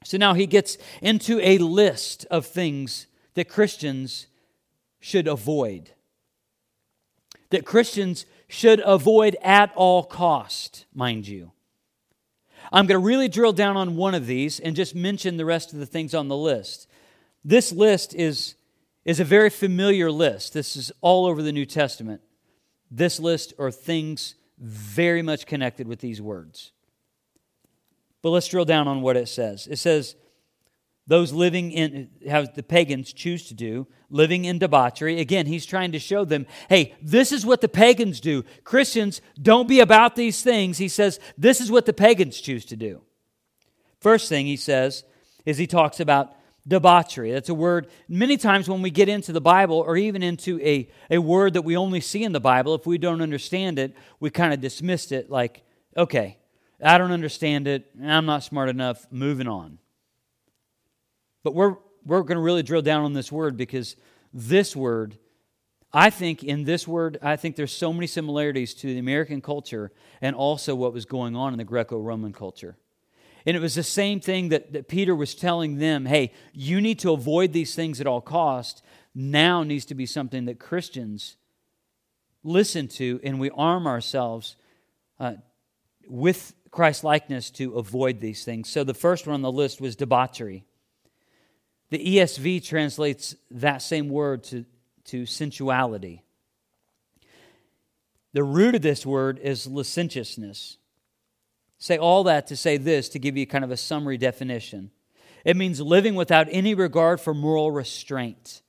So 0.04 0.18
now 0.18 0.34
he 0.34 0.46
gets 0.46 0.78
into 1.02 1.40
a 1.42 1.58
list 1.58 2.26
of 2.30 2.46
things 2.46 3.08
that 3.34 3.50
Christians 3.50 4.28
should 5.00 5.28
avoid. 5.28 5.92
That 7.50 7.66
Christians 7.66 8.26
should 8.48 8.82
avoid 8.86 9.36
at 9.42 9.72
all 9.76 10.04
cost, 10.04 10.86
mind 10.94 11.28
you. 11.28 11.52
I'm 12.72 12.88
going 12.88 13.00
to 13.00 13.06
really 13.06 13.28
drill 13.28 13.54
down 13.54 13.78
on 13.78 13.96
one 13.96 14.16
of 14.16 14.28
these 14.28 14.60
and 14.60 14.76
just 14.76 14.96
mention 14.96 15.38
the 15.38 15.46
rest 15.46 15.74
of 15.74 15.80
the 15.80 15.86
things 15.86 16.14
on 16.14 16.28
the 16.28 16.38
list. 16.38 16.88
This 17.44 17.72
list 17.72 18.16
is, 18.16 18.56
is 19.06 19.20
a 19.20 19.26
very 19.26 19.50
familiar 19.50 20.12
list. 20.12 20.54
This 20.54 20.76
is 20.76 20.92
all 21.02 21.26
over 21.26 21.44
the 21.44 21.52
New 21.52 21.66
Testament. 21.66 22.22
This 22.90 23.20
list 23.20 23.54
are 23.60 23.72
things 23.72 24.36
very 24.58 25.22
much 25.22 25.46
connected 25.46 25.88
with 25.88 26.00
these 26.00 26.22
words. 26.22 26.72
But 28.22 28.30
let's 28.32 28.48
drill 28.48 28.66
down 28.66 28.88
on 28.88 29.02
what 29.02 29.18
it 29.18 29.28
says. 29.28 29.68
It 29.68 29.78
says, 29.78 30.16
those 31.08 31.32
living 31.32 31.72
in, 31.72 32.10
how 32.28 32.46
the 32.46 32.64
pagans 32.64 33.14
choose 33.14 33.48
to 33.50 33.54
do, 33.54 33.86
living 34.10 34.46
in 34.46 34.58
debauchery. 34.58 35.20
Again, 35.20 35.46
he's 35.46 35.66
trying 35.66 35.92
to 35.92 36.00
show 36.00 36.26
them, 36.26 36.48
hey, 36.68 36.96
this 37.02 37.32
is 37.32 37.46
what 37.46 37.62
the 37.62 37.68
pagans 37.68 38.20
do. 38.20 38.44
Christians, 38.64 39.22
don't 39.40 39.68
be 39.68 39.80
about 39.80 40.16
these 40.16 40.42
things. 40.42 40.80
He 40.80 40.88
says, 40.88 41.20
this 41.38 41.62
is 41.62 41.70
what 41.70 41.86
the 41.86 41.94
pagans 41.94 42.42
choose 42.42 42.66
to 42.66 42.76
do. 42.76 43.04
First 44.00 44.30
thing 44.30 44.48
he 44.48 44.58
says 44.58 45.04
is 45.46 45.58
he 45.60 45.68
talks 45.68 46.00
about 46.00 46.34
debauchery. 46.68 47.32
That's 47.32 47.50
a 47.50 47.54
word 47.54 47.88
many 48.08 48.38
times 48.38 48.68
when 48.68 48.82
we 48.82 48.90
get 48.90 49.10
into 49.10 49.32
the 49.32 49.42
Bible 49.42 49.78
or 49.78 49.98
even 49.98 50.24
into 50.24 50.60
a, 50.62 50.90
a 51.12 51.20
word 51.20 51.54
that 51.54 51.62
we 51.62 51.78
only 51.78 52.02
see 52.02 52.24
in 52.24 52.32
the 52.32 52.40
Bible, 52.40 52.74
if 52.76 52.86
we 52.86 52.98
don't 52.98 53.22
understand 53.22 53.78
it, 53.80 53.96
we 54.20 54.30
kind 54.30 54.54
of 54.54 54.62
dismissed 54.62 55.12
it 55.12 55.30
like, 55.30 55.64
okay, 55.96 56.38
I 56.84 56.98
don't 56.98 57.12
understand 57.12 57.68
it, 57.68 57.90
I'm 58.04 58.26
not 58.26 58.44
smart 58.44 58.70
enough, 58.70 59.06
moving 59.12 59.48
on. 59.48 59.78
But 61.44 61.54
we're, 61.54 61.76
we're 62.06 62.22
going 62.22 62.38
to 62.38 62.42
really 62.42 62.64
drill 62.64 62.82
down 62.82 63.06
on 63.06 63.14
this 63.14 63.32
word 63.32 63.56
because 63.56 63.96
this 64.34 64.76
word, 64.76 65.18
I 65.94 66.10
think 66.10 66.44
in 66.44 66.64
this 66.64 66.88
word, 66.88 67.20
I 67.22 67.36
think 67.36 67.56
there's 67.56 67.72
so 67.72 67.94
many 67.94 68.08
similarities 68.08 68.74
to 68.76 68.88
the 68.88 68.98
American 68.98 69.42
culture 69.42 69.92
and 70.22 70.36
also 70.36 70.76
what 70.76 70.94
was 70.94 71.06
going 71.06 71.36
on 71.36 71.54
in 71.54 71.58
the 71.58 71.64
Greco 71.64 72.00
Roman 72.00 72.34
culture. 72.34 72.76
And 73.46 73.56
it 73.56 73.60
was 73.60 73.76
the 73.76 73.84
same 73.84 74.20
thing 74.20 74.50
that, 74.50 74.74
that 74.74 74.88
Peter 74.88 75.16
was 75.16 75.36
telling 75.36 75.78
them 75.78 76.06
hey, 76.06 76.32
you 76.54 76.82
need 76.82 77.00
to 77.00 77.12
avoid 77.12 77.54
these 77.54 77.76
things 77.76 78.02
at 78.02 78.08
all 78.08 78.22
cost. 78.22 78.84
Now 79.14 79.64
needs 79.64 79.86
to 79.86 79.96
be 79.96 80.06
something 80.06 80.46
that 80.46 80.60
Christians 80.60 81.38
listen 82.44 82.88
to 82.88 83.20
and 83.24 83.40
we 83.40 83.50
arm 83.52 83.88
ourselves 83.88 84.56
uh, 85.20 85.34
with 86.08 86.54
Christ 86.72 87.04
likeness 87.04 87.50
to 87.52 87.76
avoid 87.76 88.20
these 88.20 88.44
things. 88.44 88.70
So 88.70 88.84
the 88.84 88.94
first 88.94 89.26
one 89.26 89.36
on 89.36 89.42
the 89.42 89.52
list 89.52 89.80
was 89.80 89.96
debauchery. 89.96 90.66
The 91.90 92.18
ESV 92.18 92.66
translates 92.66 93.36
that 93.52 93.82
same 93.82 94.10
word 94.10 94.44
to, 94.46 94.66
to 95.06 95.26
sensuality. 95.26 96.24
The 98.34 98.44
root 98.44 98.76
of 98.76 98.82
this 98.82 99.06
word 99.06 99.40
is 99.40 99.66
licentiousness. 99.68 100.78
Say 101.86 102.00
all 102.00 102.24
that 102.24 102.48
to 102.48 102.58
say 102.58 102.78
this, 102.78 103.10
to 103.10 103.20
give 103.20 103.38
you 103.38 103.46
kind 103.46 103.64
of 103.64 103.70
a 103.70 103.78
summary 103.78 104.18
definition. 104.18 104.90
it 105.44 105.56
means 105.56 105.80
living 105.80 106.16
without 106.16 106.48
any 106.50 106.74
regard 106.74 107.22
for 107.22 107.36
moral 107.36 107.70
restraint, 107.70 108.64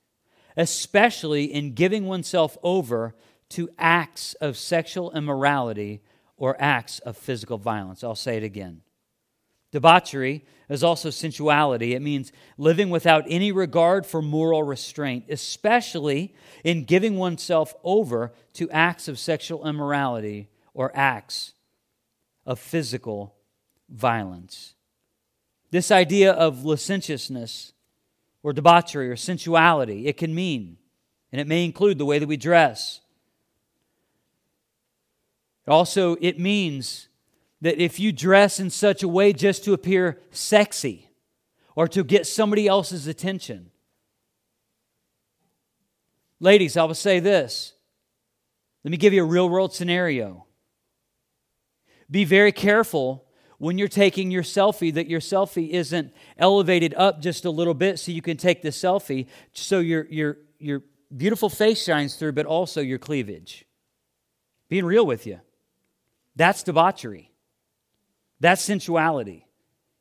especially 0.54 1.44
in 1.44 1.72
giving 1.72 2.04
oneself 2.04 2.58
over 2.62 3.14
to 3.48 3.70
acts 3.78 4.34
of 4.34 4.58
sexual 4.58 5.12
immorality 5.12 6.02
or 6.36 6.60
acts 6.60 6.98
of 6.98 7.16
physical 7.16 7.56
violence. 7.56 8.04
I'll 8.04 8.14
say 8.14 8.36
it 8.36 8.42
again. 8.42 8.82
Debauchery 9.72 10.44
is 10.68 10.84
also 10.84 11.08
sensuality. 11.08 11.94
It 11.94 12.02
means 12.02 12.32
living 12.58 12.90
without 12.90 13.24
any 13.28 13.50
regard 13.50 14.04
for 14.04 14.20
moral 14.20 14.62
restraint, 14.62 15.24
especially 15.30 16.34
in 16.64 16.84
giving 16.84 17.16
oneself 17.16 17.74
over 17.82 18.34
to 18.52 18.70
acts 18.70 19.08
of 19.08 19.18
sexual 19.18 19.66
immorality 19.66 20.50
or 20.74 20.94
acts 20.94 21.54
of 22.46 22.58
physical 22.58 23.34
violence. 23.88 24.74
This 25.70 25.90
idea 25.90 26.32
of 26.32 26.64
licentiousness 26.64 27.72
or 28.42 28.52
debauchery 28.52 29.10
or 29.10 29.16
sensuality, 29.16 30.06
it 30.06 30.16
can 30.16 30.34
mean, 30.34 30.78
and 31.32 31.40
it 31.40 31.48
may 31.48 31.64
include 31.64 31.98
the 31.98 32.06
way 32.06 32.18
that 32.18 32.28
we 32.28 32.36
dress. 32.36 33.00
Also, 35.66 36.16
it 36.20 36.38
means 36.38 37.08
that 37.60 37.82
if 37.82 37.98
you 37.98 38.12
dress 38.12 38.60
in 38.60 38.70
such 38.70 39.02
a 39.02 39.08
way 39.08 39.32
just 39.32 39.64
to 39.64 39.72
appear 39.72 40.20
sexy 40.30 41.10
or 41.74 41.88
to 41.88 42.04
get 42.04 42.26
somebody 42.26 42.68
else's 42.68 43.06
attention. 43.06 43.70
Ladies, 46.38 46.76
I 46.76 46.84
will 46.84 46.94
say 46.94 47.18
this. 47.18 47.72
Let 48.84 48.90
me 48.90 48.96
give 48.96 49.12
you 49.12 49.22
a 49.22 49.26
real 49.26 49.48
world 49.48 49.74
scenario. 49.74 50.45
Be 52.10 52.24
very 52.24 52.52
careful 52.52 53.24
when 53.58 53.78
you're 53.78 53.88
taking 53.88 54.30
your 54.30 54.42
selfie 54.42 54.92
that 54.94 55.08
your 55.08 55.20
selfie 55.20 55.70
isn't 55.70 56.12
elevated 56.38 56.94
up 56.94 57.20
just 57.20 57.44
a 57.44 57.50
little 57.50 57.74
bit 57.74 57.98
so 57.98 58.12
you 58.12 58.22
can 58.22 58.36
take 58.36 58.62
the 58.62 58.68
selfie 58.68 59.26
so 59.52 59.78
your, 59.78 60.06
your, 60.10 60.38
your 60.58 60.82
beautiful 61.14 61.48
face 61.48 61.82
shines 61.82 62.16
through, 62.16 62.32
but 62.32 62.46
also 62.46 62.80
your 62.80 62.98
cleavage. 62.98 63.64
Being 64.68 64.84
real 64.84 65.06
with 65.06 65.26
you. 65.26 65.40
That's 66.34 66.62
debauchery. 66.62 67.32
That's 68.40 68.62
sensuality. 68.62 69.46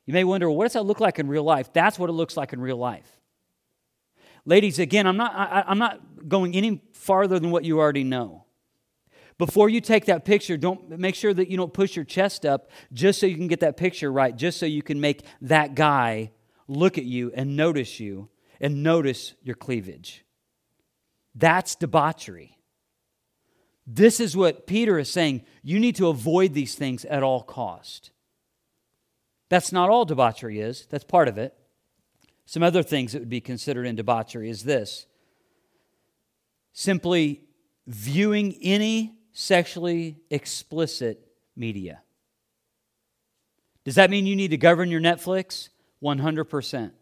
You 0.04 0.12
may 0.12 0.24
wonder, 0.24 0.48
well, 0.48 0.56
what 0.58 0.64
does 0.64 0.74
that 0.74 0.84
look 0.84 1.00
like 1.00 1.18
in 1.18 1.28
real 1.28 1.44
life? 1.44 1.72
That's 1.72 1.98
what 1.98 2.10
it 2.10 2.12
looks 2.12 2.36
like 2.36 2.52
in 2.52 2.60
real 2.60 2.76
life. 2.76 3.10
Ladies, 4.44 4.78
again, 4.78 5.06
I'm 5.06 5.16
not, 5.16 5.34
I, 5.34 5.64
I'm 5.66 5.78
not 5.78 6.28
going 6.28 6.54
any 6.54 6.82
farther 6.92 7.40
than 7.40 7.50
what 7.50 7.64
you 7.64 7.80
already 7.80 8.04
know. 8.04 8.45
Before 9.38 9.68
you 9.68 9.80
take 9.80 10.06
that 10.06 10.24
picture, 10.24 10.56
don't 10.56 10.98
make 10.98 11.14
sure 11.14 11.34
that 11.34 11.48
you 11.48 11.56
don't 11.56 11.72
push 11.72 11.94
your 11.94 12.04
chest 12.06 12.46
up 12.46 12.70
just 12.92 13.20
so 13.20 13.26
you 13.26 13.36
can 13.36 13.48
get 13.48 13.60
that 13.60 13.76
picture 13.76 14.10
right, 14.10 14.34
just 14.34 14.58
so 14.58 14.64
you 14.64 14.82
can 14.82 15.00
make 15.00 15.24
that 15.42 15.74
guy 15.74 16.30
look 16.68 16.96
at 16.96 17.04
you 17.04 17.30
and 17.34 17.56
notice 17.56 18.00
you 18.00 18.30
and 18.60 18.82
notice 18.82 19.34
your 19.42 19.54
cleavage. 19.54 20.24
That's 21.34 21.74
debauchery. 21.74 22.58
This 23.86 24.20
is 24.20 24.36
what 24.36 24.66
Peter 24.66 24.98
is 24.98 25.10
saying. 25.10 25.44
You 25.62 25.78
need 25.78 25.96
to 25.96 26.08
avoid 26.08 26.54
these 26.54 26.74
things 26.74 27.04
at 27.04 27.22
all 27.22 27.42
cost. 27.42 28.10
That's 29.48 29.70
not 29.70 29.90
all 29.90 30.04
debauchery 30.04 30.60
is, 30.60 30.86
that's 30.90 31.04
part 31.04 31.28
of 31.28 31.38
it. 31.38 31.54
Some 32.46 32.62
other 32.62 32.82
things 32.82 33.12
that 33.12 33.20
would 33.20 33.28
be 33.28 33.40
considered 33.40 33.86
in 33.86 33.96
debauchery 33.96 34.48
is 34.48 34.64
this 34.64 35.06
simply 36.72 37.42
viewing 37.86 38.56
any 38.62 39.18
sexually 39.38 40.16
explicit 40.30 41.20
media. 41.54 42.00
Does 43.84 43.96
that 43.96 44.08
mean 44.08 44.26
you 44.26 44.34
need 44.34 44.52
to 44.52 44.56
govern 44.56 44.90
your 44.90 45.00
Netflix? 45.00 45.68
100%. 46.02 46.92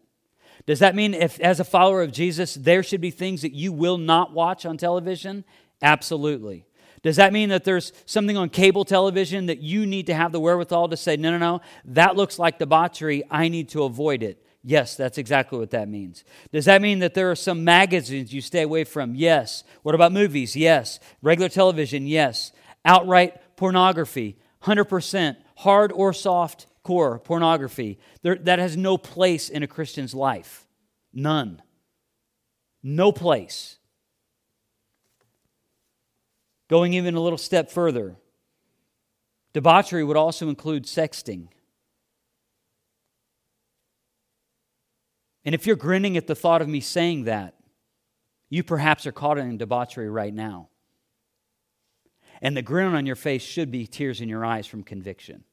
Does 0.65 0.79
that 0.79 0.95
mean 0.95 1.13
if 1.13 1.39
as 1.39 1.61
a 1.61 1.63
follower 1.63 2.01
of 2.01 2.11
Jesus 2.11 2.53
there 2.55 2.83
should 2.83 2.99
be 2.99 3.09
things 3.09 3.41
that 3.43 3.53
you 3.53 3.71
will 3.71 3.97
not 3.97 4.33
watch 4.33 4.65
on 4.65 4.75
television? 4.75 5.45
Absolutely. 5.81 6.65
Does 7.03 7.15
that 7.15 7.31
mean 7.31 7.49
that 7.49 7.63
there's 7.63 7.93
something 8.05 8.35
on 8.35 8.49
cable 8.49 8.83
television 8.83 9.45
that 9.45 9.59
you 9.59 9.85
need 9.85 10.07
to 10.07 10.13
have 10.13 10.33
the 10.33 10.39
wherewithal 10.39 10.89
to 10.89 10.97
say, 10.97 11.15
no, 11.15 11.31
no, 11.31 11.37
no, 11.37 11.61
that 11.85 12.17
looks 12.17 12.37
like 12.37 12.59
debauchery, 12.59 13.23
I 13.31 13.47
need 13.47 13.69
to 13.69 13.83
avoid 13.83 14.23
it? 14.23 14.44
Yes, 14.67 14.97
that's 14.97 15.19
exactly 15.19 15.59
what 15.59 15.69
that 15.69 15.87
means. 15.87 16.23
Does 16.51 16.65
that 16.65 16.81
mean 16.81 16.97
that 16.99 17.13
there 17.13 17.29
are 17.29 17.35
some 17.35 17.63
magazines 17.63 18.33
you 18.33 18.41
stay 18.41 18.63
away 18.63 18.83
from? 18.83 19.13
Yes. 19.13 19.63
What 19.83 19.93
about 19.93 20.11
movies? 20.11 20.55
Yes. 20.55 20.99
Regular 21.21 21.49
television? 21.49 22.07
Yes. 22.07 22.51
Outright 22.83 23.55
pornography? 23.57 24.37
100%. 24.63 25.37
Hard 25.57 25.91
or 25.91 26.13
soft 26.13 26.65
core 26.81 27.19
pornography? 27.19 27.99
There, 28.23 28.37
that 28.37 28.57
has 28.57 28.75
no 28.75 28.97
place 28.97 29.49
in 29.49 29.61
a 29.61 29.67
Christian's 29.67 30.15
life. 30.15 30.65
None. 31.13 31.61
No 32.81 33.11
place. 33.11 33.77
Going 36.71 36.95
even 36.95 37.13
a 37.13 37.21
little 37.21 37.37
step 37.37 37.69
further, 37.69 38.15
debauchery 39.53 40.03
would 40.03 40.17
also 40.17 40.49
include 40.49 40.85
sexting. 40.85 41.49
And 45.45 45.53
if 45.53 45.67
you're 45.67 45.75
grinning 45.75 46.17
at 46.17 46.27
the 46.27 46.35
thought 46.35 46.61
of 46.61 46.67
me 46.67 46.79
saying 46.79 47.25
that, 47.25 47.53
you 48.49 48.63
perhaps 48.63 49.05
are 49.05 49.11
caught 49.11 49.37
in 49.37 49.57
debauchery 49.57 50.09
right 50.09 50.33
now. 50.33 50.69
And 52.41 52.57
the 52.57 52.61
grin 52.61 52.93
on 52.93 53.05
your 53.05 53.15
face 53.15 53.43
should 53.43 53.71
be 53.71 53.87
tears 53.87 54.21
in 54.21 54.27
your 54.27 54.43
eyes 54.43 54.67
from 54.67 54.83
conviction. 54.83 55.43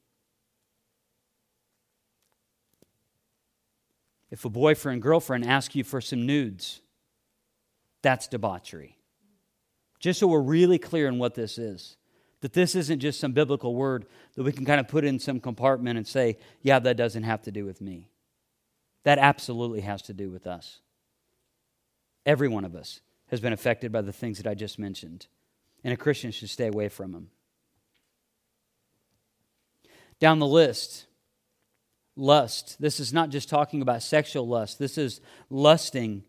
If 4.31 4.45
a 4.45 4.49
boyfriend, 4.49 5.01
girlfriend 5.01 5.45
asks 5.45 5.75
you 5.75 5.83
for 5.83 6.01
some 6.01 6.25
nudes, 6.25 6.81
that's 8.01 8.27
debauchery. 8.27 8.97
Just 9.99 10.19
so 10.19 10.27
we're 10.27 10.41
really 10.41 10.79
clear 10.79 11.07
on 11.07 11.19
what 11.19 11.35
this 11.35 11.57
is. 11.57 11.97
That 12.41 12.51
this 12.51 12.75
isn't 12.75 12.99
just 12.99 13.19
some 13.19 13.31
biblical 13.31 13.73
word 13.73 14.05
that 14.35 14.43
we 14.43 14.51
can 14.51 14.65
kind 14.65 14.81
of 14.81 14.87
put 14.87 15.05
in 15.05 15.17
some 15.17 15.39
compartment 15.39 15.97
and 15.97 16.05
say, 16.05 16.37
yeah, 16.61 16.79
that 16.79 16.97
doesn't 16.97 17.23
have 17.23 17.43
to 17.43 17.51
do 17.51 17.63
with 17.63 17.79
me. 17.79 18.09
That 19.03 19.19
absolutely 19.19 19.81
has 19.81 20.01
to 20.03 20.13
do 20.13 20.29
with 20.29 20.47
us. 20.47 20.79
Every 22.25 22.47
one 22.47 22.65
of 22.65 22.75
us 22.75 23.01
has 23.27 23.41
been 23.41 23.53
affected 23.53 23.91
by 23.91 24.01
the 24.01 24.13
things 24.13 24.37
that 24.37 24.49
I 24.49 24.53
just 24.53 24.79
mentioned, 24.79 25.27
and 25.83 25.93
a 25.93 25.97
Christian 25.97 26.31
should 26.31 26.49
stay 26.49 26.67
away 26.67 26.87
from 26.87 27.11
them. 27.11 27.29
Down 30.19 30.39
the 30.39 30.47
list, 30.47 31.05
lust. 32.15 32.77
This 32.79 32.99
is 32.99 33.11
not 33.11 33.29
just 33.29 33.49
talking 33.49 33.81
about 33.81 34.03
sexual 34.03 34.47
lust, 34.47 34.79
this 34.79 34.97
is 34.97 35.19
lusting, 35.49 36.23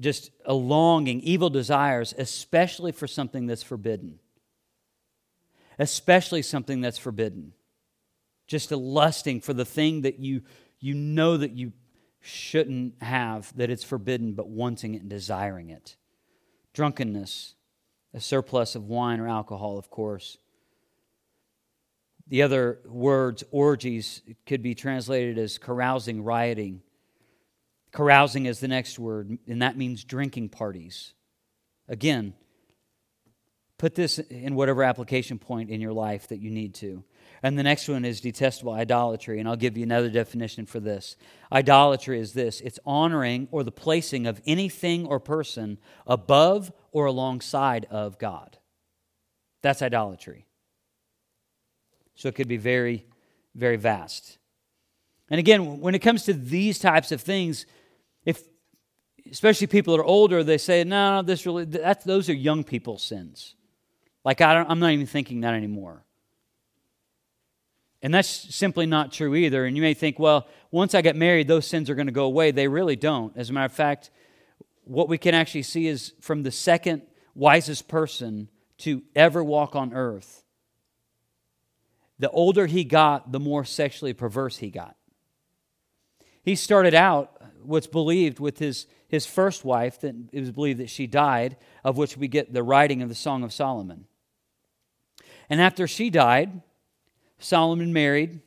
just 0.00 0.30
a 0.44 0.54
longing, 0.54 1.20
evil 1.20 1.50
desires, 1.50 2.14
especially 2.16 2.92
for 2.92 3.06
something 3.06 3.46
that's 3.46 3.62
forbidden. 3.62 4.18
Especially 5.78 6.42
something 6.42 6.80
that's 6.80 6.98
forbidden. 6.98 7.52
Just 8.52 8.70
a 8.70 8.76
lusting 8.76 9.40
for 9.40 9.54
the 9.54 9.64
thing 9.64 10.02
that 10.02 10.18
you 10.18 10.42
you 10.78 10.92
know 10.92 11.38
that 11.38 11.52
you 11.52 11.72
shouldn't 12.20 13.02
have, 13.02 13.50
that 13.56 13.70
it's 13.70 13.82
forbidden, 13.82 14.34
but 14.34 14.46
wanting 14.46 14.94
it 14.94 15.00
and 15.00 15.08
desiring 15.08 15.70
it. 15.70 15.96
Drunkenness, 16.74 17.54
a 18.12 18.20
surplus 18.20 18.74
of 18.74 18.84
wine 18.84 19.20
or 19.20 19.26
alcohol, 19.26 19.78
of 19.78 19.88
course. 19.88 20.36
The 22.28 22.42
other 22.42 22.80
words, 22.84 23.42
orgies, 23.52 24.20
could 24.44 24.62
be 24.62 24.74
translated 24.74 25.38
as 25.38 25.56
carousing, 25.56 26.22
rioting. 26.22 26.82
Carousing 27.90 28.44
is 28.44 28.60
the 28.60 28.68
next 28.68 28.98
word, 28.98 29.38
and 29.48 29.62
that 29.62 29.78
means 29.78 30.04
drinking 30.04 30.50
parties. 30.50 31.14
Again, 31.88 32.34
put 33.82 33.96
this 33.96 34.20
in 34.20 34.54
whatever 34.54 34.84
application 34.84 35.40
point 35.40 35.68
in 35.68 35.80
your 35.80 35.92
life 35.92 36.28
that 36.28 36.38
you 36.38 36.52
need 36.52 36.72
to. 36.72 37.02
And 37.42 37.58
the 37.58 37.64
next 37.64 37.88
one 37.88 38.04
is 38.04 38.20
detestable 38.20 38.74
idolatry. 38.74 39.40
And 39.40 39.48
I'll 39.48 39.56
give 39.56 39.76
you 39.76 39.82
another 39.82 40.08
definition 40.08 40.66
for 40.66 40.78
this. 40.78 41.16
Idolatry 41.50 42.20
is 42.20 42.32
this 42.32 42.60
it's 42.60 42.78
honoring 42.86 43.48
or 43.50 43.64
the 43.64 43.72
placing 43.72 44.28
of 44.28 44.40
anything 44.46 45.04
or 45.04 45.18
person 45.18 45.78
above 46.06 46.70
or 46.92 47.06
alongside 47.06 47.88
of 47.90 48.20
God. 48.20 48.56
That's 49.62 49.82
idolatry. 49.82 50.46
So 52.14 52.28
it 52.28 52.36
could 52.36 52.46
be 52.46 52.58
very, 52.58 53.04
very 53.56 53.78
vast. 53.78 54.38
And 55.28 55.40
again, 55.40 55.80
when 55.80 55.96
it 55.96 56.02
comes 56.02 56.22
to 56.26 56.34
these 56.34 56.78
types 56.78 57.10
of 57.10 57.20
things, 57.20 57.66
if 58.24 58.44
especially 59.28 59.66
people 59.66 59.96
that 59.96 60.02
are 60.02 60.04
older, 60.04 60.44
they 60.44 60.58
say, 60.58 60.84
"No, 60.84 61.16
no, 61.16 61.22
this 61.22 61.46
really 61.46 61.64
that's 61.64 62.04
those 62.04 62.28
are 62.28 62.32
young 62.32 62.62
people's 62.62 63.02
sins." 63.02 63.56
Like 64.24 64.40
I 64.40 64.54
don't, 64.54 64.70
I'm 64.70 64.78
not 64.78 64.92
even 64.92 65.06
thinking 65.06 65.40
that 65.40 65.54
anymore. 65.54 66.04
And 68.02 68.12
that's 68.12 68.28
simply 68.28 68.86
not 68.86 69.12
true 69.12 69.34
either. 69.34 69.64
And 69.64 69.76
you 69.76 69.82
may 69.82 69.94
think, 69.94 70.18
well, 70.18 70.48
once 70.72 70.94
I 70.94 71.02
get 71.02 71.14
married, 71.14 71.46
those 71.46 71.66
sins 71.66 71.88
are 71.88 71.94
going 71.94 72.08
to 72.08 72.12
go 72.12 72.24
away. 72.24 72.50
They 72.50 72.66
really 72.66 72.96
don't. 72.96 73.36
As 73.36 73.48
a 73.48 73.52
matter 73.52 73.66
of 73.66 73.72
fact, 73.72 74.10
what 74.84 75.08
we 75.08 75.18
can 75.18 75.34
actually 75.34 75.62
see 75.62 75.86
is 75.86 76.12
from 76.20 76.42
the 76.42 76.50
second 76.50 77.02
wisest 77.34 77.86
person 77.86 78.48
to 78.78 79.02
ever 79.14 79.44
walk 79.44 79.76
on 79.76 79.94
earth, 79.94 80.44
the 82.18 82.30
older 82.30 82.66
he 82.66 82.82
got, 82.82 83.30
the 83.30 83.40
more 83.40 83.64
sexually 83.64 84.12
perverse 84.12 84.58
he 84.58 84.70
got. 84.70 84.96
He 86.42 86.56
started 86.56 86.94
out, 86.94 87.40
what's 87.62 87.86
believed, 87.86 88.40
with 88.40 88.58
his, 88.58 88.86
his 89.06 89.26
first 89.26 89.64
wife, 89.64 90.00
that 90.00 90.16
it 90.32 90.40
was 90.40 90.50
believed 90.50 90.80
that 90.80 90.90
she 90.90 91.06
died, 91.06 91.56
of 91.84 91.96
which 91.96 92.16
we 92.16 92.26
get 92.26 92.52
the 92.52 92.64
writing 92.64 93.02
of 93.02 93.08
the 93.08 93.14
Song 93.14 93.44
of 93.44 93.52
Solomon. 93.52 94.06
And 95.50 95.60
after 95.60 95.86
she 95.86 96.10
died, 96.10 96.62
Solomon 97.38 97.92
married 97.92 98.40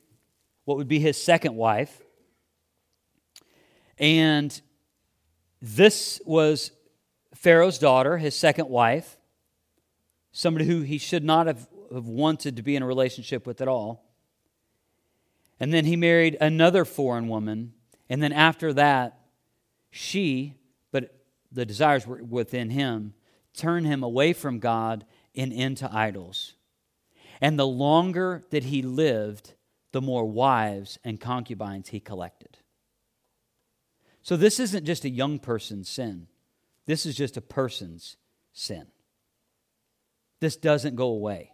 what 0.66 0.78
would 0.78 0.88
be 0.88 1.00
his 1.00 1.22
second 1.22 1.56
wife. 1.56 2.02
And 3.98 4.60
this 5.62 6.20
was 6.26 6.72
Pharaoh's 7.34 7.78
daughter, 7.78 8.18
his 8.18 8.36
second 8.36 8.70
wife, 8.70 9.18
somebody 10.32 10.66
who 10.66 10.82
he 10.82 10.98
should 10.98 11.24
not 11.24 11.48
have, 11.48 11.68
have 11.94 12.08
wanted 12.08 12.58
to 12.58 12.64
be 12.64 12.76
in 12.76 12.84
a 12.84 12.88
relationship 12.88 13.46
with 13.46 13.62
at 13.62 13.68
all. 13.68 14.04
And 15.60 15.74
then 15.74 15.86
he 15.86 15.96
married 15.96 16.38
another 16.42 16.84
foreign 16.84 17.28
woman. 17.28 17.74
And 18.10 18.22
then 18.22 18.34
after 18.34 18.74
that, 18.74 19.20
she, 19.92 20.56
but 20.92 21.16
the 21.52 21.66
desires 21.66 22.06
were 22.06 22.22
within 22.22 22.70
him, 22.72 23.14
turned 23.54 23.86
him 23.86 24.04
away 24.04 24.34
from 24.34 24.60
God 24.60 25.06
and 25.36 25.54
into 25.54 25.90
idols. 25.94 26.55
And 27.42 27.60
the 27.60 27.68
longer 27.68 28.44
that 28.52 28.66
he 28.66 28.82
lived, 28.82 29.54
the 29.92 30.02
more 30.02 30.26
wives 30.26 31.00
and 31.04 31.20
concubines 31.20 31.90
he 31.90 32.00
collected. 32.00 32.58
So 34.22 34.36
this 34.36 34.60
isn't 34.60 34.86
just 34.86 35.06
a 35.06 35.10
young 35.10 35.40
person's 35.40 35.88
sin, 35.88 36.28
this 36.86 37.06
is 37.06 37.16
just 37.16 37.38
a 37.38 37.42
person's 37.42 38.18
sin. 38.54 38.88
This 40.42 40.58
doesn't 40.58 40.96
go 40.96 41.08
away. 41.08 41.54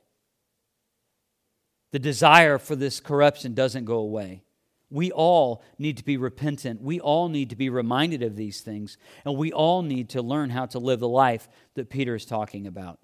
The 1.92 2.00
desire 2.00 2.58
for 2.58 2.76
this 2.76 3.00
corruption 3.00 3.54
doesn't 3.54 3.86
go 3.86 3.98
away. 3.98 4.44
We 4.90 5.12
all 5.12 5.64
need 5.78 5.98
to 5.98 6.04
be 6.04 6.18
repentant. 6.18 6.82
We 6.82 7.00
all 7.00 7.30
need 7.30 7.52
to 7.52 7.56
be 7.56 7.70
reminded 7.70 8.24
of 8.24 8.36
these 8.36 8.62
things. 8.62 8.98
And 9.24 9.38
we 9.38 9.54
all 9.54 9.82
need 9.82 10.10
to 10.10 10.22
learn 10.22 10.50
how 10.50 10.66
to 10.68 10.80
live 10.80 11.00
the 11.00 11.08
life 11.08 11.48
that 11.76 11.90
Peter 11.90 12.16
is 12.16 12.26
talking 12.26 12.68
about 12.68 13.00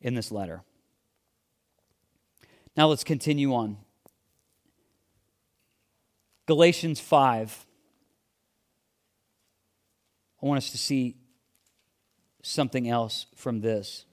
in 0.00 0.14
this 0.14 0.32
letter. 0.32 0.62
Now 2.76 2.88
let's 2.88 3.04
continue 3.04 3.54
on. 3.54 3.78
Galatians 6.46 7.00
5. 7.00 7.66
I 10.42 10.46
want 10.46 10.58
us 10.58 10.70
to 10.72 10.78
see 10.78 11.16
something 12.42 12.88
else 12.88 13.26
from 13.34 13.60
this. 13.60 14.04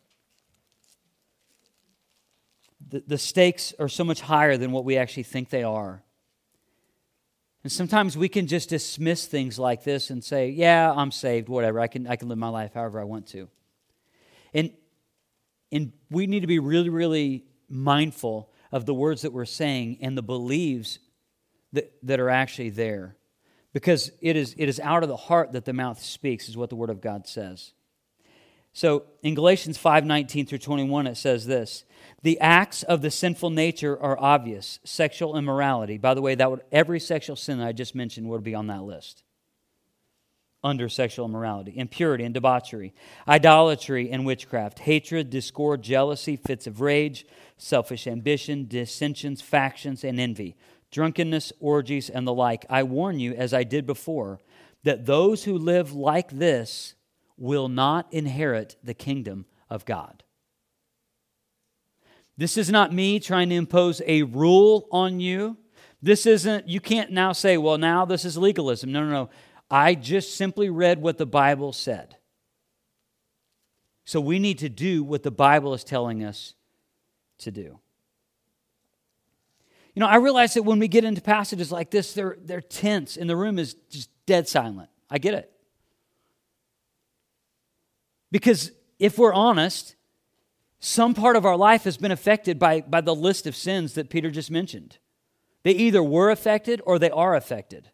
The, 2.89 3.03
the 3.05 3.17
stakes 3.17 3.73
are 3.79 3.89
so 3.89 4.03
much 4.03 4.21
higher 4.21 4.55
than 4.55 4.71
what 4.71 4.85
we 4.85 4.97
actually 4.97 5.23
think 5.23 5.49
they 5.49 5.63
are. 5.63 6.01
And 7.63 7.71
sometimes 7.71 8.17
we 8.17 8.29
can 8.29 8.47
just 8.47 8.69
dismiss 8.69 9.25
things 9.25 9.59
like 9.59 9.83
this 9.83 10.09
and 10.09 10.23
say, 10.23 10.49
yeah, 10.49 10.91
I'm 10.93 11.11
saved, 11.11 11.49
whatever. 11.49 11.79
I 11.79 11.87
can, 11.87 12.07
I 12.07 12.15
can 12.15 12.29
live 12.29 12.37
my 12.37 12.49
life 12.49 12.73
however 12.73 12.99
I 12.99 13.03
want 13.03 13.27
to. 13.27 13.49
And, 14.53 14.71
and 15.71 15.91
we 16.09 16.27
need 16.27 16.41
to 16.41 16.47
be 16.47 16.59
really, 16.59 16.89
really 16.89 17.45
mindful 17.69 18.52
of 18.73 18.87
the 18.87 18.93
words 18.93 19.21
that 19.21 19.31
we're 19.31 19.45
saying 19.45 19.99
and 20.01 20.17
the 20.17 20.23
beliefs 20.23 20.97
that, 21.71 21.93
that 22.01 22.19
are 22.19 22.29
actually 22.29 22.71
there. 22.71 23.15
Because 23.71 24.11
it 24.19 24.35
is, 24.35 24.55
it 24.57 24.67
is 24.67 24.79
out 24.79 25.03
of 25.03 25.09
the 25.09 25.15
heart 25.15 25.53
that 25.53 25.63
the 25.63 25.73
mouth 25.73 26.01
speaks, 26.01 26.49
is 26.49 26.57
what 26.57 26.69
the 26.69 26.75
Word 26.75 26.89
of 26.89 26.99
God 26.99 27.27
says. 27.27 27.71
So 28.73 29.03
in 29.21 29.35
Galatians 29.35 29.77
5 29.77 30.05
19 30.05 30.47
through 30.47 30.57
21, 30.57 31.05
it 31.05 31.15
says 31.15 31.45
this 31.45 31.85
The 32.23 32.39
acts 32.39 32.81
of 32.81 33.03
the 33.03 33.11
sinful 33.11 33.51
nature 33.51 33.99
are 33.99 34.19
obvious 34.19 34.79
sexual 34.83 35.37
immorality. 35.37 35.99
By 35.99 36.15
the 36.15 36.21
way, 36.21 36.33
that 36.33 36.49
would, 36.49 36.61
every 36.71 36.99
sexual 36.99 37.35
sin 37.35 37.61
I 37.61 37.71
just 37.71 37.93
mentioned 37.93 38.27
would 38.29 38.43
be 38.43 38.55
on 38.55 38.67
that 38.67 38.83
list 38.83 39.22
under 40.63 40.87
sexual 40.87 41.25
immorality, 41.25 41.73
impurity 41.75 42.23
and 42.23 42.33
debauchery, 42.33 42.93
idolatry 43.27 44.09
and 44.09 44.25
witchcraft, 44.25 44.79
hatred, 44.79 45.29
discord, 45.29 45.81
jealousy, 45.81 46.35
fits 46.37 46.67
of 46.67 46.79
rage, 46.79 47.25
selfish 47.57 48.07
ambition, 48.07 48.67
dissensions, 48.67 49.41
factions, 49.41 50.03
and 50.03 50.19
envy, 50.19 50.55
drunkenness, 50.91 51.51
orgies, 51.59 52.09
and 52.09 52.25
the 52.25 52.33
like. 52.33 52.65
I 52.69 52.83
warn 52.83 53.19
you, 53.19 53.33
as 53.33 53.53
I 53.53 53.63
did 53.63 53.85
before, 53.85 54.39
that 54.83 55.05
those 55.05 55.43
who 55.43 55.57
live 55.57 55.93
like 55.93 56.29
this 56.29 56.95
will 57.37 57.67
not 57.67 58.11
inherit 58.13 58.75
the 58.83 58.93
kingdom 58.93 59.45
of 59.69 59.85
God. 59.85 60.23
This 62.37 62.57
is 62.57 62.69
not 62.69 62.93
me 62.93 63.19
trying 63.19 63.49
to 63.49 63.55
impose 63.55 64.01
a 64.05 64.23
rule 64.23 64.87
on 64.91 65.19
you. 65.19 65.57
This 66.01 66.25
isn't, 66.25 66.67
you 66.67 66.79
can't 66.79 67.11
now 67.11 67.31
say, 67.31 67.57
well, 67.57 67.77
now 67.77 68.05
this 68.05 68.25
is 68.25 68.37
legalism. 68.37 68.91
No, 68.91 69.03
no, 69.03 69.09
no. 69.09 69.29
I 69.69 69.95
just 69.95 70.35
simply 70.35 70.69
read 70.69 71.01
what 71.01 71.17
the 71.17 71.25
Bible 71.25 71.73
said. 71.73 72.17
So 74.05 74.19
we 74.19 74.39
need 74.39 74.59
to 74.59 74.69
do 74.69 75.03
what 75.03 75.23
the 75.23 75.31
Bible 75.31 75.73
is 75.73 75.83
telling 75.83 76.23
us 76.23 76.53
to 77.39 77.51
do. 77.51 77.79
You 79.95 79.99
know, 79.99 80.07
I 80.07 80.17
realize 80.17 80.55
that 80.55 80.63
when 80.63 80.79
we 80.79 80.87
get 80.87 81.03
into 81.03 81.21
passages 81.21 81.71
like 81.71 81.91
this, 81.91 82.13
they're, 82.13 82.37
they're 82.41 82.61
tense 82.61 83.15
and 83.15 83.29
the 83.29 83.35
room 83.35 83.59
is 83.59 83.75
just 83.89 84.09
dead 84.25 84.47
silent. 84.47 84.89
I 85.09 85.19
get 85.19 85.35
it. 85.35 85.51
Because 88.31 88.71
if 88.97 89.17
we're 89.17 89.33
honest, 89.33 89.95
some 90.79 91.13
part 91.13 91.35
of 91.35 91.45
our 91.45 91.55
life 91.55 91.83
has 91.83 91.97
been 91.97 92.11
affected 92.11 92.57
by, 92.57 92.81
by 92.81 93.01
the 93.01 93.15
list 93.15 93.45
of 93.45 93.55
sins 93.55 93.93
that 93.93 94.09
Peter 94.09 94.31
just 94.31 94.49
mentioned. 94.49 94.97
They 95.61 95.71
either 95.71 96.03
were 96.03 96.29
affected 96.31 96.81
or 96.85 96.97
they 96.97 97.11
are 97.11 97.35
affected. 97.35 97.89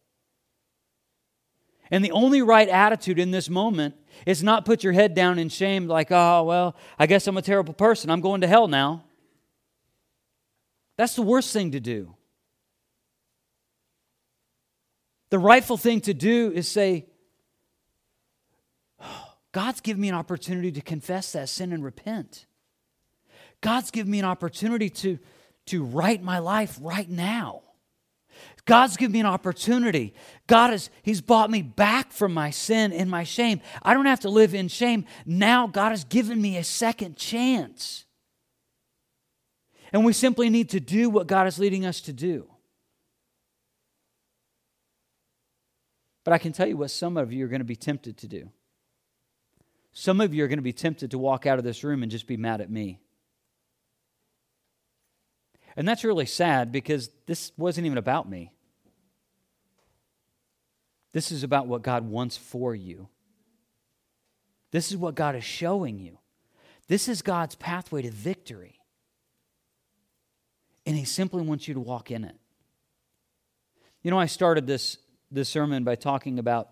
And 1.92 2.06
the 2.06 2.12
only 2.12 2.42
right 2.42 2.70
attitude 2.70 3.20
in 3.20 3.32
this 3.32 3.50
moment 3.50 3.96
is 4.26 4.44
not 4.44 4.66
put 4.66 4.84
your 4.84 4.94
head 4.94 5.16
down 5.16 5.40
in 5.40 5.50
shame, 5.50 5.88
like, 5.88 6.12
oh, 6.12 6.44
well, 6.44 6.76
I 6.98 7.08
guess 7.08 7.26
I'm 7.28 7.38
a 7.38 7.42
terrible 7.42 7.74
person. 7.74 8.10
I'm 8.10 8.22
going 8.22 8.42
to 8.42 8.48
hell 8.48 8.68
now. 8.68 9.04
That's 10.98 11.16
the 11.16 11.22
worst 11.22 11.54
thing 11.54 11.72
to 11.72 11.80
do. 11.80 12.16
The 15.30 15.40
rightful 15.40 15.78
thing 15.78 16.02
to 16.02 16.14
do 16.14 16.52
is 16.54 16.68
say, 16.68 17.06
oh, 19.02 19.34
God's 19.52 19.82
given 19.82 20.02
me 20.02 20.10
an 20.10 20.16
opportunity 20.16 20.72
to 20.74 20.82
confess 20.82 21.32
that 21.32 21.50
sin 21.50 21.72
and 21.72 21.84
repent. 21.84 22.46
God's 23.62 23.92
given 23.92 24.12
me 24.12 24.20
an 24.20 24.26
opportunity 24.26 24.90
to, 24.90 25.20
to 25.68 25.84
right 25.84 26.22
my 26.22 26.40
life 26.40 26.78
right 26.82 27.10
now. 27.10 27.62
God's 28.66 28.98
given 28.98 29.14
me 29.14 29.20
an 29.20 29.26
opportunity. 29.26 30.14
God 30.48 30.72
has 30.72 30.90
He's 31.02 31.22
bought 31.22 31.50
me 31.50 31.62
back 31.62 32.12
from 32.12 32.34
my 32.34 32.50
sin 32.50 32.92
and 32.94 33.10
my 33.10 33.24
shame. 33.24 33.62
I 33.82 33.94
don't 33.94 34.06
have 34.06 34.20
to 34.22 34.30
live 34.30 34.54
in 34.54 34.68
shame. 34.68 35.06
Now 35.26 35.68
God 35.68 35.90
has 35.90 36.04
given 36.04 36.42
me 36.42 36.58
a 36.58 36.64
second 36.64 37.18
chance. 37.18 38.06
And 39.92 40.06
we 40.06 40.14
simply 40.14 40.50
need 40.50 40.70
to 40.70 40.80
do 40.80 41.10
what 41.10 41.28
God 41.28 41.48
is 41.48 41.58
leading 41.58 41.86
us 41.86 42.02
to 42.02 42.14
do. 42.14 42.48
But 46.24 46.34
I 46.34 46.38
can 46.38 46.52
tell 46.52 46.68
you 46.68 46.78
what 46.78 46.92
some 46.92 47.18
of 47.18 47.34
you 47.34 47.46
are 47.46 47.48
going 47.48 47.62
to 47.62 47.66
be 47.66 47.76
tempted 47.76 48.18
to 48.18 48.28
do. 48.28 48.52
Some 49.92 50.22
of 50.22 50.34
you 50.34 50.44
are 50.44 50.48
going 50.48 50.60
to 50.60 50.64
be 50.64 50.74
tempted 50.74 51.12
to 51.12 51.18
walk 51.18 51.48
out 51.48 51.58
of 51.58 51.64
this 51.66 51.84
room 51.84 52.04
and 52.04 52.12
just 52.12 52.28
be 52.28 52.38
mad 52.38 52.62
at 52.62 52.70
me. 52.70 53.00
And 55.76 55.88
that's 55.88 56.04
really 56.04 56.26
sad 56.26 56.72
because 56.72 57.10
this 57.26 57.52
wasn't 57.58 57.86
even 57.86 57.98
about 57.98 58.30
me. 58.30 58.52
This 61.12 61.32
is 61.32 61.44
about 61.44 61.68
what 61.68 61.82
God 61.82 62.08
wants 62.08 62.38
for 62.38 62.76
you. 62.76 63.08
This 64.72 64.92
is 64.92 64.98
what 64.98 65.16
God 65.16 65.36
is 65.36 65.44
showing 65.44 66.00
you. 66.00 66.20
This 66.88 67.08
is 67.08 67.22
God's 67.22 67.56
pathway 67.56 68.04
to 68.04 68.12
victory. 68.12 68.80
And 70.86 70.96
He 70.96 71.06
simply 71.06 71.42
wants 71.42 71.68
you 71.68 71.74
to 71.74 71.80
walk 71.80 72.12
in 72.12 72.24
it. 72.24 72.36
You 74.04 74.12
know, 74.12 74.20
I 74.20 74.28
started 74.28 74.68
this, 74.68 74.98
this 75.32 75.50
sermon 75.50 75.84
by 75.84 75.96
talking 75.96 76.40
about 76.40 76.70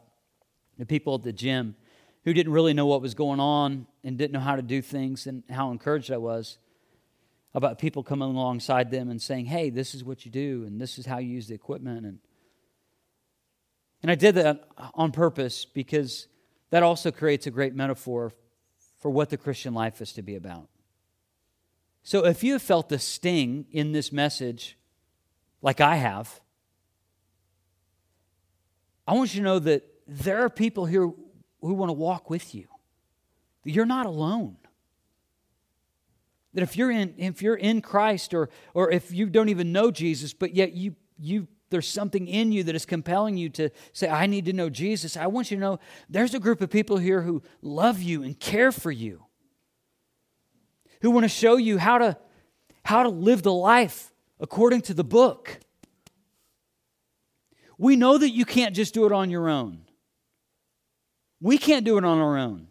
the 0.77 0.85
people 0.85 1.15
at 1.15 1.23
the 1.23 1.33
gym 1.33 1.75
who 2.23 2.33
didn't 2.33 2.53
really 2.53 2.73
know 2.73 2.85
what 2.85 3.01
was 3.01 3.15
going 3.15 3.39
on 3.39 3.87
and 4.03 4.17
didn't 4.17 4.33
know 4.33 4.39
how 4.39 4.55
to 4.55 4.61
do 4.61 4.81
things 4.81 5.27
and 5.27 5.43
how 5.49 5.71
encouraged 5.71 6.11
I 6.11 6.17
was 6.17 6.57
about 7.57 7.79
people 7.79 8.03
coming 8.03 8.29
alongside 8.29 8.91
them 8.91 9.09
and 9.09 9.19
saying, 9.19 9.47
hey, 9.47 9.71
this 9.71 9.95
is 9.95 10.03
what 10.03 10.25
you 10.25 10.31
do 10.31 10.63
and 10.67 10.79
this 10.79 10.99
is 10.99 11.07
how 11.07 11.17
you 11.17 11.29
use 11.29 11.47
the 11.47 11.55
equipment. 11.55 12.05
And 12.05 12.19
and 14.03 14.11
I 14.11 14.15
did 14.15 14.35
that 14.35 14.69
on 14.93 15.11
purpose 15.11 15.65
because 15.65 16.27
that 16.69 16.83
also 16.83 17.09
creates 17.11 17.47
a 17.47 17.51
great 17.51 17.73
metaphor 17.73 18.31
for 18.99 19.09
what 19.09 19.31
the 19.31 19.37
Christian 19.37 19.73
life 19.73 20.01
is 20.01 20.13
to 20.13 20.21
be 20.21 20.35
about. 20.35 20.69
So 22.03 22.23
if 22.23 22.43
you 22.43 22.53
have 22.53 22.61
felt 22.61 22.89
the 22.89 22.99
sting 22.99 23.65
in 23.71 23.93
this 23.93 24.11
message, 24.11 24.77
like 25.63 25.81
I 25.81 25.95
have, 25.95 26.39
I 29.07 29.15
want 29.15 29.33
you 29.33 29.41
to 29.41 29.45
know 29.45 29.59
that 29.59 29.83
there 30.05 30.45
are 30.45 30.49
people 30.49 30.85
here 30.85 31.11
who 31.61 31.73
want 31.73 31.89
to 31.89 31.93
walk 31.93 32.29
with 32.29 32.53
you. 32.53 32.67
You're 33.63 33.87
not 33.87 34.05
alone. 34.05 34.57
That 36.57 36.63
if 36.63 36.75
you're 36.75 36.89
in, 36.89 37.13
if 37.19 37.43
you're 37.43 37.53
in 37.53 37.81
Christ 37.81 38.33
or, 38.33 38.49
or 38.73 38.89
if 38.89 39.13
you 39.13 39.27
don't 39.27 39.49
even 39.49 39.71
know 39.71 39.91
Jesus, 39.91 40.33
but 40.33 40.55
yet 40.55 40.73
you, 40.73 40.95
you 41.19 41.47
there's 41.69 41.87
something 41.87 42.27
in 42.27 42.51
you 42.51 42.63
that 42.63 42.73
is 42.73 42.83
compelling 42.83 43.37
you 43.37 43.49
to 43.49 43.69
say, 43.93 44.09
I 44.09 44.25
need 44.25 44.45
to 44.45 44.53
know 44.53 44.67
Jesus, 44.67 45.15
I 45.15 45.27
want 45.27 45.51
you 45.51 45.57
to 45.57 45.61
know 45.61 45.79
there's 46.09 46.33
a 46.33 46.39
group 46.39 46.61
of 46.61 46.71
people 46.71 46.97
here 46.97 47.21
who 47.21 47.43
love 47.61 48.01
you 48.01 48.23
and 48.23 48.39
care 48.39 48.71
for 48.71 48.89
you, 48.89 49.25
who 51.03 51.11
want 51.11 51.25
to 51.25 51.29
show 51.29 51.57
you 51.57 51.77
how 51.77 51.99
to, 51.99 52.17
how 52.83 53.03
to 53.03 53.09
live 53.09 53.43
the 53.43 53.53
life 53.53 54.11
according 54.39 54.81
to 54.81 54.95
the 54.95 55.03
book. 55.03 55.59
We 57.77 57.95
know 57.95 58.17
that 58.17 58.31
you 58.31 58.45
can't 58.45 58.75
just 58.75 58.95
do 58.95 59.05
it 59.05 59.11
on 59.11 59.29
your 59.29 59.47
own. 59.47 59.81
We 61.39 61.59
can't 61.59 61.85
do 61.85 61.99
it 61.99 62.03
on 62.03 62.17
our 62.17 62.35
own. 62.35 62.69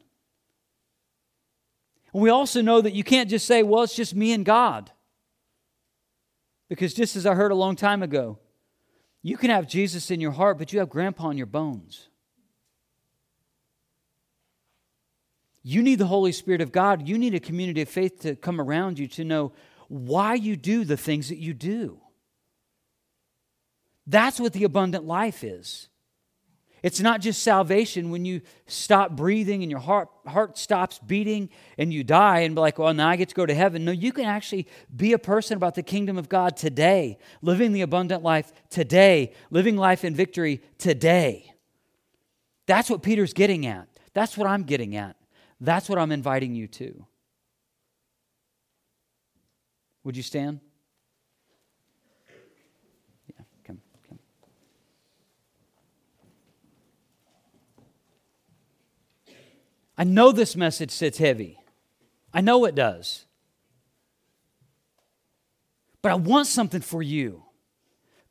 We 2.16 2.30
also 2.30 2.62
know 2.62 2.80
that 2.80 2.94
you 2.94 3.04
can't 3.04 3.28
just 3.28 3.46
say, 3.46 3.62
well, 3.62 3.82
it's 3.82 3.94
just 3.94 4.14
me 4.14 4.32
and 4.32 4.42
God. 4.42 4.90
Because 6.70 6.94
just 6.94 7.14
as 7.14 7.26
I 7.26 7.34
heard 7.34 7.52
a 7.52 7.54
long 7.54 7.76
time 7.76 8.02
ago, 8.02 8.38
you 9.22 9.36
can 9.36 9.50
have 9.50 9.68
Jesus 9.68 10.10
in 10.10 10.18
your 10.18 10.30
heart, 10.30 10.56
but 10.56 10.72
you 10.72 10.78
have 10.78 10.88
grandpa 10.88 11.28
in 11.28 11.36
your 11.36 11.46
bones. 11.46 12.08
You 15.62 15.82
need 15.82 15.98
the 15.98 16.06
Holy 16.06 16.32
Spirit 16.32 16.62
of 16.62 16.72
God. 16.72 17.06
You 17.06 17.18
need 17.18 17.34
a 17.34 17.40
community 17.40 17.82
of 17.82 17.88
faith 17.90 18.20
to 18.20 18.34
come 18.34 18.62
around 18.62 18.98
you 18.98 19.08
to 19.08 19.24
know 19.24 19.52
why 19.88 20.34
you 20.34 20.56
do 20.56 20.84
the 20.84 20.96
things 20.96 21.28
that 21.28 21.38
you 21.38 21.52
do. 21.52 22.00
That's 24.06 24.40
what 24.40 24.54
the 24.54 24.64
abundant 24.64 25.04
life 25.04 25.44
is. 25.44 25.90
It's 26.83 27.01
not 27.01 27.20
just 27.20 27.43
salvation 27.43 28.11
when 28.11 28.24
you 28.24 28.43
stop 28.66 29.12
breathing 29.12 29.62
and 29.62 29.70
your 29.70 29.81
heart, 29.81 30.09
heart 30.27 30.59
stops 30.59 30.99
beating 30.99 31.49
and 31.79 31.93
you 31.93 32.05
die 32.05 32.41
and 32.41 32.55
be 32.55 32.61
like, 32.61 32.79
well, 32.79 32.93
now 32.93 33.09
I 33.09 33.16
get 33.16 33.31
to 33.31 33.35
go 33.35 33.47
to 33.47 33.55
heaven. 33.55 33.85
No, 33.85 33.93
you 33.93 34.12
can 34.12 34.27
actually 34.27 34.66
be 34.95 35.12
a 35.12 35.18
person 35.18 35.57
about 35.57 35.74
the 35.74 35.83
kingdom 35.83 36.18
of 36.18 36.29
God 36.29 36.57
today, 36.57 37.18
living 37.43 37.72
the 37.72 37.81
abundant 37.81 38.22
life 38.22 38.53
today, 38.70 39.33
living 39.51 39.77
life 39.77 40.05
in 40.05 40.14
victory 40.14 40.62
today. 40.79 41.53
That's 42.66 42.91
what 42.91 43.03
Peter's 43.03 43.33
getting 43.33 43.66
at. 43.66 43.89
That's 44.12 44.37
what 44.37 44.47
I'm 44.47 44.64
getting 44.64 44.97
at. 44.97 45.16
That's 45.61 45.89
what 45.89 45.99
I'm 45.99 46.12
inviting 46.12 46.55
you 46.55 46.66
to. 46.68 47.07
Would 50.05 50.16
you 50.16 50.22
stand? 50.22 50.61
I 59.99 60.05
know 60.05 60.32
this 60.32 60.57
message 60.57 60.90
sits 60.90 61.18
heavy. 61.18 61.59
I 62.32 62.40
know 62.40 62.64
it 62.64 62.74
does. 62.74 63.24
But 66.03 66.12
I 66.12 66.14
want 66.16 66.47
something 66.47 66.82
for 66.82 67.03
you. 67.03 67.44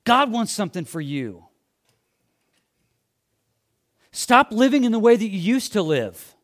God 0.03 0.32
wants 0.32 0.51
something 0.51 0.86
for 0.86 1.01
you. 1.01 1.45
Stop 4.11 4.51
living 4.51 4.84
in 4.84 4.91
the 4.91 4.99
way 4.99 5.16
that 5.16 5.28
you 5.28 5.39
used 5.39 5.74
to 5.74 5.82
live. 5.82 6.36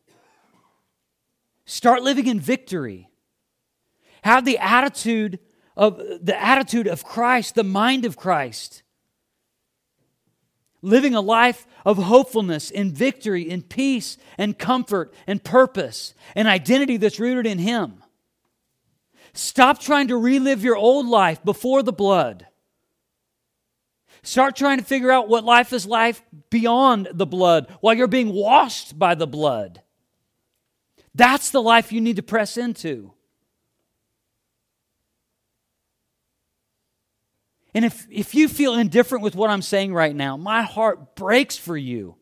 Start 1.64 2.02
living 2.02 2.26
in 2.26 2.38
victory. 2.40 3.08
Have 4.22 4.44
the 4.44 4.58
attitude 4.58 5.38
of 5.76 5.96
the 6.20 6.38
attitude 6.38 6.86
of 6.86 7.04
Christ, 7.04 7.54
the 7.54 7.64
mind 7.64 8.04
of 8.04 8.16
Christ 8.16 8.81
living 10.82 11.14
a 11.14 11.20
life 11.20 11.66
of 11.86 11.96
hopefulness 11.96 12.70
and 12.70 12.92
victory 12.92 13.48
and 13.50 13.68
peace 13.68 14.18
and 14.36 14.58
comfort 14.58 15.14
and 15.26 15.42
purpose 15.42 16.14
and 16.34 16.48
identity 16.48 16.96
that's 16.96 17.20
rooted 17.20 17.46
in 17.46 17.58
Him. 17.58 18.02
Stop 19.32 19.80
trying 19.80 20.08
to 20.08 20.16
relive 20.16 20.62
your 20.62 20.76
old 20.76 21.06
life 21.06 21.42
before 21.44 21.82
the 21.82 21.92
blood. 21.92 22.46
Start 24.22 24.54
trying 24.54 24.78
to 24.78 24.84
figure 24.84 25.10
out 25.10 25.28
what 25.28 25.44
life 25.44 25.72
is 25.72 25.86
like 25.86 26.22
beyond 26.50 27.08
the 27.12 27.26
blood 27.26 27.72
while 27.80 27.94
you're 27.94 28.06
being 28.06 28.32
washed 28.32 28.98
by 28.98 29.14
the 29.14 29.26
blood. 29.26 29.82
That's 31.14 31.50
the 31.50 31.62
life 31.62 31.92
you 31.92 32.00
need 32.00 32.16
to 32.16 32.22
press 32.22 32.56
into. 32.56 33.14
And 37.74 37.84
if, 37.84 38.06
if 38.10 38.34
you 38.34 38.48
feel 38.48 38.74
indifferent 38.74 39.24
with 39.24 39.34
what 39.34 39.50
I'm 39.50 39.62
saying 39.62 39.94
right 39.94 40.14
now, 40.14 40.36
my 40.36 40.62
heart 40.62 41.16
breaks 41.16 41.56
for 41.56 41.76
you 41.76 42.16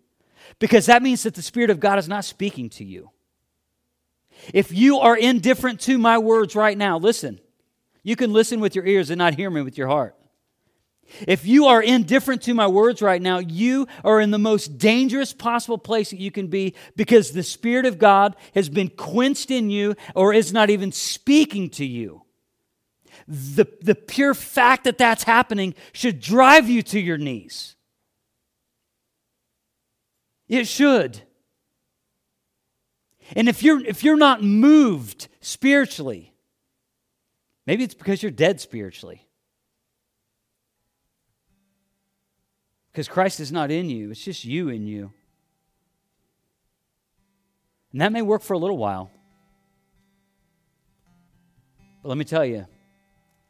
because 0.59 0.87
that 0.87 1.03
means 1.03 1.25
that 1.25 1.35
the 1.35 1.43
Spirit 1.43 1.71
of 1.71 1.81
God 1.81 1.99
is 1.99 2.09
not 2.09 2.25
speaking 2.25 2.69
to 2.71 2.85
you. 2.85 3.11
If 4.55 4.73
you 4.73 4.99
are 4.99 5.17
indifferent 5.17 5.81
to 5.81 5.99
my 5.99 6.19
words 6.19 6.55
right 6.55 6.79
now, 6.79 6.99
listen. 6.99 7.41
You 8.03 8.17
can 8.17 8.33
listen 8.33 8.61
with 8.61 8.75
your 8.75 8.87
ears 8.87 9.11
and 9.11 9.19
not 9.19 9.35
hear 9.35 9.51
me 9.51 9.61
with 9.61 9.77
your 9.77 9.89
heart. 9.89 10.17
If 11.27 11.45
you 11.45 11.67
are 11.67 11.83
indifferent 11.83 12.43
to 12.43 12.55
my 12.55 12.69
words 12.69 13.03
right 13.03 13.21
now, 13.21 13.39
you 13.39 13.89
are 14.05 14.21
in 14.21 14.31
the 14.31 14.39
most 14.39 14.79
dangerous 14.79 15.33
possible 15.33 15.77
place 15.77 16.11
that 16.11 16.21
you 16.21 16.31
can 16.31 16.47
be 16.47 16.75
because 16.97 17.33
the 17.33 17.43
Spirit 17.43 17.85
of 17.85 17.99
God 17.99 18.37
has 18.55 18.69
been 18.69 18.89
quenched 18.89 19.51
in 19.51 19.71
you 19.71 19.97
or 20.15 20.33
is 20.33 20.53
not 20.53 20.71
even 20.71 20.93
speaking 20.93 21.69
to 21.71 21.85
you 21.85 22.23
the, 23.31 23.65
the 23.81 23.95
pure 23.95 24.35
fact 24.35 24.83
that 24.85 24.99
that's 24.99 25.23
happening 25.23 25.75
should 25.93 26.21
drive 26.21 26.69
you 26.69 26.83
to 26.83 26.99
your 26.99 27.17
knees. 27.17 27.77
It 30.49 30.67
should. 30.67 31.23
And 33.37 33.49
if 33.49 33.63
you're, 33.63 33.85
if 33.87 34.03
you're 34.03 34.17
not 34.17 34.43
moved 34.43 35.29
spiritually, 35.41 36.35
maybe 37.69 37.85
it's 37.85 37.95
because 37.95 38.21
you're 38.21 38.33
dead 38.33 38.61
spiritually. 38.61 39.29
Because 42.91 43.07
Christ 43.07 43.39
is 43.39 43.53
not 43.53 43.71
in 43.71 43.89
you, 43.89 44.11
it's 44.11 44.25
just 44.25 44.45
you 44.45 44.71
in 44.71 44.89
you. 44.89 45.13
And 47.93 48.01
that 48.01 48.11
may 48.11 48.23
work 48.23 48.43
for 48.43 48.55
a 48.55 48.59
little 48.59 48.79
while. 48.79 49.09
But 52.03 52.09
let 52.09 52.19
me 52.19 52.25
tell 52.25 52.45
you, 52.45 52.67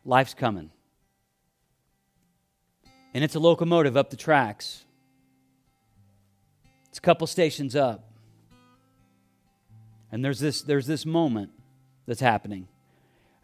life's 0.04 0.34
coming. 0.34 0.70
And 3.12 3.24
it's 3.24 3.34
a 3.34 3.40
locomotive 3.40 3.96
up 3.96 4.10
the 4.10 4.16
tracks. 4.16 4.84
It's 6.88 6.98
a 6.98 7.02
couple 7.02 7.26
stations 7.26 7.74
up. 7.74 8.10
And 10.12 10.24
there's 10.24 10.40
this, 10.40 10.62
there's 10.62 10.86
this 10.86 11.06
moment 11.06 11.50
that's 12.06 12.20
happening. 12.20 12.66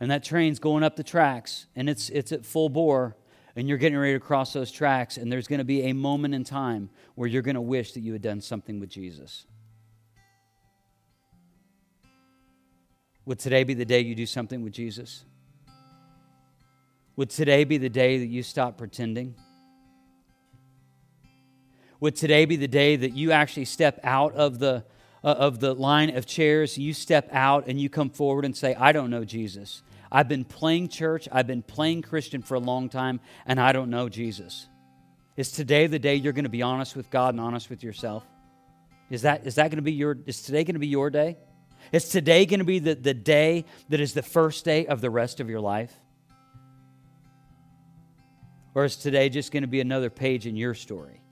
And 0.00 0.10
that 0.10 0.24
train's 0.24 0.58
going 0.58 0.82
up 0.82 0.96
the 0.96 1.04
tracks, 1.04 1.66
and 1.74 1.88
it's, 1.88 2.10
it's 2.10 2.32
at 2.32 2.44
full 2.44 2.68
bore, 2.68 3.16
and 3.54 3.68
you're 3.68 3.78
getting 3.78 3.96
ready 3.96 4.12
to 4.12 4.20
cross 4.20 4.52
those 4.52 4.70
tracks, 4.70 5.16
and 5.16 5.32
there's 5.32 5.46
going 5.46 5.60
to 5.60 5.64
be 5.64 5.84
a 5.84 5.92
moment 5.94 6.34
in 6.34 6.44
time 6.44 6.90
where 7.14 7.28
you're 7.28 7.42
going 7.42 7.54
to 7.54 7.60
wish 7.60 7.92
that 7.92 8.00
you 8.00 8.12
had 8.12 8.20
done 8.20 8.40
something 8.40 8.78
with 8.78 8.90
Jesus. 8.90 9.46
Would 13.24 13.38
today 13.38 13.64
be 13.64 13.74
the 13.74 13.84
day 13.84 14.00
you 14.00 14.14
do 14.14 14.26
something 14.26 14.62
with 14.62 14.72
Jesus? 14.72 15.24
Would 17.16 17.30
today 17.30 17.64
be 17.64 17.78
the 17.78 17.88
day 17.88 18.18
that 18.18 18.26
you 18.26 18.42
stop 18.42 18.76
pretending? 18.76 19.34
Would 22.00 22.14
today 22.14 22.44
be 22.44 22.56
the 22.56 22.68
day 22.68 22.96
that 22.96 23.14
you 23.14 23.32
actually 23.32 23.64
step 23.64 23.98
out 24.04 24.34
of 24.34 24.58
the, 24.58 24.84
uh, 25.24 25.28
of 25.28 25.60
the 25.60 25.74
line 25.74 26.14
of 26.14 26.26
chairs? 26.26 26.76
You 26.76 26.92
step 26.92 27.28
out 27.32 27.68
and 27.68 27.80
you 27.80 27.88
come 27.88 28.10
forward 28.10 28.44
and 28.44 28.54
say, 28.54 28.74
I 28.74 28.92
don't 28.92 29.08
know 29.08 29.24
Jesus. 29.24 29.82
I've 30.12 30.28
been 30.28 30.44
playing 30.44 30.88
church, 30.88 31.26
I've 31.32 31.46
been 31.46 31.62
playing 31.62 32.02
Christian 32.02 32.42
for 32.42 32.54
a 32.54 32.60
long 32.60 32.88
time, 32.88 33.20
and 33.46 33.58
I 33.58 33.72
don't 33.72 33.90
know 33.90 34.08
Jesus. 34.08 34.68
Is 35.36 35.50
today 35.50 35.86
the 35.86 35.98
day 35.98 36.14
you're 36.14 36.32
going 36.32 36.44
to 36.44 36.50
be 36.50 36.62
honest 36.62 36.94
with 36.96 37.10
God 37.10 37.34
and 37.34 37.40
honest 37.40 37.70
with 37.70 37.82
yourself? 37.82 38.24
Is 39.10 39.22
that, 39.22 39.46
is 39.46 39.54
that 39.54 39.70
going 39.70 39.76
to 39.76 39.82
be 39.82 39.92
your, 39.92 40.16
is 40.26 40.42
today 40.42 40.64
going 40.64 40.74
to 40.74 40.80
be 40.80 40.86
your 40.86 41.10
day? 41.10 41.38
Is 41.92 42.08
today 42.08 42.46
going 42.46 42.60
to 42.60 42.64
be 42.64 42.78
the, 42.78 42.94
the 42.94 43.14
day 43.14 43.64
that 43.88 44.00
is 44.00 44.12
the 44.12 44.22
first 44.22 44.64
day 44.64 44.86
of 44.86 45.00
the 45.00 45.10
rest 45.10 45.40
of 45.40 45.48
your 45.48 45.60
life? 45.60 45.94
Or 48.76 48.84
is 48.84 48.96
today 48.96 49.30
just 49.30 49.52
going 49.52 49.62
to 49.62 49.66
be 49.66 49.80
another 49.80 50.10
page 50.10 50.46
in 50.46 50.54
your 50.54 50.74
story? 50.74 51.22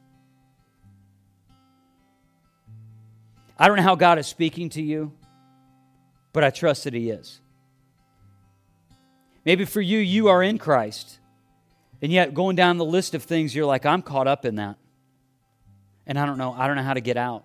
I 3.58 3.68
don't 3.68 3.76
know 3.76 3.82
how 3.82 3.96
God 3.96 4.18
is 4.18 4.26
speaking 4.26 4.70
to 4.70 4.82
you, 4.82 5.12
but 6.32 6.42
I 6.42 6.48
trust 6.48 6.84
that 6.84 6.94
He 6.94 7.10
is. 7.10 7.42
Maybe 9.44 9.66
for 9.66 9.82
you, 9.82 9.98
you 9.98 10.28
are 10.28 10.42
in 10.42 10.56
Christ, 10.56 11.18
and 12.00 12.10
yet 12.10 12.32
going 12.32 12.56
down 12.56 12.78
the 12.78 12.84
list 12.84 13.14
of 13.14 13.22
things, 13.22 13.54
you're 13.54 13.66
like, 13.66 13.84
I'm 13.84 14.00
caught 14.00 14.26
up 14.26 14.46
in 14.46 14.54
that. 14.54 14.78
And 16.06 16.18
I 16.18 16.24
don't 16.24 16.38
know, 16.38 16.54
I 16.54 16.66
don't 16.66 16.76
know 16.76 16.82
how 16.82 16.94
to 16.94 17.02
get 17.02 17.18
out. 17.18 17.44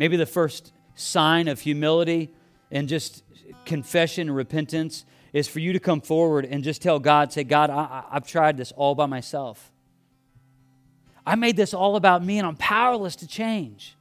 Maybe 0.00 0.16
the 0.16 0.26
first 0.26 0.72
sign 0.96 1.46
of 1.46 1.60
humility 1.60 2.34
and 2.72 2.88
just 2.88 3.22
confession 3.64 4.26
and 4.26 4.36
repentance 4.36 5.04
is 5.32 5.48
for 5.48 5.60
you 5.60 5.72
to 5.72 5.80
come 5.80 6.00
forward 6.00 6.44
and 6.44 6.64
just 6.64 6.82
tell 6.82 6.98
God, 6.98 7.32
say, 7.32 7.44
God, 7.44 7.70
I, 7.70 8.04
have 8.12 8.26
tried 8.26 8.56
this 8.56 8.72
all 8.72 8.94
by 8.94 9.06
myself. 9.06 9.70
I 11.24 11.36
made 11.36 11.56
this 11.56 11.74
all 11.74 11.96
about 11.96 12.24
me 12.24 12.38
and 12.38 12.46
I'm 12.46 12.56
powerless 12.56 13.16
to 13.16 13.26
change. 13.26 13.96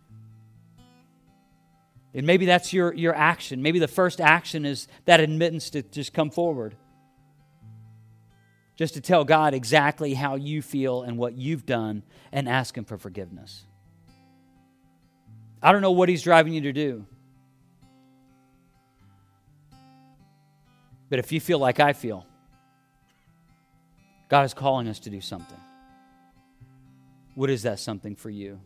And 2.14 2.26
maybe 2.26 2.48
that's 2.48 2.74
your, 2.74 2.94
your 2.94 3.14
action. 3.14 3.62
Maybe 3.62 3.78
the 3.78 3.88
first 3.88 4.20
action 4.20 4.66
is 4.66 4.88
that 5.06 5.20
admittance 5.20 5.70
to 5.72 5.84
just 5.84 6.14
come 6.14 6.32
forward. 6.32 6.76
just 8.76 8.94
to 8.94 9.02
tell 9.02 9.26
God 9.26 9.54
exactly 9.54 10.14
how 10.14 10.36
you 10.36 10.62
feel 10.62 11.04
and 11.04 11.18
what 11.18 11.34
you've 11.34 11.66
done 11.66 12.02
and 12.32 12.48
ask 12.48 12.78
Him 12.78 12.86
for 12.86 12.98
forgiveness. 12.98 13.66
I 15.62 15.74
don't 15.74 15.82
know 15.82 15.92
what 15.92 16.08
He's 16.08 16.24
driving 16.24 16.54
you 16.54 16.62
to 16.62 16.72
do. 16.72 17.06
But 21.10 21.20
if 21.20 21.32
you 21.32 21.40
feel 21.40 21.60
like 21.60 21.80
I 21.80 21.94
feel, 21.94 22.26
God 24.30 24.46
is 24.46 24.54
calling 24.54 24.88
us 24.88 25.00
to 25.00 25.10
do 25.10 25.22
something. 25.22 25.58
What 27.36 27.50
is 27.50 27.64
that 27.64 27.80
something 27.80 28.16
for 28.16 28.30
you? 28.30 28.60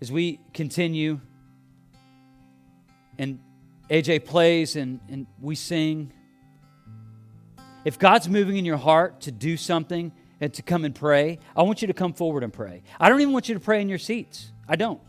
As 0.00 0.10
we 0.10 0.40
continue 0.52 1.20
and 3.18 3.38
AJ 3.88 4.24
plays 4.24 4.74
and, 4.76 4.98
and 5.08 5.26
we 5.40 5.54
sing, 5.54 6.12
if 7.84 7.98
God's 7.98 8.28
moving 8.28 8.56
in 8.56 8.64
your 8.64 8.78
heart 8.78 9.20
to 9.22 9.30
do 9.30 9.56
something 9.56 10.12
and 10.40 10.52
to 10.54 10.62
come 10.62 10.84
and 10.84 10.94
pray, 10.94 11.38
I 11.54 11.62
want 11.62 11.82
you 11.82 11.88
to 11.88 11.94
come 11.94 12.14
forward 12.14 12.42
and 12.42 12.52
pray. 12.52 12.82
I 12.98 13.08
don't 13.08 13.20
even 13.20 13.32
want 13.32 13.48
you 13.48 13.54
to 13.54 13.60
pray 13.60 13.80
in 13.80 13.88
your 13.88 13.98
seats. 13.98 14.52
I 14.68 14.76
don't. 14.76 15.00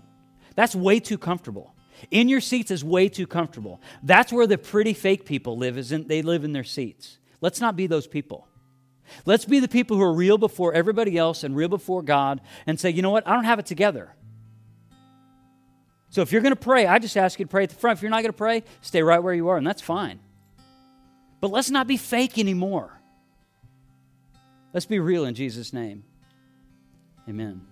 That's 0.56 0.76
way 0.76 1.00
too 1.00 1.18
comfortable. 1.18 1.71
In 2.10 2.28
your 2.28 2.42
seats 2.42 2.72
is 2.72 2.84
way 2.84 3.10
too 3.10 3.28
comfortable. 3.28 3.82
That's 4.02 4.34
where 4.34 4.48
the 4.48 4.58
pretty 4.58 4.94
fake 4.94 5.26
people 5.26 5.58
live, 5.58 5.78
is 5.78 5.92
in, 5.92 6.08
they 6.08 6.22
live 6.22 6.44
in 6.44 6.54
their 6.54 6.64
seats. 6.64 7.20
Let's 7.42 7.62
not 7.62 7.76
be 7.76 7.88
those 7.88 8.08
people. 8.08 8.48
Let's 9.26 9.46
be 9.46 9.60
the 9.60 9.68
people 9.68 9.98
who 9.98 10.04
are 10.04 10.14
real 10.14 10.38
before 10.38 10.74
everybody 10.74 11.18
else 11.18 11.44
and 11.44 11.56
real 11.56 11.68
before 11.68 12.02
God 12.02 12.42
and 12.66 12.80
say, 12.80 12.90
you 12.90 13.02
know 13.02 13.10
what? 13.10 13.28
I 13.28 13.34
don't 13.34 13.44
have 13.44 13.60
it 13.60 13.66
together. 13.66 14.14
So 16.10 16.22
if 16.22 16.32
you're 16.32 16.42
going 16.42 16.56
to 16.56 16.60
pray, 16.60 16.88
I 16.88 17.00
just 17.00 17.16
ask 17.16 17.40
you 17.40 17.46
to 17.46 17.50
pray 17.50 17.64
at 17.64 17.70
the 17.70 17.76
front. 17.76 17.98
If 17.98 18.04
you're 18.04 18.12
not 18.12 18.22
going 18.22 18.34
to 18.34 18.38
pray, 18.38 18.64
stay 18.82 19.02
right 19.02 19.20
where 19.20 19.34
you 19.34 19.50
are, 19.50 19.58
and 19.58 19.66
that's 19.66 19.82
fine. 19.82 20.20
But 21.40 21.52
let's 21.52 21.70
not 21.70 21.88
be 21.88 21.98
fake 21.98 22.38
anymore. 22.38 23.02
Let's 24.74 24.86
be 24.86 25.00
real 25.00 25.26
in 25.26 25.36
Jesus' 25.36 25.74
name. 25.74 26.04
Amen. 27.28 27.71